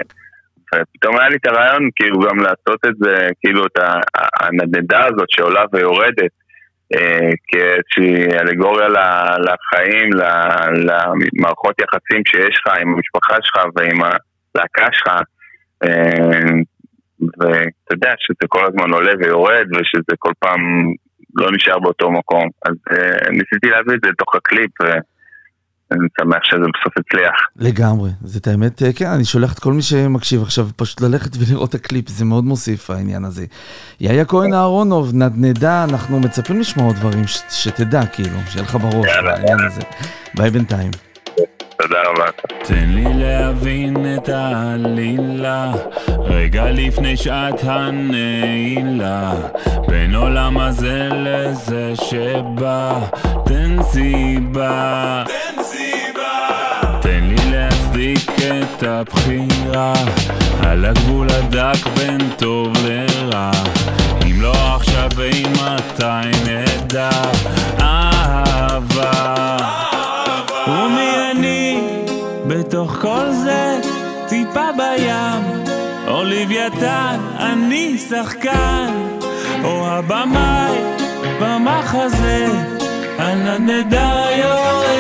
ופתאום 0.76 1.20
היה 1.20 1.30
לי 1.30 1.36
את 1.36 1.48
הרעיון 1.48 1.90
כאילו 1.96 2.20
גם 2.20 2.38
לעשות 2.38 2.80
את 2.86 2.96
זה, 3.00 3.28
כאילו 3.40 3.66
את 3.66 3.80
הנדנדה 4.40 5.06
הזאת 5.06 5.28
שעולה 5.30 5.64
ויורדת. 5.74 6.32
אה, 6.96 7.30
כאיזושהי 7.48 8.40
אלגוריה 8.40 8.88
לחיים, 9.38 10.10
למערכות 10.74 11.76
יחסים 11.82 12.26
שיש 12.26 12.62
לך 12.62 12.74
עם 12.82 12.94
המשפחה 12.94 13.36
שלך 13.42 13.66
ועם 13.76 14.02
הלהקה 14.04 14.86
שלך. 14.92 15.08
אה, 15.84 16.62
ואתה 17.40 17.94
יודע 17.94 18.14
שזה 18.18 18.48
כל 18.48 18.66
הזמן 18.66 18.94
עולה 18.94 19.12
ויורד 19.20 19.68
ושזה 19.72 20.16
כל 20.20 20.32
פעם 20.40 20.62
לא 21.36 21.52
נשאר 21.52 21.80
באותו 21.80 22.12
מקום. 22.12 22.50
אז 22.66 22.76
אה, 22.90 23.30
ניסיתי 23.30 23.70
להביא 23.70 23.94
את 23.96 24.00
זה 24.04 24.10
לתוך 24.10 24.36
הקליפ 24.36 24.72
ואני 25.92 26.08
שמח 26.22 26.38
שזה 26.44 26.58
בסוף 26.80 26.94
הצליח. 26.98 27.32
לגמרי. 27.56 28.10
זאת 28.24 28.48
האמת, 28.48 28.84
אה, 28.84 28.94
כן, 28.94 29.06
אני 29.08 29.26
שולח 29.26 29.54
את 29.54 29.60
כל 29.60 29.74
מי 29.74 29.82
שמקשיב 29.82 30.42
עכשיו 30.42 30.68
פשוט 30.76 31.02
ללכת 31.02 31.30
ולראות 31.40 31.70
את 31.70 31.76
הקליפ, 31.76 32.10
זה 32.10 32.26
מאוד 32.26 32.44
מוסיף 32.44 32.90
העניין 32.90 33.26
הזה. 33.26 33.46
יאיה 34.00 34.26
כהן 34.26 34.54
אהרונוב, 34.54 35.12
נדנדה, 35.14 35.84
אנחנו 35.84 36.20
מצפים 36.20 36.60
לשמוע 36.60 36.88
עוד 36.88 36.96
דברים 36.96 37.28
ש- 37.28 37.42
שתדע, 37.50 38.06
כאילו, 38.06 38.38
שיהיה 38.50 38.64
לך 38.66 38.76
בראש 38.76 39.08
יאללה. 39.16 39.66
הזה. 39.68 39.82
ביי 40.36 40.50
בינתיים. 40.50 40.92
תודה 41.82 41.98
רבה. 42.06 42.26
תן 42.64 42.90
לי 42.90 43.04
להבין 43.14 44.16
את 44.16 44.30
העלילה 44.30 45.74
רגע 46.26 46.72
לפני 46.72 47.18
שעת 47.18 47.60
הנעילה 47.64 49.34
בין 49.88 50.16
עולם 50.16 50.58
הזה 50.58 51.10
לזה 51.12 51.94
שבא 51.96 53.00
תן 53.46 53.84
סיבה 53.84 55.24
את 58.42 58.84
הבחירה. 58.84 59.94
על 60.64 60.86
הגבול 60.86 61.28
הדק 61.30 61.88
בין 61.96 62.30
טוב 62.38 62.74
לרע. 62.86 63.52
אם 64.26 64.42
לא 64.42 64.54
עכשיו 64.76 65.10
ואימתי 65.16 66.38
נדע. 66.46 67.10
אהבה. 67.80 69.58
ומי 70.68 71.12
אני? 71.32 71.82
בתוך 72.48 72.98
כל 73.02 73.32
זה 73.44 73.80
טיפה 74.28 74.70
בים. 74.78 75.64
או 76.08 76.24
לוויתן 76.24 77.20
אני 77.40 77.98
שחקן. 77.98 78.88
או 79.64 79.88
הבמאי 79.88 80.78
במחזה. 81.42 82.48
הנדנדה 83.18 84.28
יורד 84.38 84.91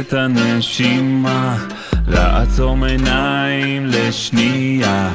את 0.00 0.12
הנשימה, 0.12 1.56
לעצום 2.08 2.84
עיניים 2.84 3.86
לשנייה. 3.86 5.10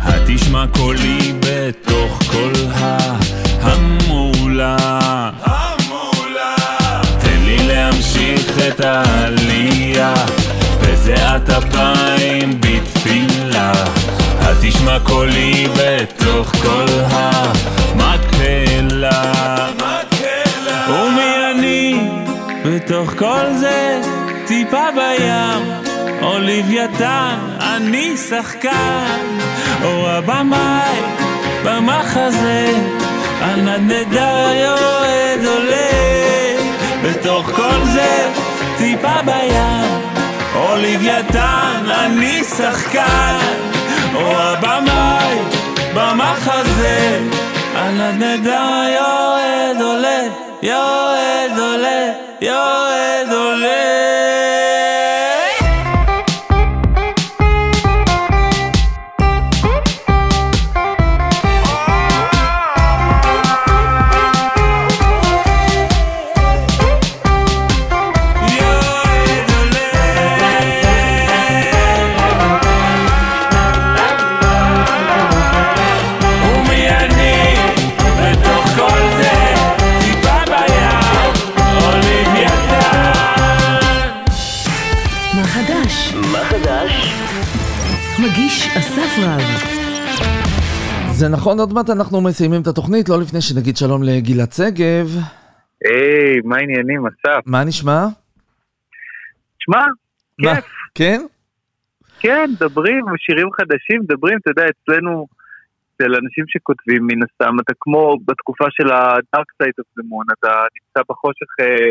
התשמע 0.00 0.64
קולי 0.66 1.32
בתוך 1.40 2.22
כל 2.32 2.52
ההמולה. 3.60 4.76
תן 7.20 7.40
לי 7.44 7.56
להמשיך 7.66 8.58
את 8.68 8.80
העלייה, 8.80 10.14
בזיעת 10.82 11.50
אפיים 11.50 12.60
בתפילה. 12.60 13.72
התשמע 14.40 14.98
קולי 15.00 15.66
בתוך 15.76 16.52
כל 16.62 16.86
המקהלה. 17.90 19.22
ומי 20.88 21.34
אני 21.54 22.08
בתוך 22.64 23.10
כל 23.18 23.52
זה 23.60 24.00
טיפה 24.46 24.90
בים 24.94 25.72
או 26.22 26.38
לוויתן 26.38 27.36
אני 27.60 28.16
שחקן. 28.16 29.38
או 29.84 30.08
הבמאי 30.08 31.00
במחזה 31.64 32.72
הנדנדה 33.40 34.50
יורד 34.54 35.46
עולה. 35.46 35.90
בתוך 37.02 37.46
כל 37.46 37.84
זה 37.92 38.32
טיפה 38.78 39.22
בים 39.24 40.00
או 40.54 40.76
לוויתן 40.76 41.82
אני 41.90 42.44
שחקן. 42.44 43.38
או 44.14 44.38
הבמאי 44.38 45.38
במחזה 45.94 47.20
הנדנדה 47.74 48.84
יורד 48.94 49.82
עולה 49.82 50.22
יורד 50.62 51.58
עולה 51.58 52.12
יורד 52.40 52.83
נכון, 91.54 91.66
עוד 91.66 91.74
מעט 91.74 91.90
אנחנו 91.90 92.20
מסיימים 92.20 92.62
את 92.62 92.66
התוכנית, 92.66 93.08
לא 93.08 93.16
לפני 93.20 93.40
שנגיד 93.40 93.76
שלום 93.76 94.02
לגלעד 94.02 94.52
שגב. 94.52 95.06
היי, 95.84 96.40
מה 96.44 96.56
העניינים, 96.56 97.06
אסף? 97.06 97.40
מה 97.46 97.64
נשמע? 97.64 98.00
שמע? 99.58 99.84
כיף. 100.38 100.64
כן? 100.94 101.20
כן, 102.20 102.50
מדברים, 102.52 103.04
שירים 103.18 103.48
חדשים, 103.52 104.00
מדברים, 104.00 104.38
אתה 104.42 104.50
יודע, 104.50 104.64
אצלנו, 104.72 105.26
אצל 105.88 106.10
אנשים 106.22 106.44
שכותבים 106.48 107.06
מן 107.06 107.20
הסתם, 107.22 107.54
אתה 107.60 107.72
כמו 107.80 108.16
בתקופה 108.26 108.64
של 108.70 108.90
ה-Dark 108.90 109.48
Side 109.56 109.78
of 109.82 109.88
the 109.98 110.04
Moon, 110.10 110.26
אתה 110.38 110.52
נמצא 110.76 111.00
בחושך 111.08 111.50
אה, 111.60 111.90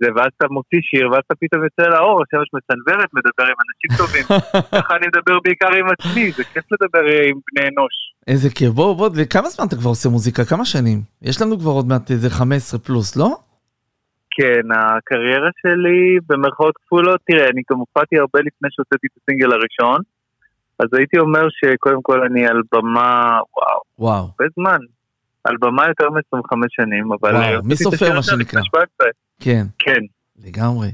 זה, 0.00 0.06
ואז 0.16 0.30
אתה 0.36 0.46
מוציא 0.50 0.78
שיר, 0.82 1.10
ואז 1.10 1.22
אתה 1.26 1.34
פתאום 1.34 1.64
יוצא 1.64 1.82
לאור, 1.82 2.22
השמש 2.22 2.48
מצנוורת, 2.58 3.08
מדבר 3.18 3.46
עם 3.50 3.58
אנשים 3.64 3.90
טובים. 4.00 4.24
ככה 4.80 4.96
אני 4.96 5.06
מדבר 5.06 5.38
בעיקר 5.44 5.72
עם 5.78 5.86
עצמי, 5.94 6.30
זה 6.30 6.44
כיף 6.44 6.64
לדבר 6.72 7.04
אה, 7.08 7.28
עם 7.28 7.38
בני 7.46 7.68
אנוש. 7.68 7.94
איזה 8.26 8.50
כיף, 8.50 8.70
בוא, 8.70 8.96
בוא, 8.96 9.10
וכמה 9.16 9.48
זמן 9.48 9.66
אתה 9.68 9.76
כבר 9.76 9.90
עושה 9.90 10.08
מוזיקה? 10.08 10.44
כמה 10.44 10.64
שנים? 10.64 10.98
יש 11.22 11.42
לנו 11.42 11.58
כבר 11.58 11.70
עוד 11.70 11.86
מעט 11.88 12.10
איזה 12.10 12.30
15 12.30 12.80
פלוס, 12.80 13.16
לא? 13.16 13.28
כן, 14.36 14.64
הקריירה 14.78 15.50
שלי 15.62 16.18
במרכאות 16.28 16.74
כפולות, 16.76 17.20
תראה, 17.26 17.46
אני 17.52 17.62
גם 17.70 17.78
הופעתי 17.78 18.18
הרבה 18.18 18.38
לפני 18.40 18.68
שהוצאתי 18.70 19.06
את 19.06 19.16
הסינגל 19.22 19.52
הראשון, 19.52 20.00
אז 20.78 20.88
הייתי 20.98 21.18
אומר 21.18 21.46
שקודם 21.50 22.02
כל 22.02 22.22
אני 22.22 22.46
על 22.46 22.60
במה, 22.72 23.38
וואו, 23.56 23.80
וואו. 23.98 24.22
הרבה 24.22 24.44
זמן. 24.56 24.78
על 25.44 25.56
במה 25.60 25.88
יותר 25.88 26.10
מ-25 26.10 26.56
שנים, 26.68 27.12
אבל... 27.12 27.36
וואו, 27.36 27.64
מי 27.64 27.76
סופר, 27.76 28.14
מה 28.14 28.22
שנקרא. 28.22 28.60
לפני 28.60 28.62
17. 28.64 29.08
כן, 29.40 29.64
כן, 29.78 30.00
לגמרי. 30.46 30.88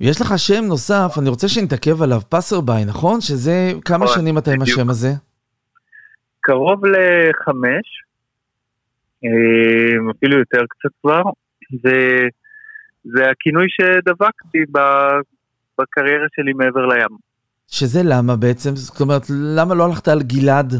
יש 0.00 0.20
לך 0.20 0.34
שם 0.36 0.64
נוסף, 0.64 1.14
אני 1.18 1.28
רוצה 1.28 1.48
שנתעכב 1.48 2.02
עליו, 2.02 2.20
Passerby, 2.28 2.84
נכון? 2.84 3.20
שזה, 3.20 3.72
כמה 3.84 4.04
נכון, 4.04 4.18
שנים 4.18 4.38
אתה 4.38 4.50
עם. 4.50 4.62
השם 4.62 4.90
הזה? 4.90 5.08
קרוב 6.40 6.82
לחמש, 6.86 7.86
אה, 9.24 10.10
אפילו 10.16 10.38
יותר 10.38 10.60
קצת 10.68 10.90
כבר, 11.02 11.22
זה, 11.82 12.26
זה 13.04 13.30
הכינוי 13.30 13.66
שדבק 13.68 14.32
בי 14.32 14.58
בקריירה 15.78 16.26
שלי 16.36 16.52
מעבר 16.52 16.86
לים. 16.86 17.16
שזה 17.66 18.00
למה 18.04 18.36
בעצם? 18.36 18.76
זאת 18.76 19.00
אומרת, 19.00 19.22
למה 19.30 19.74
לא 19.74 19.84
הלכת 19.84 20.08
על 20.08 20.22
גלעד? 20.22 20.74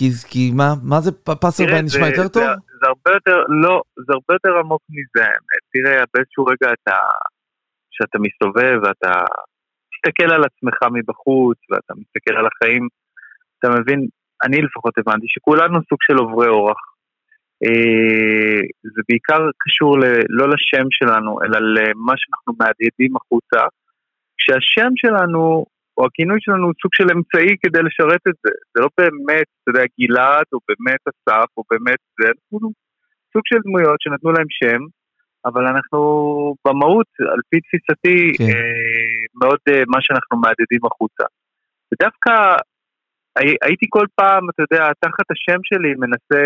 כי, 0.00 0.08
כי 0.30 0.42
מה, 0.56 0.68
מה 0.90 1.00
זה 1.00 1.10
פ- 1.12 1.38
Passerby 1.42 1.72
תראה, 1.72 1.82
נשמע 1.82 2.04
זה- 2.04 2.10
יותר 2.10 2.22
זה- 2.22 2.28
טוב? 2.36 2.42
זה 2.80 2.86
הרבה 2.92 3.10
יותר, 3.16 3.36
לא, 3.64 3.82
זה 4.06 4.10
הרבה 4.16 4.32
יותר 4.36 4.52
עמוק 4.58 4.82
מזה 4.90 5.22
האמת. 5.26 5.62
תראה, 5.72 6.04
באיזשהו 6.14 6.44
רגע 6.44 6.68
אתה, 6.76 6.96
שאתה 7.90 8.18
מסתובב 8.26 8.76
ואתה 8.82 9.12
מסתכל 9.92 10.28
על 10.34 10.42
עצמך 10.48 10.78
מבחוץ 10.92 11.58
ואתה 11.70 11.92
מסתכל 12.00 12.34
על 12.36 12.46
החיים, 12.50 12.88
אתה 13.58 13.68
מבין, 13.80 14.00
אני 14.44 14.62
לפחות 14.62 14.94
הבנתי 14.98 15.26
שכולנו 15.28 15.78
סוג 15.88 15.98
של 16.06 16.16
עוברי 16.16 16.48
אורח. 16.48 16.80
אה, 17.64 18.60
זה 18.94 19.00
בעיקר 19.08 19.40
קשור 19.58 19.98
ל- 20.00 20.24
לא 20.28 20.46
לשם 20.48 20.86
שלנו, 20.90 21.42
אלא 21.42 21.58
למה 21.58 22.12
שאנחנו 22.16 22.52
מהדהדים 22.60 23.16
החוצה. 23.16 23.60
כשהשם 24.38 24.90
שלנו, 24.96 25.66
או 25.96 26.06
הכינוי 26.06 26.38
שלנו 26.40 26.64
הוא 26.66 26.78
סוג 26.82 26.92
של 26.94 27.08
אמצעי 27.14 27.52
כדי 27.62 27.82
לשרת 27.88 28.22
את 28.30 28.36
זה. 28.44 28.52
זה 28.72 28.78
לא 28.84 28.88
באמת, 28.98 29.46
אתה 29.58 29.68
יודע, 29.70 29.84
גלעד, 30.00 30.46
או 30.52 30.58
באמת 30.68 31.02
אסף, 31.10 31.48
או 31.56 31.62
באמת 31.70 32.00
זה, 32.18 32.26
אנחנו 32.28 32.70
סוג 33.32 33.42
של 33.50 33.60
דמויות 33.66 33.98
שנתנו 34.00 34.30
להם 34.32 34.50
שם, 34.58 34.80
אבל 35.48 35.64
אנחנו 35.72 36.00
במהות, 36.66 37.10
על 37.32 37.40
פי 37.50 37.58
תפיסתי, 37.64 38.18
כן. 38.38 38.44
אה, 38.44 39.20
מאוד 39.40 39.60
אה, 39.70 39.82
מה 39.92 39.98
שאנחנו 40.04 40.34
מהדהדים 40.42 40.84
החוצה. 40.88 41.24
ודווקא 41.90 42.34
הי- 43.38 43.60
הייתי 43.66 43.86
כל 43.96 44.06
פעם, 44.18 44.42
אתה 44.50 44.60
יודע, 44.64 44.84
תחת 45.04 45.26
השם 45.34 45.60
שלי 45.68 45.90
מנסה 46.04 46.42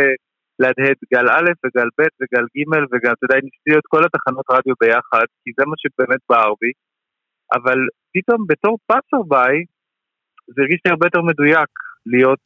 להדהד 0.63 0.99
גל 1.13 1.27
א' 1.37 1.49
וגל 1.63 1.89
ב' 1.99 2.03
וגל 2.21 2.45
ג' 2.55 2.73
וגם, 2.93 3.13
אתה 3.17 3.25
יודע, 3.27 3.39
ניסיתי 3.47 3.73
את 3.79 3.87
כל 3.93 4.03
התחנות 4.07 4.47
רדיו 4.55 4.75
ביחד, 4.83 5.27
כי 5.43 5.51
זה 5.57 5.65
מה 5.71 5.77
שבאמת 5.83 6.21
בער 6.29 6.53
בי, 6.61 6.73
אבל 7.53 7.79
פתאום 8.15 8.47
בתור 8.49 8.79
פאסרביי, 8.87 9.65
זה 10.47 10.63
הרגיש 10.63 10.81
לי 10.85 10.91
הרבה 10.91 11.07
יותר 11.07 11.23
מדויק 11.23 11.71
להיות 12.07 12.45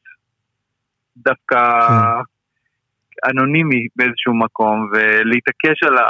דווקא 1.16 1.61
אנונימי 3.30 3.86
באיזשהו 3.96 4.34
מקום, 4.34 4.90
ולהתעקש 4.92 5.82
על 5.82 5.99
ה... 5.99 6.09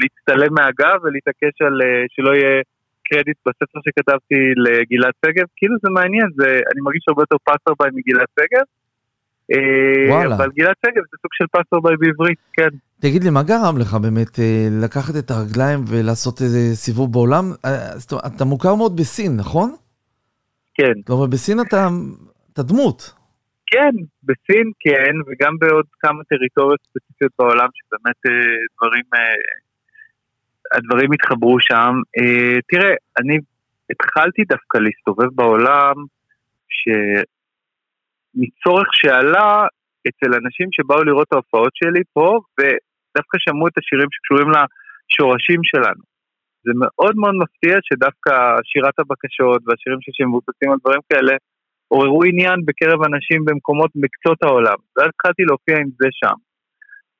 להצטלם 0.00 0.54
מהגב 0.54 0.98
ולהתעקש 1.02 1.62
על 1.66 1.82
אה, 1.82 2.04
שלא 2.14 2.30
יהיה 2.34 2.62
קרדיט 3.08 3.38
בספר 3.46 3.78
שכתבתי 3.84 4.40
לגלעד 4.64 5.12
שגב, 5.26 5.46
כאילו 5.56 5.74
זה 5.82 5.90
מעניין, 5.90 6.28
זה, 6.36 6.48
אני 6.70 6.80
מרגיש 6.86 7.04
הרבה 7.08 7.22
יותר 7.22 7.36
Passerby 7.44 7.90
מגלעד 7.98 8.30
שגב. 8.36 8.66
אה, 9.52 10.14
וואלה. 10.14 10.36
אבל 10.36 10.48
גלעד 10.56 10.74
שגב 10.86 11.02
זה 11.10 11.16
סוג 11.22 11.30
של 11.32 11.44
Passerby 11.52 11.96
בעברית, 11.96 12.38
כן. 12.52 12.68
תגיד 13.00 13.24
לי, 13.24 13.30
מה 13.30 13.42
גרם 13.42 13.78
לך 13.78 13.94
באמת 13.94 14.38
אה, 14.38 14.68
לקחת 14.84 15.16
את 15.18 15.30
הרגליים 15.30 15.80
ולעשות 15.88 16.40
איזה 16.42 16.76
סיבוב 16.76 17.12
בעולם? 17.12 17.44
אה, 17.64 18.26
אתה 18.26 18.44
מוכר 18.44 18.74
מאוד 18.74 18.96
בסין, 18.96 19.36
נכון? 19.36 19.74
כן. 20.74 20.92
כלומר, 21.06 21.26
בסין 21.26 21.60
אתה, 21.60 21.88
אתה 22.52 22.62
דמות. 22.62 23.14
כן, 23.66 23.94
בסין 24.22 24.66
כן, 24.80 25.14
וגם 25.26 25.58
בעוד 25.58 25.86
כמה 26.00 26.24
טריטוריות 26.24 26.80
ספציפיות 26.80 27.32
בעולם 27.38 27.68
שבאמת 27.74 28.20
דברים, 28.76 29.04
הדברים 30.74 31.12
התחברו 31.12 31.56
שם. 31.60 31.92
אה, 32.18 32.58
תראה, 32.68 32.94
אני 33.20 33.38
התחלתי 33.90 34.42
דווקא 34.44 34.78
להסתובב 34.78 35.34
בעולם 35.34 35.94
שמצורך 38.34 38.88
שעלה 38.92 39.66
אצל 40.08 40.30
אנשים 40.40 40.68
שבאו 40.72 41.04
לראות 41.04 41.26
את 41.28 41.32
ההופעות 41.32 41.72
שלי 41.74 42.02
פה, 42.12 42.28
ודווקא 42.56 43.36
שמעו 43.44 43.68
את 43.68 43.78
השירים 43.78 44.08
שקשורים 44.14 44.48
לשורשים 44.54 45.60
שלנו. 45.70 46.02
זה 46.66 46.72
מאוד 46.82 47.14
מאוד 47.16 47.34
מפתיע 47.42 47.76
שדווקא 47.86 48.34
שירת 48.70 48.96
הבקשות 48.98 49.60
והשירים 49.66 49.98
שמבוססים 50.16 50.70
על 50.72 50.78
דברים 50.82 51.02
כאלה 51.12 51.34
עוררו 51.88 52.24
עניין 52.24 52.58
בקרב 52.66 52.98
אנשים 53.10 53.44
במקומות, 53.44 53.90
בקצות 54.02 54.38
העולם. 54.42 54.78
ואז 54.96 55.08
התחלתי 55.14 55.42
להופיע 55.48 55.76
עם 55.82 55.90
זה 56.00 56.08
שם. 56.20 56.36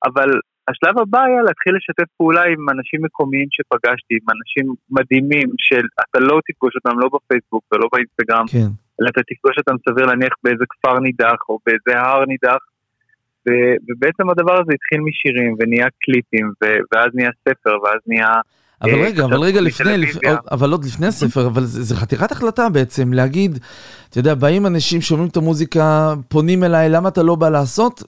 אבל 0.08 0.30
השלב 0.68 0.98
הבא 1.02 1.20
היה 1.28 1.42
להתחיל 1.42 1.72
לשתף 1.76 2.08
פעולה 2.16 2.44
עם 2.52 2.62
אנשים 2.74 3.00
מקומיים 3.06 3.48
שפגשתי, 3.56 4.14
עם 4.20 4.26
אנשים 4.34 4.64
מדהימים 4.96 5.48
שאתה 5.58 6.18
לא 6.28 6.36
תפגוש 6.46 6.72
אותם 6.76 6.98
לא 6.98 7.08
בפייסבוק 7.14 7.64
ולא 7.72 7.86
באינסטגרם, 7.92 8.46
כן. 8.52 8.87
אלא 9.00 9.08
אתה 9.08 9.20
תפגוש 9.30 9.58
אותם 9.58 9.74
סביר 9.88 10.06
להניח 10.06 10.32
באיזה 10.44 10.64
כפר 10.70 10.98
נידח 10.98 11.40
או 11.48 11.58
באיזה 11.66 12.00
הר 12.00 12.24
נידח. 12.24 12.62
ו- 13.48 13.76
ובעצם 13.88 14.30
הדבר 14.30 14.52
הזה 14.52 14.72
התחיל 14.74 15.00
משירים 15.00 15.54
ונהיה 15.60 15.86
קליפים, 16.02 16.52
ו- 16.62 16.78
ואז 16.92 17.08
נהיה 17.14 17.30
ספר, 17.48 17.82
ואז 17.84 18.00
נהיה... 18.06 18.32
אבל 18.82 18.90
אה, 18.90 19.06
רגע, 19.06 19.24
אבל 19.24 19.40
רגע 19.40 19.60
לפני, 19.60 19.98
לפ... 19.98 20.16
עוד- 20.26 20.38
אבל 20.50 20.70
עוד 20.70 20.84
לפני 20.84 21.06
הספר, 21.06 21.46
אבל 21.46 21.62
זה, 21.62 21.82
זה 21.82 21.96
חתיכת 21.96 22.32
החלטה 22.32 22.68
בעצם, 22.68 23.12
להגיד, 23.12 23.58
אתה 24.10 24.18
יודע, 24.18 24.34
באים 24.34 24.66
אנשים, 24.66 25.00
שומעים 25.00 25.28
את 25.28 25.36
המוזיקה, 25.36 26.14
פונים 26.28 26.64
אליי, 26.64 26.88
למה 26.88 27.08
אתה 27.08 27.22
לא 27.22 27.34
בא 27.34 27.48
לעשות? 27.48 28.02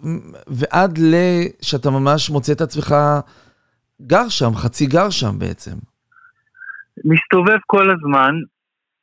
ועד 0.47 0.99
שאתה 1.63 1.91
ממש 1.91 2.31
מוצא 2.31 2.53
את 2.53 2.61
עצמך 2.61 2.95
גר 4.03 4.29
שם, 4.29 4.55
חצי 4.55 4.87
גר 4.87 5.11
שם 5.11 5.39
בעצם. 5.39 5.77
מסתובב 7.05 7.59
כל 7.67 7.91
הזמן. 7.91 8.35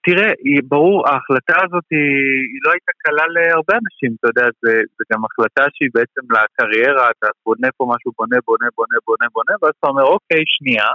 תראה, 0.07 0.31
היא, 0.45 0.61
ברור, 0.73 0.97
ההחלטה 1.07 1.57
הזאת 1.65 1.87
היא, 1.91 2.17
היא 2.51 2.61
לא 2.65 2.69
הייתה 2.73 2.93
קלה 3.03 3.25
להרבה 3.35 3.75
אנשים, 3.83 4.11
אתה 4.17 4.27
יודע, 4.31 4.45
זה, 4.61 4.73
זה 4.95 5.03
גם 5.11 5.21
החלטה 5.25 5.63
שהיא 5.75 5.91
בעצם 5.95 6.23
לקריירה, 6.35 7.05
אתה 7.13 7.27
בונה 7.45 7.69
פה 7.77 7.83
משהו, 7.93 8.09
בונה, 8.17 8.37
בונה, 8.47 8.67
בונה, 8.77 8.97
בונה, 9.07 9.27
בונה, 9.35 9.53
ואז 9.59 9.73
אתה 9.79 9.87
אומר, 9.91 10.05
אוקיי, 10.15 10.43
שנייה, 10.55 10.89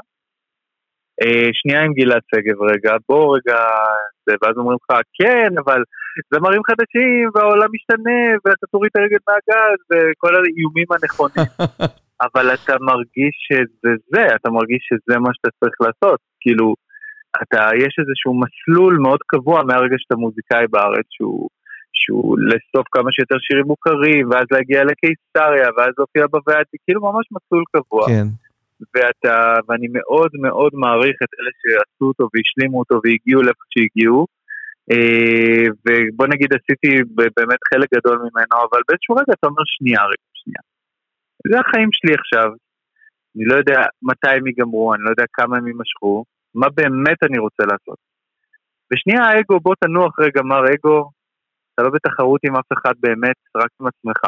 אה, 1.22 1.48
שנייה 1.58 1.80
עם 1.86 1.92
גלעד 1.98 2.24
שגב 2.30 2.58
רגע, 2.70 2.92
בוא 3.08 3.24
רגע, 3.36 3.60
ואז 4.40 4.54
אומרים 4.60 4.78
לך, 4.82 4.90
כן, 5.18 5.50
אבל 5.62 5.80
זמרים 6.30 6.62
חדשים, 6.68 7.24
והעולם 7.34 7.70
משתנה, 7.76 8.20
ואתה 8.42 8.66
תוריד 8.72 8.90
את 8.92 8.96
הרגל 9.00 9.22
מהגז, 9.28 9.78
וכל 9.90 10.32
האיומים 10.36 10.88
הנכונים. 10.94 11.48
אבל 12.26 12.46
אתה 12.54 12.74
מרגיש 12.90 13.34
שזה 13.46 13.92
זה, 14.12 14.24
אתה 14.36 14.48
מרגיש 14.56 14.82
שזה 14.88 15.14
מה 15.24 15.30
שאתה 15.34 15.50
צריך 15.60 15.76
לעשות. 15.84 16.20
כאילו, 16.40 16.74
אתה, 17.42 17.62
יש 17.76 17.92
איזשהו 17.98 18.40
מסלול 18.40 18.94
מאוד 18.96 19.20
קבוע 19.26 19.62
מהרגע 19.62 19.96
שאתה 19.98 20.16
מוזיקאי 20.16 20.66
בארץ, 20.70 21.06
שהוא, 21.10 21.48
שהוא 21.92 22.38
לאסוף 22.38 22.86
כמה 22.92 23.12
שיותר 23.12 23.36
שירים 23.40 23.66
מוכרים, 23.66 24.30
ואז 24.30 24.46
להגיע 24.50 24.84
לקיסריה, 24.84 25.68
ואז 25.76 25.92
להופיע 25.98 26.26
בוועדי, 26.26 26.76
כאילו 26.84 27.00
ממש 27.00 27.26
מסלול 27.34 27.64
קבוע. 27.76 28.06
כן. 28.06 28.26
ואתה, 28.94 29.54
ואני 29.68 29.86
מאוד 29.90 30.30
מאוד 30.34 30.72
מעריך 30.74 31.16
את 31.24 31.32
אלה 31.38 31.50
שעשו 31.60 32.04
אותו 32.04 32.28
והשלימו 32.34 32.78
אותו 32.78 33.00
והגיעו 33.04 33.42
לאיפה 33.42 33.64
שהגיעו. 33.70 34.26
אה, 34.92 35.66
ובוא 35.84 36.26
נגיד 36.26 36.50
עשיתי 36.58 36.90
באמת 37.36 37.60
חלק 37.74 37.88
גדול 37.94 38.18
ממנו, 38.18 38.56
אבל 38.70 38.80
באיזשהו 38.88 39.14
רגע 39.14 39.32
אתה 39.38 39.46
אומר 39.46 39.62
שנייה 39.66 40.02
רגע, 40.02 40.28
שנייה. 40.34 40.62
זה 41.50 41.60
החיים 41.60 41.88
שלי 41.92 42.14
עכשיו. 42.14 42.48
אני 43.36 43.44
לא 43.44 43.54
יודע 43.54 43.80
מתי 44.02 44.34
הם 44.36 44.46
ייגמרו, 44.46 44.94
אני 44.94 45.02
לא 45.02 45.10
יודע 45.10 45.24
כמה 45.32 45.56
הם 45.56 45.66
יימשכו, 45.66 46.24
מה 46.54 46.68
באמת 46.68 47.22
אני 47.22 47.38
רוצה 47.38 47.62
לעשות. 47.62 47.98
ושנייה 48.92 49.22
האגו, 49.22 49.60
בוא 49.60 49.74
תנוח 49.80 50.18
רגע, 50.18 50.42
מר 50.42 50.64
אגו, 50.74 51.10
אתה 51.74 51.82
לא 51.82 51.90
בתחרות 51.90 52.40
עם 52.44 52.56
אף 52.56 52.72
אחד 52.72 52.92
באמת, 53.00 53.36
רק 53.56 53.70
עם 53.80 53.86
עצמך. 53.86 54.20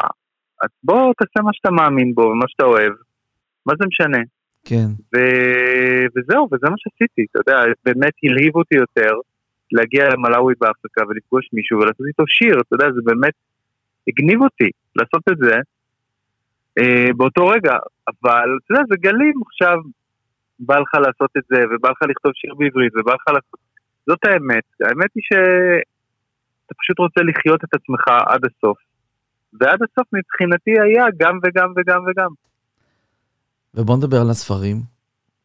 אז 0.63 0.69
בוא 0.83 1.13
תעשה 1.17 1.45
מה 1.45 1.53
שאתה 1.53 1.71
מאמין 1.71 2.15
בו 2.15 2.21
ומה 2.21 2.45
שאתה 2.47 2.65
אוהב, 2.65 2.93
מה 3.65 3.73
זה 3.79 3.85
משנה? 3.87 4.23
כן. 4.65 4.87
ו... 5.15 5.17
וזהו, 6.15 6.47
וזה 6.51 6.69
מה 6.69 6.75
שעשיתי, 6.77 7.25
אתה 7.31 7.39
יודע, 7.39 7.63
באמת 7.85 8.13
הלהיב 8.23 8.55
אותי 8.55 8.75
יותר 8.75 9.11
להגיע 9.71 10.09
למלאווי 10.09 10.53
באפריקה 10.59 11.01
ולפגוש 11.07 11.49
מישהו 11.53 11.79
ולעשות 11.79 12.07
איתו 12.07 12.23
שיר, 12.27 12.61
אתה 12.61 12.75
יודע, 12.75 12.85
זה 12.95 13.01
באמת 13.05 13.33
הגניב 14.07 14.41
אותי 14.41 14.69
לעשות 14.95 15.23
את 15.31 15.37
זה 15.37 15.55
אה, 16.79 17.09
באותו 17.17 17.47
רגע, 17.47 17.73
אבל 18.07 18.49
אתה 18.65 18.73
יודע, 18.73 18.83
זה 18.89 18.95
גלים 18.99 19.33
עכשיו, 19.45 19.77
בא 20.59 20.75
לך 20.79 20.93
לעשות 20.93 21.31
את 21.37 21.43
זה, 21.49 21.57
ובא 21.69 21.89
לך 21.89 22.01
לכתוב 22.09 22.31
שיר 22.35 22.53
בעברית, 22.59 22.93
ובא 22.95 23.13
לך 23.13 23.27
לעשות... 23.27 23.59
זאת 24.09 24.19
האמת, 24.25 24.67
האמת 24.85 25.11
היא 25.15 25.23
שאתה 25.29 26.73
פשוט 26.79 26.99
רוצה 26.99 27.21
לחיות 27.29 27.63
את 27.63 27.73
עצמך 27.73 28.03
עד 28.27 28.41
הסוף. 28.45 28.77
ועד 29.59 29.79
הסוף 29.85 30.07
מבחינתי 30.13 30.71
היה 30.85 31.05
גם 31.21 31.39
וגם 31.43 31.69
וגם 31.77 32.01
וגם. 32.07 32.31
ובוא 33.73 33.97
נדבר 33.97 34.21
על 34.21 34.29
הספרים. 34.29 34.77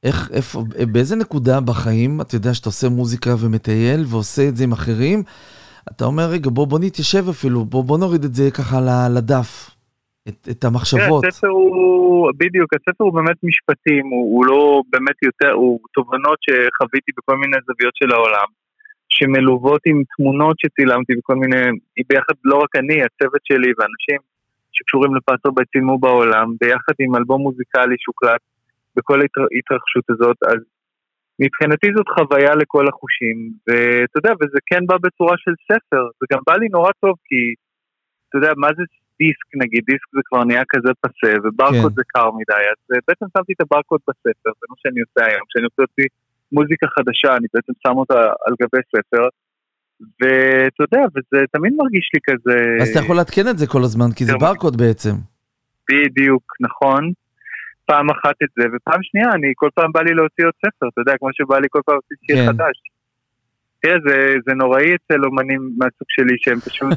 איך, 0.03 0.31
איפה, 0.33 0.65
באיזה 0.93 1.17
נקודה 1.17 1.61
בחיים 1.61 2.21
אתה 2.21 2.35
יודע 2.35 2.55
שאתה 2.55 2.69
עושה 2.69 2.89
מוזיקה 2.89 3.31
ומטייל 3.41 4.05
ועושה 4.11 4.49
את 4.49 4.57
זה 4.57 4.65
עם 4.65 4.73
אחרים? 4.73 5.23
אתה 5.91 6.05
אומר, 6.05 6.27
רגע, 6.31 6.51
בוא, 6.51 6.67
בוא 6.67 6.79
נתיישב 6.79 7.29
אפילו, 7.29 7.65
בוא, 7.65 7.85
בוא 7.85 7.99
נוריד 7.99 8.25
את 8.25 8.35
זה 8.35 8.51
ככה 8.51 9.09
לדף, 9.09 9.71
את, 10.31 10.49
את 10.51 10.65
המחשבות. 10.65 11.23
כן, 11.23 11.29
הספר 11.29 11.49
הוא, 11.49 12.31
בדיוק, 12.37 12.71
הספר 12.75 13.05
הוא 13.05 13.15
באמת 13.15 13.39
משפטים, 13.43 14.05
הוא, 14.07 14.25
הוא 14.35 14.47
לא 14.47 14.83
באמת 14.93 15.19
יותר, 15.23 15.53
הוא 15.53 15.81
תובנות 15.95 16.39
שחוויתי 16.47 17.11
בכל 17.19 17.37
מיני 17.37 17.57
זוויות 17.67 17.97
של 17.97 18.11
העולם, 18.15 18.49
שמלוות 19.15 19.81
עם 19.87 20.03
תמונות 20.17 20.57
שצילמתי 20.61 21.13
בכל 21.19 21.35
מיני, 21.35 21.63
ביחד 22.09 22.35
לא 22.45 22.57
רק 22.57 22.77
אני, 22.77 22.99
הצוות 23.03 23.43
שלי 23.45 23.71
ואנשים 23.77 24.21
שקשורים 24.73 25.13
לפסו 25.17 25.51
צילמו 25.73 25.99
בעולם, 25.99 26.47
ביחד 26.61 26.95
עם 27.01 27.17
אלבום 27.17 27.41
מוזיקלי 27.43 27.97
שהוקלט 27.99 28.41
בכל 28.97 29.19
ההתרחשות 29.21 30.05
הזאת, 30.11 30.37
אז 30.53 30.61
מבחינתי 31.43 31.87
זאת 31.97 32.09
חוויה 32.17 32.55
לכל 32.55 32.85
החושים, 32.89 33.39
ואתה 33.67 34.17
יודע, 34.19 34.33
וזה 34.41 34.59
כן 34.67 34.83
בא 34.87 34.97
בצורה 35.03 35.35
של 35.39 35.55
ספר, 35.69 36.05
זה 36.21 36.27
גם 36.33 36.41
בא 36.47 36.55
לי 36.57 36.69
נורא 36.69 36.91
טוב 37.01 37.15
כי, 37.29 37.41
אתה 38.29 38.39
יודע, 38.39 38.53
מה 38.57 38.69
זה 38.77 38.83
דיסק 39.21 39.49
נגיד, 39.63 39.83
דיסק 39.91 40.09
זה 40.17 40.23
כבר 40.29 40.43
נהיה 40.49 40.65
כזה 40.73 40.91
פסה, 41.03 41.33
וברקוד 41.43 41.93
כן. 41.93 41.99
זה 41.99 42.05
קר 42.15 42.29
מדי, 42.39 42.65
אז 42.73 42.81
אה, 42.91 42.99
בעצם 43.09 43.27
שמתי 43.35 43.53
את 43.53 43.61
הברקוד 43.65 44.01
בספר, 44.09 44.51
זה 44.61 44.67
מה 44.71 44.77
שאני 44.83 45.01
עושה 45.05 45.21
היום, 45.29 45.45
כשאני 45.49 45.65
רוצה 45.69 45.81
להוציא 45.83 46.09
מוזיקה 46.57 46.87
חדשה, 46.97 47.31
אני 47.39 47.47
בעצם 47.55 47.73
שם 47.83 47.97
אותה 48.03 48.21
על 48.47 48.55
גבי 48.61 48.83
ספר, 48.95 49.25
ואתה 50.21 50.81
יודע, 50.85 51.03
וזה 51.15 51.39
תמיד 51.55 51.73
מרגיש 51.81 52.07
לי 52.15 52.21
כזה... 52.29 52.57
אז 52.83 52.89
אתה 52.91 53.01
יכול 53.05 53.17
לעדכן 53.17 53.49
את 53.51 53.59
זה 53.59 53.67
כל 53.67 53.83
הזמן, 53.89 54.11
כי 54.17 54.25
זה 54.25 54.33
ברקוד 54.41 54.77
בעצם. 54.83 55.15
בדיוק, 55.91 56.45
נכון. 56.61 57.03
פעם 57.91 58.11
אחת 58.11 58.37
את 58.45 58.51
זה, 58.57 58.65
ופעם 58.73 59.03
שנייה, 59.03 59.29
אני 59.37 59.53
כל 59.57 59.71
פעם 59.75 59.93
בא 59.93 60.01
לי 60.07 60.15
להוציא 60.15 60.45
עוד 60.49 60.57
ספר, 60.65 60.87
אתה 60.93 61.01
יודע, 61.01 61.15
כמו 61.19 61.29
שבא 61.33 61.59
לי 61.59 61.69
כל 61.71 61.81
פעם 61.87 61.95
להוציא 61.95 62.17
שיר 62.27 62.37
כן. 62.37 62.47
חדש. 62.49 62.77
תראה, 63.83 63.97
זה, 64.09 64.35
זה 64.47 64.55
נוראי 64.55 64.95
אצל 64.95 65.25
אומנים 65.25 65.61
מהסוג 65.79 66.09
שלי, 66.09 66.37
שהם 66.39 66.61
פשוט, 66.61 66.89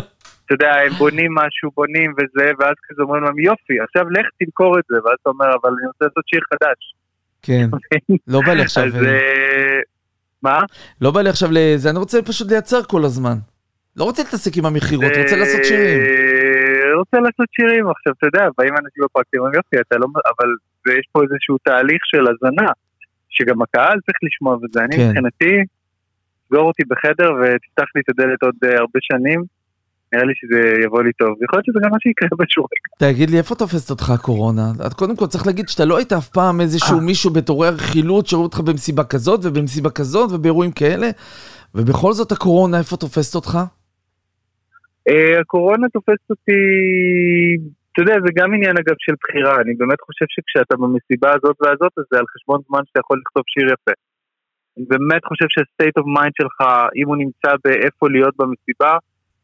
אתה 0.44 0.54
יודע, 0.54 0.72
הם 0.86 0.92
בונים 0.92 1.34
משהו, 1.34 1.70
בונים 1.76 2.12
וזה, 2.12 2.50
ואז 2.58 2.74
כזה 2.88 3.02
אומרים 3.02 3.22
להם, 3.22 3.38
יופי, 3.38 3.80
עכשיו 3.80 4.10
לך 4.10 4.26
תמכור 4.38 4.78
את 4.78 4.84
זה, 4.88 4.96
ואז 5.04 5.16
אתה 5.22 5.30
אומר, 5.30 5.46
אבל 5.46 5.70
אני 5.78 5.86
רוצה 5.86 6.04
לעשות 6.04 6.24
שיר 6.26 6.40
חדש. 6.52 6.94
כן, 7.42 7.68
לא 8.34 8.40
בא 8.46 8.52
לי 8.52 8.62
עכשיו... 8.62 8.84
אז 8.84 9.04
אה, 9.04 9.80
מה? 10.42 10.58
לא 11.00 11.10
בא 11.10 11.20
לי 11.20 11.28
עכשיו 11.28 11.48
לזה, 11.52 11.90
אני 11.90 11.98
רוצה 11.98 12.22
פשוט 12.22 12.50
לייצר 12.50 12.82
כל 12.82 13.04
הזמן. 13.04 13.36
לא 13.96 14.04
רוצה 14.04 14.22
להתעסק 14.22 14.56
עם 14.56 14.66
המכירות, 14.66 15.12
רוצה 15.22 15.36
לעשות 15.36 15.64
שירים. 15.64 16.00
רוצה 17.02 17.16
לעשות 17.20 17.48
שירים 17.56 17.84
עכשיו, 17.90 18.12
אתה 18.18 18.26
יודע, 18.26 18.44
באים 18.58 18.74
אנשים 18.80 19.00
בפרקטים, 19.04 19.40
אומרים 19.40 19.54
יופי, 19.54 19.76
אתה 19.80 19.96
לא... 19.98 20.06
אבל 20.32 20.48
יש 20.98 21.06
פה 21.12 21.22
איזשהו 21.22 21.58
תהליך 21.58 22.02
של 22.04 22.24
הזנה, 22.30 22.68
שגם 23.30 23.62
הקהל 23.62 23.98
צריך 24.06 24.18
לשמוע 24.22 24.56
וזה. 24.56 24.80
אני 24.84 24.96
כן. 24.96 25.08
מבחינתי, 25.08 25.54
סגור 26.52 26.66
אותי 26.66 26.82
בחדר 26.88 27.30
ותפתח 27.32 27.88
לי 27.94 28.00
את 28.00 28.08
הדלת 28.10 28.42
עוד 28.42 28.54
אה, 28.64 28.78
הרבה 28.78 28.98
שנים. 29.00 29.40
נראה 30.12 30.24
לי 30.24 30.32
שזה 30.36 30.60
יבוא 30.84 31.02
לי 31.02 31.12
טוב, 31.12 31.28
יכול 31.42 31.56
להיות 31.56 31.64
שזה 31.64 31.78
גם 31.82 31.90
מה 31.90 31.96
שיקרה 32.00 32.28
רגע. 32.72 33.12
תגיד 33.12 33.30
לי, 33.30 33.38
איפה 33.38 33.54
תופסת 33.54 33.90
אותך 33.90 34.10
הקורונה? 34.10 34.62
את 34.86 34.94
קודם 34.94 35.16
כל 35.16 35.26
צריך 35.26 35.46
להגיד 35.46 35.68
שאתה 35.68 35.84
לא 35.84 35.96
היית 35.96 36.12
אף 36.12 36.28
פעם 36.28 36.60
איזשהו 36.60 36.98
אה. 36.98 37.04
מישהו 37.04 37.30
בתורי 37.30 37.68
הרכילות 37.68 38.26
שראו 38.26 38.42
אותך 38.42 38.60
במסיבה 38.60 39.04
כזאת 39.04 39.40
ובמסיבה 39.44 39.90
כזאת 39.90 40.32
ובאירועים 40.32 40.72
כאלה, 40.72 41.08
ובכל 41.74 42.12
זאת 42.12 42.32
הקורונה, 42.32 42.78
איפה 42.78 42.96
תופסת 42.96 43.34
אותך? 43.34 43.58
Uh, 45.08 45.40
הקורונה 45.40 45.88
תופסת 45.88 46.30
אותי, 46.30 46.60
אתה 47.92 48.02
יודע, 48.02 48.14
זה 48.26 48.30
גם 48.38 48.54
עניין 48.54 48.76
אגב 48.82 48.96
של 48.98 49.14
בחירה, 49.22 49.54
אני 49.62 49.74
באמת 49.74 50.00
חושב 50.00 50.26
שכשאתה 50.28 50.74
במסיבה 50.76 51.30
הזאת 51.36 51.56
והזאת, 51.60 51.92
אז 51.98 52.04
זה 52.10 52.18
על 52.18 52.26
חשבון 52.34 52.60
זמן 52.68 52.82
שאתה 52.86 53.00
יכול 53.00 53.16
לכתוב 53.22 53.44
שיר 53.54 53.66
יפה. 53.74 53.94
אני 54.76 54.84
באמת 54.88 55.24
חושב 55.24 55.46
שה-state 55.48 55.96
of 56.02 56.06
mind 56.18 56.32
שלך, 56.40 56.58
אם 56.96 57.06
הוא 57.08 57.16
נמצא 57.16 57.50
באיפה 57.64 58.08
להיות 58.10 58.34
במסיבה, 58.36 58.96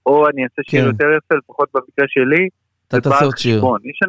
או 0.06 0.28
אני 0.28 0.44
אעשה 0.44 0.62
שיר 0.70 0.82
כן. 0.82 0.86
יותר 0.86 1.08
יפה, 1.16 1.34
לפחות 1.34 1.68
במקרה 1.74 2.06
שלי, 2.08 2.48
אתה 2.88 3.00
תעשה 3.00 3.24
עוד 3.24 3.38
שיר. 3.38 3.62
יש, 3.84 4.00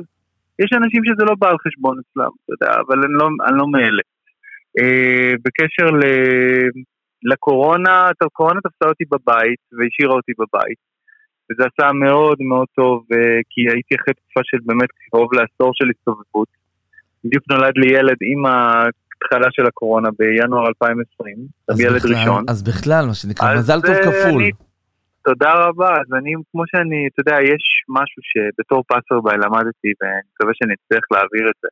יש 0.60 0.70
אנשים 0.74 1.02
שזה 1.06 1.24
לא 1.26 1.36
בא 1.40 1.50
על 1.50 1.58
חשבון 1.68 1.98
אצלם, 2.00 2.32
אתה 2.44 2.54
יודע, 2.54 2.82
אבל 2.82 2.98
אני 3.04 3.14
לא, 3.14 3.28
אני 3.48 3.58
לא 3.58 3.68
מאלה. 3.68 4.04
Uh, 4.80 5.38
בקשר 5.44 5.92
ל... 6.00 6.04
לקורונה, 7.24 8.10
הקורונה 8.22 8.60
תפסה 8.62 8.86
אותי 8.90 9.04
בבית 9.12 9.60
והשאירה 9.72 10.14
אותי 10.14 10.32
בבית. 10.40 10.80
וזה 11.52 11.64
עשה 11.70 11.92
מאוד 11.94 12.38
מאוד 12.42 12.68
טוב, 12.76 13.06
אה, 13.12 13.40
כי 13.50 13.62
הייתי 13.74 13.96
אחרי 13.96 14.14
תקופה 14.14 14.40
של 14.44 14.58
באמת 14.66 14.90
קרוב 15.10 15.34
לעשור 15.34 15.72
של 15.74 15.86
הסתובבות. 15.90 16.48
בדיוק 17.24 17.44
נולד 17.52 17.74
לי 17.78 17.90
ילד 17.98 18.18
עם 18.22 18.46
ההתחלה 19.22 19.48
של 19.52 19.66
הקורונה 19.66 20.10
בינואר 20.20 20.68
2020, 20.68 21.36
ילד 21.80 21.96
בכלל, 21.96 22.14
ראשון. 22.14 22.46
אז 22.50 22.64
בכלל, 22.64 23.06
מה 23.06 23.14
שנקרא, 23.14 23.56
מזל 23.56 23.82
טוב 23.82 23.96
כפול. 23.96 24.42
אני, 24.42 24.52
תודה 25.26 25.54
רבה, 25.54 25.92
אז 25.92 26.14
אני, 26.18 26.34
כמו 26.52 26.64
שאני, 26.68 27.08
אתה 27.14 27.22
יודע, 27.22 27.38
יש 27.44 27.64
משהו 27.90 28.22
שבתור 28.32 28.84
פאסרביי 28.88 29.38
למדתי, 29.38 29.92
ואני 30.02 30.22
מקווה 30.34 30.54
שאני 30.54 30.74
אצליח 30.74 31.04
להעביר 31.12 31.50
את 31.50 31.56
זה. 31.62 31.68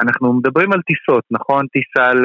אנחנו 0.00 0.32
מדברים 0.32 0.72
על 0.72 0.80
טיסות, 0.82 1.24
נכון? 1.30 1.66
טיסה 1.66 2.14
ל... 2.14 2.24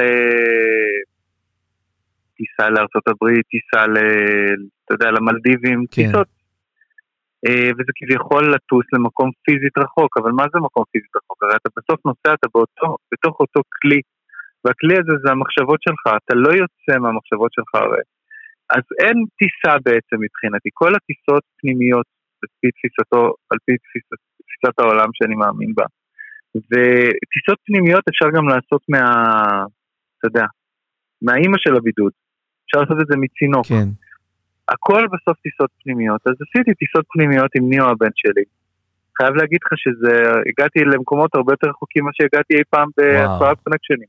טיסה 2.37 2.69
לארצות 2.69 3.07
הברית, 3.07 3.45
טיסה 3.53 3.87
ל... 3.87 3.97
אתה 4.85 4.93
יודע, 4.93 5.11
למלדיבים, 5.11 5.85
כן. 5.91 6.05
טיסות. 6.05 6.27
אה, 7.45 7.69
וזה 7.75 7.91
כביכול 7.99 8.43
לטוס 8.53 8.87
למקום 8.93 9.29
פיזית 9.45 9.75
רחוק, 9.83 10.11
אבל 10.19 10.31
מה 10.39 10.45
זה 10.51 10.57
מקום 10.67 10.83
פיזית 10.91 11.13
רחוק? 11.17 11.37
הרי 11.43 11.55
אתה 11.59 11.69
בסוף 11.77 11.99
נוסע, 12.07 12.31
אתה 12.37 12.47
באותו, 12.53 12.87
בתוך 13.11 13.35
אותו 13.43 13.59
כלי, 13.81 14.01
והכלי 14.63 14.95
הזה 15.01 15.13
זה 15.23 15.29
המחשבות 15.31 15.79
שלך, 15.85 16.03
אתה 16.19 16.33
לא 16.43 16.51
יוצא 16.61 16.93
מהמחשבות 17.03 17.51
שלך 17.55 17.71
הרי. 17.75 18.03
אז 18.75 18.83
אין 19.03 19.17
טיסה 19.39 19.73
בעצם 19.85 20.17
מבחינתי, 20.25 20.69
כל 20.73 20.91
הטיסות 20.97 21.43
פנימיות, 21.59 22.07
על 22.41 22.49
פי 22.59 22.67
תפיסתו, 22.75 23.23
על 23.51 23.57
פי 23.65 23.73
תפיסת, 23.83 24.19
תפיסת 24.47 24.75
העולם 24.79 25.09
שאני 25.17 25.35
מאמין 25.41 25.71
בה. 25.77 25.87
וטיסות 26.69 27.59
פנימיות 27.67 28.03
אפשר 28.11 28.27
גם 28.35 28.45
לעשות 28.51 28.83
מה... 28.93 29.03
אתה 30.15 30.27
יודע, 30.27 30.45
מהאימא 31.21 31.57
של 31.63 31.75
הבידוד. 31.75 32.13
אפשר 32.65 32.79
לעשות 32.81 32.97
את 33.01 33.07
זה 33.09 33.15
מצינוק. 33.17 33.65
כן. 33.65 33.89
הכל 34.69 35.07
בסוף 35.13 35.37
טיסות 35.41 35.69
פנימיות. 35.83 36.21
אז 36.25 36.33
עשיתי 36.33 36.73
טיסות 36.73 37.05
פנימיות 37.13 37.51
עם 37.55 37.69
ניאו 37.69 37.85
הבן 37.85 38.13
שלי. 38.15 38.43
חייב 39.17 39.35
להגיד 39.35 39.59
לך 39.65 39.71
שזה, 39.75 40.13
הגעתי 40.49 40.79
למקומות 40.79 41.35
הרבה 41.35 41.53
יותר 41.53 41.67
רחוקים 41.69 42.03
ממה 42.03 42.11
שהגעתי 42.13 42.53
אי 42.53 42.63
פעם 42.69 42.89
בהפרעת 42.97 43.57
קונקשנים. 43.63 44.07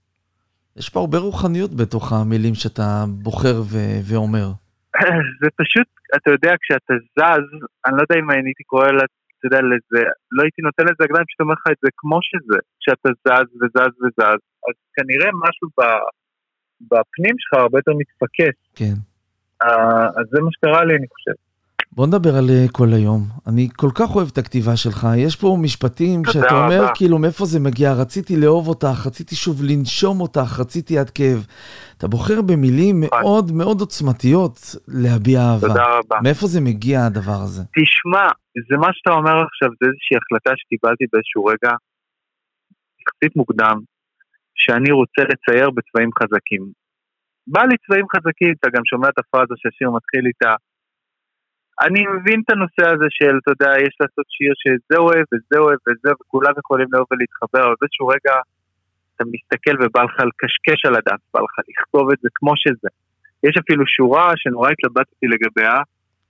יש 0.76 0.88
פה 0.88 1.00
הרבה 1.00 1.18
רוחניות 1.18 1.74
בתוך 1.74 2.12
המילים 2.12 2.54
שאתה 2.54 3.04
בוחר 3.08 3.56
ו- 3.70 4.00
ואומר. 4.08 4.46
זה 5.42 5.48
פשוט, 5.60 5.88
אתה 6.16 6.30
יודע, 6.30 6.52
כשאתה 6.62 6.94
זז, 7.16 7.46
אני 7.86 7.96
לא 7.96 8.02
יודע 8.04 8.16
אם 8.20 8.30
הייתי 8.30 8.64
קורא 8.64 8.86
לזה, 8.86 9.14
אתה 9.38 9.46
יודע, 9.46 9.60
לזה, 9.70 10.02
לא 10.32 10.42
הייתי 10.42 10.62
נותן 10.62 10.84
לזה 10.84 11.00
הגדרה, 11.04 11.24
פשוט 11.24 11.40
אומר 11.40 11.52
לך 11.52 11.66
את 11.72 11.80
זה 11.82 11.90
כמו 11.96 12.18
שזה, 12.28 12.58
כשאתה 12.80 13.08
זז 13.24 13.48
וזז 13.58 13.92
וזז, 14.02 14.40
אז 14.68 14.76
כנראה 14.96 15.30
משהו 15.44 15.66
ב, 15.78 15.80
בפנים 16.90 17.34
שלך 17.38 17.52
הרבה 17.60 17.78
יותר 17.78 17.92
מתפקס. 18.02 18.56
כן. 18.74 18.96
אז 20.16 20.24
זה 20.32 20.40
מה 20.40 20.50
שקרה 20.52 20.84
לי, 20.84 20.96
אני 20.96 21.06
חושב. 21.14 21.44
בוא 21.96 22.06
נדבר 22.06 22.36
על 22.36 22.50
אה, 22.50 22.66
כל 22.72 22.88
היום. 22.92 23.20
אני 23.46 23.68
כל 23.76 23.90
כך 23.94 24.16
אוהב 24.16 24.28
את 24.32 24.38
הכתיבה 24.38 24.76
שלך. 24.76 25.06
יש 25.16 25.36
פה 25.36 25.56
משפטים 25.62 26.22
שאתה 26.24 26.64
אומר, 26.64 26.82
רבה. 26.84 26.94
כאילו, 26.94 27.18
מאיפה 27.18 27.44
זה 27.44 27.60
מגיע? 27.60 27.92
רציתי 27.92 28.36
לאהוב 28.36 28.68
אותך, 28.68 29.06
רציתי 29.06 29.34
שוב 29.34 29.62
לנשום 29.62 30.20
אותך, 30.20 30.60
רציתי 30.60 30.98
עד 30.98 31.10
כאב. 31.10 31.46
אתה 31.98 32.08
בוחר 32.08 32.42
במילים 32.42 33.04
נכון. 33.04 33.22
מאוד 33.22 33.52
מאוד 33.52 33.80
עוצמתיות 33.80 34.58
להביע 34.88 35.40
אהבה. 35.40 35.68
תודה 35.68 35.84
רבה. 35.98 36.16
מאיפה 36.22 36.46
זה 36.46 36.60
מגיע 36.60 36.98
הדבר 37.06 37.38
הזה? 37.44 37.62
תשמע, 37.62 38.26
זה 38.68 38.76
מה 38.76 38.88
שאתה 38.92 39.10
אומר 39.10 39.36
עכשיו, 39.48 39.68
זה 39.80 39.86
איזושהי 39.90 40.16
החלטה 40.20 40.50
שקיבלתי 40.56 41.04
באיזשהו 41.12 41.44
רגע, 41.44 41.72
יחסית 43.00 43.36
מוקדם, 43.36 43.76
שאני 44.54 44.92
רוצה 44.92 45.22
לצייר 45.30 45.70
בצבעים 45.70 46.10
חזקים. 46.18 46.83
בא 47.46 47.62
לי 47.62 47.76
צבעים 47.84 48.06
חזקים, 48.12 48.52
אתה 48.60 48.68
גם 48.74 48.84
שומע 48.84 49.08
את 49.08 49.18
הפרזה 49.18 49.54
שהשיר 49.56 49.90
מתחיל 49.90 50.26
איתה. 50.26 50.54
אני 51.86 52.02
מבין 52.14 52.38
את 52.44 52.50
הנושא 52.50 52.84
הזה 52.94 53.08
של, 53.10 53.34
אתה 53.40 53.50
יודע, 53.54 53.70
יש 53.86 53.94
לעשות 54.00 54.26
שיר 54.36 54.52
שזה 54.62 54.96
אוהב 55.04 55.26
וזה 55.30 55.56
אוהב 55.64 55.78
וזה, 55.86 56.10
וכולם 56.20 56.52
יכולים 56.62 56.88
לאהוב 56.92 57.06
ולהתחבר, 57.10 57.62
אבל 57.66 57.74
באיזשהו 57.80 58.06
רגע 58.06 58.34
אתה 59.16 59.24
מסתכל 59.34 59.76
ובא 59.80 60.02
לך 60.02 60.16
לקשקש 60.28 60.80
על 60.86 60.94
הדף, 60.94 61.20
בא 61.34 61.40
לך 61.46 61.54
לכתוב 61.68 62.10
את 62.12 62.18
זה 62.22 62.28
כמו 62.34 62.52
שזה. 62.56 62.90
יש 63.46 63.54
אפילו 63.62 63.86
שורה 63.86 64.32
שנורא 64.36 64.70
התלבטתי 64.70 65.26
לגביה, 65.26 65.76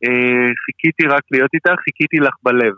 אה, 0.05 0.49
חיכיתי 0.65 1.05
רק 1.15 1.25
להיות 1.31 1.51
איתך, 1.55 1.77
חיכיתי 1.85 2.17
לך 2.17 2.35
בלב. 2.43 2.75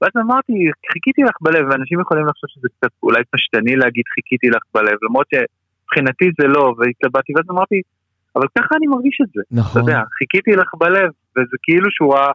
ואז 0.00 0.10
אמרתי, 0.16 0.52
חיכיתי 0.92 1.22
לך 1.22 1.36
בלב, 1.40 1.64
ואנשים 1.70 2.00
יכולים 2.00 2.26
לחשוב 2.26 2.50
שזה 2.54 2.68
קצת 2.76 2.92
אולי 3.02 3.22
פשטני 3.30 3.76
להגיד 3.76 4.04
חיכיתי 4.14 4.48
לך 4.50 4.62
בלב, 4.74 4.96
למרות 5.02 5.26
שמבחינתי 5.86 6.30
זה 6.40 6.46
לא, 6.46 6.74
והתלבטתי, 6.78 7.32
ואז 7.36 7.44
אמרתי, 7.50 7.80
אבל 8.36 8.46
ככה 8.58 8.76
אני 8.76 8.86
מרגיש 8.86 9.18
את 9.22 9.28
זה. 9.34 9.42
נכון. 9.50 9.82
אתה 9.82 9.90
יודע, 9.90 10.02
חיכיתי 10.18 10.50
לך 10.50 10.74
בלב, 10.78 11.10
וזה 11.36 11.56
כאילו 11.62 11.90
שורה 11.90 12.30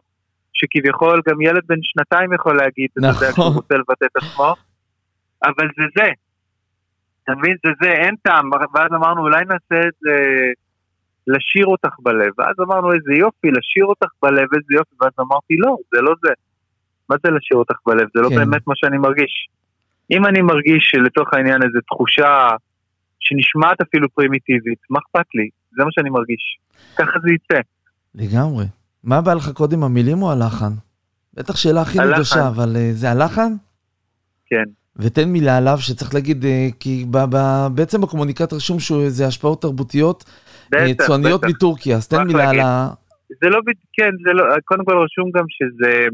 שכביכול 0.52 1.20
גם 1.28 1.40
ילד 1.40 1.62
בן 1.66 1.82
שנתיים 1.82 2.32
יכול 2.32 2.56
להגיד, 2.56 2.88
אתה 2.92 2.98
יודע, 2.98 3.10
נכון. 3.10 3.32
כשהוא 3.32 3.54
רוצה 3.54 3.74
לבטא 3.74 4.04
את 4.04 4.16
עצמו, 4.16 4.54
אבל 5.44 5.68
זה 5.78 5.84
זה. 5.96 6.08
אתה 7.24 7.32
מבין? 7.34 7.56
זה 7.66 7.72
זה, 7.82 7.92
אין 7.92 8.14
טעם. 8.22 8.50
ואז 8.74 8.88
אמרנו, 8.94 9.22
אולי 9.22 9.44
נעשה 9.44 9.88
את 9.88 9.94
זה, 10.00 10.16
לשיר 11.26 11.66
אותך 11.66 11.94
בלב. 11.98 12.32
ואז 12.38 12.54
אמרנו, 12.60 12.92
איזה 12.92 13.12
יופי, 13.18 13.50
לשיר 13.50 13.84
אותך 13.84 14.08
בלב, 14.22 14.48
איזה 14.54 14.74
יופי. 14.74 14.94
ואז 15.00 15.12
אמרתי, 15.20 15.56
לא, 15.56 15.76
זה 15.94 16.00
לא 16.00 16.12
זה. 16.22 16.32
מה 17.08 17.16
זה 17.24 17.30
לשיר 17.30 17.56
אותך 17.58 17.76
בלב? 17.86 18.08
זה 18.14 18.20
לא 18.20 18.28
כן. 18.28 18.34
באמת 18.34 18.66
מה 18.66 18.74
שאני 18.76 18.98
מרגיש. 18.98 19.48
אם 20.10 20.26
אני 20.26 20.42
מרגיש 20.42 20.84
שלתוך 20.90 21.34
העניין 21.34 21.62
איזו 21.62 21.78
תחושה 21.86 22.48
שנשמעת 23.22 23.80
אפילו 23.80 24.08
פרימיטיבית, 24.08 24.78
מה 24.90 24.98
אכפת 24.98 25.26
לי? 25.34 25.48
זה 25.76 25.84
מה 25.84 25.90
שאני 25.90 26.10
מרגיש. 26.10 26.58
ככה 26.96 27.18
זה 27.22 27.32
יצא. 27.32 27.60
לגמרי. 28.14 28.64
מה 29.04 29.20
בא 29.20 29.34
לך 29.34 29.50
קודם, 29.50 29.82
המילים 29.84 30.22
או 30.22 30.32
הלחן? 30.32 30.72
בטח 31.34 31.56
שאלה 31.56 31.80
הכי. 31.82 31.98
נדושה, 31.98 32.48
אבל 32.48 32.76
אה, 32.76 32.90
זה 32.92 33.10
הלחן? 33.10 33.52
כן. 34.46 34.64
ותן 34.96 35.28
מילה 35.28 35.56
עליו 35.56 35.78
שצריך 35.78 36.14
להגיד, 36.14 36.44
אה, 36.44 36.68
כי 36.80 37.04
ב- 37.10 37.24
ב- 37.36 37.66
בעצם 37.74 38.00
בקומוניקט 38.00 38.52
רשום 38.52 38.80
שזה 38.80 39.26
השפעות 39.26 39.62
תרבותיות 39.62 40.24
אה, 40.74 40.88
בטח, 40.88 41.06
צועניות 41.06 41.40
בטח. 41.40 41.50
מטורקיה, 41.50 41.96
אז 41.96 42.08
תן 42.08 42.22
מילה 42.22 42.50
על. 42.50 42.60
ה... 42.60 42.88
זה 43.42 43.48
לא, 43.48 43.60
כן, 43.92 44.10
זה 44.24 44.32
לא, 44.32 44.44
קודם 44.64 44.84
כל 44.84 44.96
רשום 45.04 45.30
גם 45.36 45.44
שזה 45.48 46.06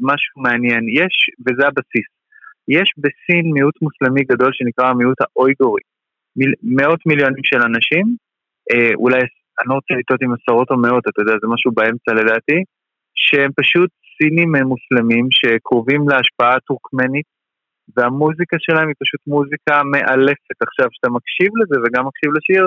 משהו 0.00 0.42
מעניין. 0.42 0.88
יש, 0.88 1.30
וזה 1.40 1.66
הבסיס, 1.66 2.08
יש 2.68 2.92
בסין 2.98 3.52
מיעוט 3.52 3.74
מוסלמי 3.82 4.22
גדול 4.24 4.50
שנקרא 4.52 4.86
המיעוט 4.86 5.16
האויגורי. 5.20 5.82
מיל, 6.36 6.52
מאות 6.62 7.00
מיליונים 7.06 7.44
של 7.44 7.60
אנשים, 7.62 8.04
אה, 8.70 8.94
אולי, 8.94 9.20
אני 9.58 9.66
לא 9.68 9.74
רוצה 9.74 9.94
לטעות 9.98 10.22
עם 10.22 10.32
עשרות 10.34 10.70
או 10.70 10.76
מאות, 10.76 11.04
אתה 11.08 11.22
יודע, 11.22 11.32
זה 11.42 11.46
משהו 11.54 11.72
באמצע 11.72 12.12
לדעתי, 12.20 12.58
שהם 13.14 13.50
פשוט 13.60 13.90
סינים 14.18 14.48
מוסלמים 14.70 15.26
שקרובים 15.30 16.08
להשפעה 16.08 16.54
הטורקמנית, 16.56 17.26
והמוזיקה 17.96 18.56
שלהם 18.60 18.88
היא 18.88 18.98
פשוט 19.02 19.20
מוזיקה 19.26 19.74
מאלפת. 19.92 20.58
עכשיו, 20.68 20.86
כשאתה 20.90 21.10
מקשיב 21.16 21.50
לזה 21.60 21.76
וגם 21.82 22.02
מקשיב 22.06 22.30
לשיר, 22.36 22.62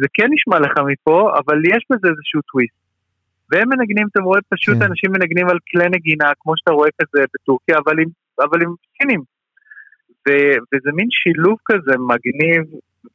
זה 0.00 0.06
כן 0.14 0.28
נשמע 0.34 0.58
לך 0.60 0.74
מפה, 0.90 1.18
אבל 1.40 1.58
יש 1.72 1.82
בזה 1.90 2.08
איזשהו 2.12 2.40
טוויסט. 2.50 2.78
והם 3.50 3.68
מנגנים, 3.68 4.06
אתה 4.10 4.20
רואה 4.22 4.40
פשוט 4.54 4.76
כן. 4.78 4.86
אנשים 4.88 5.10
מנגנים 5.12 5.48
על 5.48 5.58
כלי 5.70 5.88
נגינה, 5.96 6.28
כמו 6.40 6.52
שאתה 6.56 6.72
רואה 6.72 6.90
כזה 6.98 7.24
בטורקיה, 7.34 7.76
אבל 7.84 7.96
עם, 8.00 8.08
אבל 8.44 8.62
עם 8.62 8.72
סינים. 8.96 9.22
ו, 10.24 10.30
וזה 10.70 10.90
מין 10.98 11.08
שילוב 11.10 11.58
כזה 11.70 11.94
מגניב, 12.10 12.64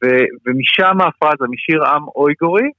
ו, 0.04 0.06
ומשם 0.46 0.98
הפרזה, 1.00 1.44
משיר 1.50 1.84
עם 1.84 2.02
אויגורי, 2.16 2.70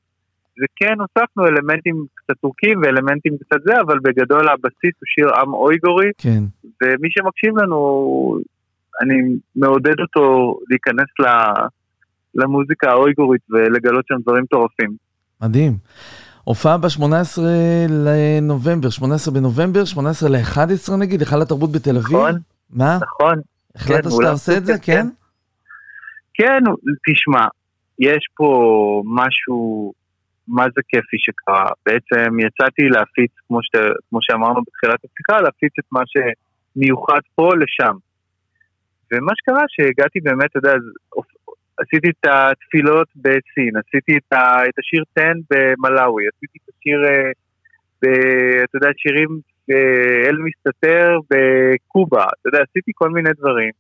וכן 0.60 0.96
הוספנו 1.00 1.48
אלמנטים 1.48 2.06
קצת 2.16 2.38
טורקים 2.42 2.82
ואלמנטים 2.82 3.34
קצת 3.38 3.62
זה, 3.66 3.82
אבל 3.82 4.00
בגדול 4.00 4.50
הבסיס 4.50 4.96
הוא 5.00 5.06
שיר 5.06 5.30
עם 5.40 5.54
אויגורי, 5.54 6.10
כן. 6.18 6.44
ומי 6.64 7.08
שמקשיב 7.12 7.58
לנו, 7.58 8.40
אני 9.02 9.16
מעודד 9.56 10.00
אותו 10.00 10.58
להיכנס 10.70 11.10
ל, 11.20 11.26
למוזיקה 12.36 12.90
האויגורית 12.90 13.42
ולגלות 13.50 14.06
שם 14.08 14.16
דברים 14.22 14.44
מטורפים. 14.44 14.90
מדהים. 15.42 15.74
הופעה 16.44 16.78
ב-18 16.78 17.42
לנובמבר, 17.90 18.90
18 18.90 19.34
בנובמבר, 19.34 19.86
18 19.86 20.30
ל-11 20.30 20.96
נגיד, 21.00 21.20
היכל 21.20 21.42
התרבות 21.42 21.72
בתל 21.72 21.98
אביב. 21.98 22.18
נכון. 22.18 22.40
מה? 22.70 22.98
נכון. 23.02 23.42
החלטת 23.76 24.04
כן, 24.04 24.10
שאתה 24.10 24.32
עושה 24.32 24.58
את 24.58 24.66
זה, 24.66 24.74
סופר, 24.74 24.86
כן? 24.86 25.08
כן, 26.42 26.64
תשמע, 27.08 27.46
יש 28.00 28.24
פה 28.36 28.50
משהו, 29.06 29.94
מה 30.48 30.64
זה 30.76 30.82
כיפי 30.90 31.18
שקרה. 31.20 31.66
בעצם 31.86 32.40
יצאתי 32.40 32.82
להפיץ, 32.82 33.32
כמו, 33.48 33.60
שת, 33.64 33.80
כמו 34.10 34.20
שאמרנו 34.22 34.62
בתחילת 34.68 35.00
השיחה, 35.06 35.42
להפיץ 35.42 35.74
את 35.80 35.86
מה 35.92 36.02
שמיוחד 36.12 37.20
פה 37.36 37.50
לשם. 37.62 37.96
ומה 39.12 39.32
שקרה, 39.36 39.64
שהגעתי 39.68 40.20
באמת, 40.20 40.46
אתה 40.46 40.60
יודע, 40.60 40.74
עשיתי 41.78 42.10
את 42.10 42.26
התפילות 42.26 43.08
בסין, 43.16 43.74
עשיתי 43.78 44.18
את, 44.18 44.34
ה, 44.34 44.70
את 44.70 44.80
השיר 44.80 45.04
תן 45.14 45.38
במלאווי, 45.52 46.24
עשיתי 46.28 46.60
את 46.64 46.74
השיר, 46.74 47.00
אה, 47.06 47.32
ב, 48.02 48.06
אתה 48.64 48.78
יודע, 48.78 48.90
שירים 48.98 49.40
אה, 49.72 50.30
אל 50.30 50.38
מסתתר 50.38 51.18
בקובה, 51.30 52.24
אתה 52.24 52.50
יודע, 52.50 52.60
עשיתי 52.70 52.92
כל 52.96 53.10
מיני 53.10 53.30
דברים. 53.38 53.72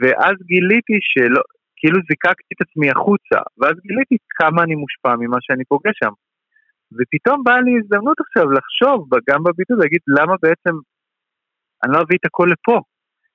ואז 0.00 0.36
גיליתי 0.50 0.98
שלא, 1.00 1.42
כאילו 1.76 1.98
זיקקתי 2.08 2.50
את 2.54 2.60
עצמי 2.64 2.90
החוצה, 2.90 3.38
ואז 3.58 3.74
גיליתי 3.86 4.16
כמה 4.38 4.62
אני 4.62 4.74
מושפע 4.74 5.12
ממה 5.20 5.38
שאני 5.40 5.64
פוגש 5.64 5.96
שם. 6.04 6.12
ופתאום 6.96 7.44
באה 7.44 7.60
לי 7.60 7.72
הזדמנות 7.78 8.18
עכשיו 8.20 8.50
לחשוב, 8.50 9.08
גם 9.30 9.40
בביטוי, 9.44 9.76
להגיד 9.80 10.02
למה 10.18 10.34
בעצם 10.42 10.74
אני 11.82 11.92
לא 11.92 11.98
אביא 12.02 12.18
את 12.20 12.26
הכל 12.26 12.48
לפה. 12.52 12.80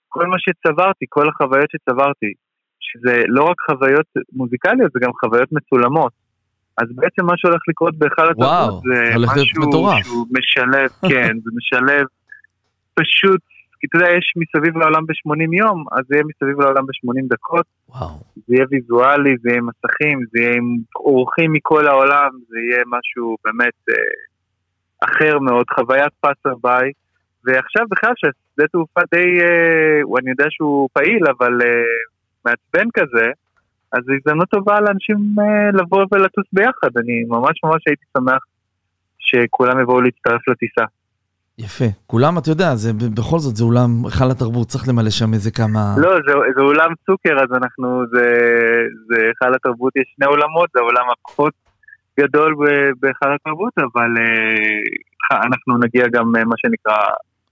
כל 0.09 0.25
מה 0.27 0.35
שצברתי, 0.39 1.05
כל 1.09 1.25
החוויות 1.29 1.69
שצברתי, 1.71 2.31
שזה 2.79 3.23
לא 3.27 3.43
רק 3.43 3.55
חוויות 3.69 4.05
מוזיקליות, 4.33 4.91
זה 4.93 4.99
גם 5.03 5.11
חוויות 5.21 5.49
מצולמות. 5.51 6.13
אז 6.77 6.87
בעצם 6.95 7.25
מה 7.25 7.33
שהולך 7.37 7.61
לקרות 7.67 7.97
בהיכל 7.97 8.29
התרבות 8.31 8.83
זה 8.83 9.13
משהו. 9.17 10.03
שהוא 10.03 10.27
משלב, 10.37 10.89
כן, 11.09 11.33
זה 11.43 11.49
משלב 11.57 12.05
פשוט, 12.93 13.41
כי 13.83 13.87
אתה 13.87 13.97
יודע, 13.97 14.17
יש 14.17 14.33
מסביב 14.41 14.77
לעולם 14.77 15.05
ב-80 15.05 15.57
יום, 15.57 15.85
אז 15.91 16.03
זה 16.07 16.15
יהיה 16.15 16.23
מסביב 16.23 16.61
לעולם 16.61 16.85
ב-80 16.85 17.27
דקות. 17.29 17.65
וואו. 17.89 18.19
זה 18.35 18.55
יהיה 18.55 18.65
ויזואלי, 18.71 19.35
זה 19.41 19.49
יהיה 19.49 19.61
מסכים, 19.61 20.19
זה 20.31 20.41
יהיה 20.41 20.55
עם 20.55 20.77
אורחים 20.95 21.53
מכל 21.53 21.87
העולם, 21.87 22.29
זה 22.49 22.57
יהיה 22.59 22.83
משהו 22.87 23.37
באמת 23.45 23.79
אה, 23.89 23.95
אחר 25.07 25.39
מאוד, 25.39 25.65
חוויית 25.75 26.13
פאסר 26.21 26.55
ביי. 26.63 26.91
ועכשיו 27.45 27.85
בכלל 27.91 28.13
שהשדה 28.15 28.67
תעופה 28.71 29.01
די, 29.13 29.41
אה, 29.41 30.19
אני 30.19 30.29
יודע 30.29 30.45
שהוא 30.49 30.89
פעיל, 30.93 31.23
אבל 31.37 31.53
אה, 31.61 31.93
מעצבן 32.45 32.89
כזה, 32.93 33.27
אז 33.93 33.99
זו 34.05 34.13
הזדמנות 34.13 34.49
טובה 34.49 34.79
לאנשים 34.79 35.17
אה, 35.39 35.71
לבוא 35.73 36.05
ולטוס 36.11 36.45
ביחד. 36.53 36.91
אני 36.97 37.23
ממש 37.27 37.55
ממש 37.63 37.81
הייתי 37.87 38.05
שמח 38.17 38.43
שכולם 39.19 39.79
יבואו 39.79 40.01
להצטרף 40.01 40.47
לטיסה. 40.47 40.85
יפה. 41.57 41.85
כולם, 42.07 42.37
אתה 42.37 42.49
יודע, 42.49 42.75
זה 42.75 42.91
בכל 42.93 43.39
זאת, 43.39 43.55
זה 43.55 43.63
אולם 43.63 44.05
היכל 44.05 44.31
התרבות, 44.31 44.67
צריך 44.67 44.87
למלא 44.87 45.09
שם 45.09 45.33
איזה 45.33 45.51
כמה... 45.51 45.95
לא, 45.97 46.09
זה, 46.27 46.33
זה 46.55 46.61
אולם 46.61 46.91
סוקר, 47.05 47.35
אז 47.43 47.49
אנחנו, 47.57 48.03
זה, 48.13 48.25
זה 49.07 49.25
היכל 49.27 49.55
התרבות, 49.55 49.95
יש 49.95 50.13
שני 50.15 50.25
אולמות, 50.25 50.69
זה 50.73 50.79
האולם 50.79 51.05
הפחות 51.11 51.53
גדול 52.19 52.55
בהיכל 52.99 53.33
התרבות, 53.35 53.73
אבל 53.77 54.11
אה, 54.17 55.37
אנחנו 55.37 55.77
נגיע 55.77 56.05
גם, 56.13 56.35
אה, 56.35 56.45
מה 56.45 56.55
שנקרא, 56.57 56.97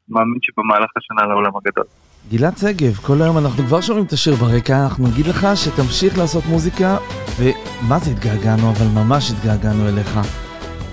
מאמין 0.09 0.39
שבמהלך 0.41 0.89
השנה 0.97 1.27
לאולם 1.27 1.51
הגדול. 1.55 1.85
גלעד 2.31 2.57
שגב, 2.57 2.93
כל 3.07 3.21
היום 3.21 3.37
אנחנו 3.37 3.63
כבר 3.63 3.81
שומעים 3.81 4.05
את 4.05 4.11
השיר 4.11 4.33
ברקע, 4.35 4.83
אנחנו 4.83 5.07
נגיד 5.07 5.25
לך 5.27 5.47
שתמשיך 5.55 6.17
לעשות 6.17 6.43
מוזיקה, 6.49 6.97
ומה 7.39 7.99
זה 7.99 8.11
התגעגענו, 8.11 8.71
אבל 8.71 8.87
ממש 9.03 9.31
התגעגענו 9.31 9.89
אליך. 9.89 10.11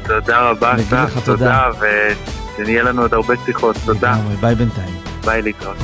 תודה 0.08 0.40
רבה, 0.40 0.74
סף, 0.78 0.92
לך 0.92 1.24
תודה. 1.24 1.70
תודה, 1.72 1.86
ונהיה 2.58 2.82
לנו 2.82 3.02
עוד 3.02 3.14
הרבה 3.14 3.34
שיחות, 3.46 3.76
תודה, 3.86 4.12
לגמרי, 4.12 4.36
ביי 4.36 4.54
בינתיים. 4.54 4.94
ביי 5.24 5.42
להתראות. 5.42 5.76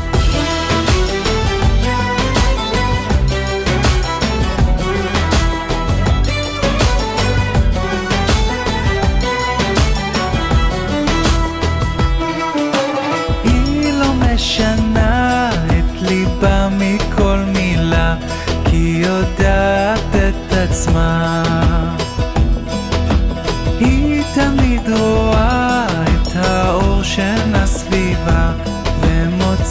לא 14.01 14.13
משנה 14.35 15.51
את 15.67 16.03
ליבה 16.03 16.69
מכל 16.71 17.39
מילה, 17.53 18.17
כי 18.65 19.03
יודעת 19.05 20.15
את 20.15 20.53
עצמה. 20.53 21.43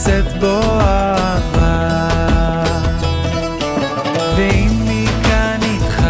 נמצאת 0.06 0.34
בו 0.40 0.60
אהבה. 0.80 2.08
ואם 4.36 4.70
מכאן 4.86 5.60
איתך 5.62 6.04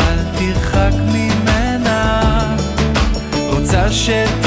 אל 0.00 0.18
תרחק 0.38 0.92
ממנה. 1.12 2.56
רוצה 3.50 3.90
ש... 3.90 4.06
שת... 4.06 4.39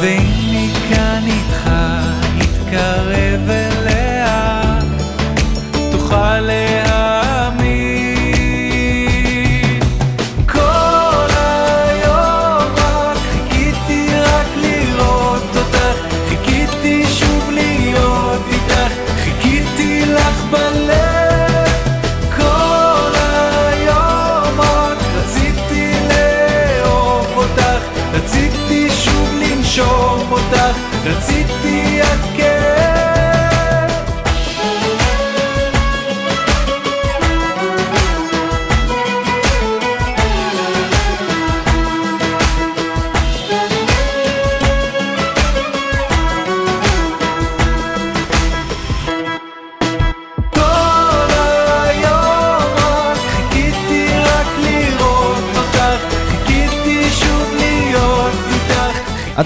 ואם 0.00 0.37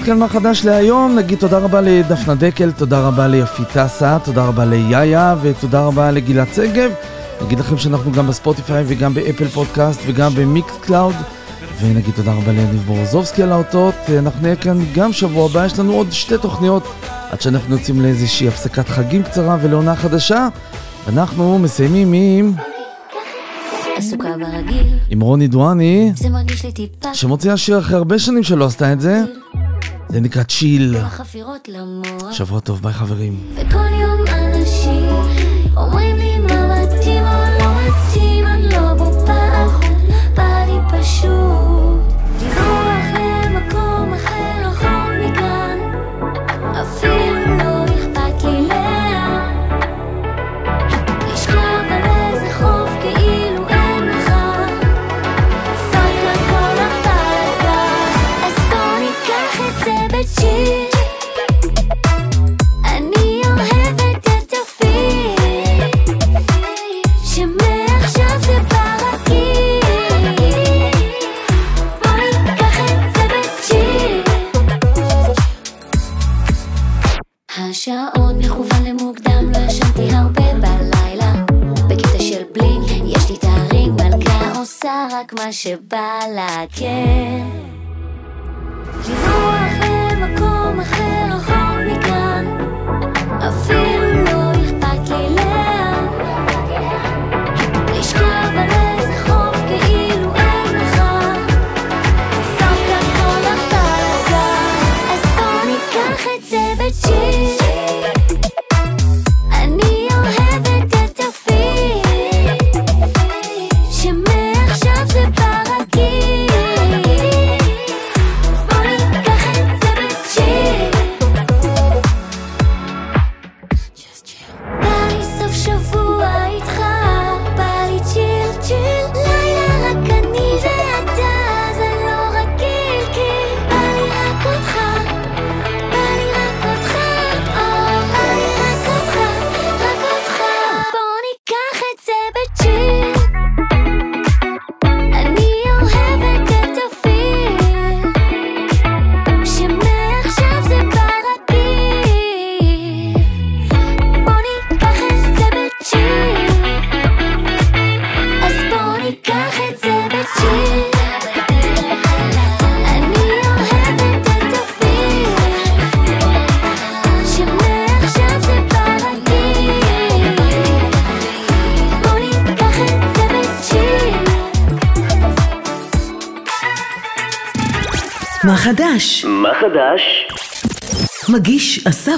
עד 0.03 0.07
כאן 0.07 0.19
מה 0.19 0.27
חדש 0.27 0.65
להיום, 0.65 1.15
נגיד 1.15 1.39
תודה 1.39 1.57
רבה 1.57 1.81
לדפנה 1.81 2.35
דקל, 2.35 2.71
תודה 2.71 3.07
רבה 3.07 3.27
ליפית 3.27 3.77
אסה, 3.77 4.17
תודה 4.23 4.45
רבה 4.45 4.65
ליאיה 4.65 5.35
ותודה 5.41 5.85
רבה 5.85 6.11
לגלעד 6.11 6.47
שגב. 6.55 6.91
נגיד 7.45 7.59
לכם 7.59 7.77
שאנחנו 7.77 8.11
גם 8.11 8.27
ב 8.27 8.34
Spotify 8.34 8.83
וגם 8.87 9.13
ב 9.13 9.19
Apple 9.19 9.47
Podcast 9.47 10.01
וגם 10.07 10.35
ב 10.35 10.73
Mixcloud. 10.81 11.13
ונגיד 11.81 12.13
תודה 12.15 12.33
רבה 12.33 12.51
ליניב 12.51 12.83
בורוזובסקי 12.85 13.43
על 13.43 13.51
האותות. 13.51 13.95
אנחנו 14.19 14.41
נהיה 14.41 14.55
כאן 14.55 14.77
גם 14.95 15.13
שבוע 15.13 15.45
הבא, 15.45 15.65
יש 15.65 15.79
לנו 15.79 15.93
עוד 15.93 16.11
שתי 16.11 16.37
תוכניות 16.37 16.83
עד 17.31 17.41
שאנחנו 17.41 17.75
יוצאים 17.75 18.01
לאיזושהי 18.01 18.47
הפסקת 18.47 18.89
חגים 18.89 19.23
קצרה 19.23 19.57
ולעונה 19.61 19.95
חדשה. 19.95 20.47
אנחנו 21.07 21.59
מסיימים 21.59 22.13
עם, 22.13 22.53
עסוקה 23.95 24.29
ברגיל, 24.39 24.87
עם 25.09 25.21
רוני 25.21 25.47
דואני, 25.47 26.11
שמוציאה 27.13 27.57
שיר 27.57 27.79
אחרי 27.79 27.97
הרבה 27.97 28.19
שנים 28.19 28.43
שלא 28.43 28.65
עשתה 28.65 28.93
את 28.93 29.01
זה. 29.01 29.23
זה 30.13 30.21
נקרא 30.21 30.43
צ'יל. 30.43 30.95
חפירות 31.09 31.67
למוח 31.67 32.31
שבוע 32.31 32.59
טוב, 32.59 32.81
ביי 32.81 32.93
חברים. 32.93 33.39
וכל 33.55 33.77
יום 34.01 34.21
אנשים 34.27 35.09
אומרים 35.77 36.15
לי 36.15 36.39
מה 36.39 36.83
מתאים 36.83 37.23
או 37.23 37.59
לא 37.59 37.71
מתאים, 37.75 38.47
אני 38.47 38.69
לא 38.69 39.03
חוט, 39.73 39.87
בא 40.35 40.65
לי 40.67 40.77
פשוט 40.91 41.72
עושה 85.53 85.75
רק 85.75 85.93
מה 85.93 86.65
שבא 86.73 87.62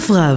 מה 0.09 0.35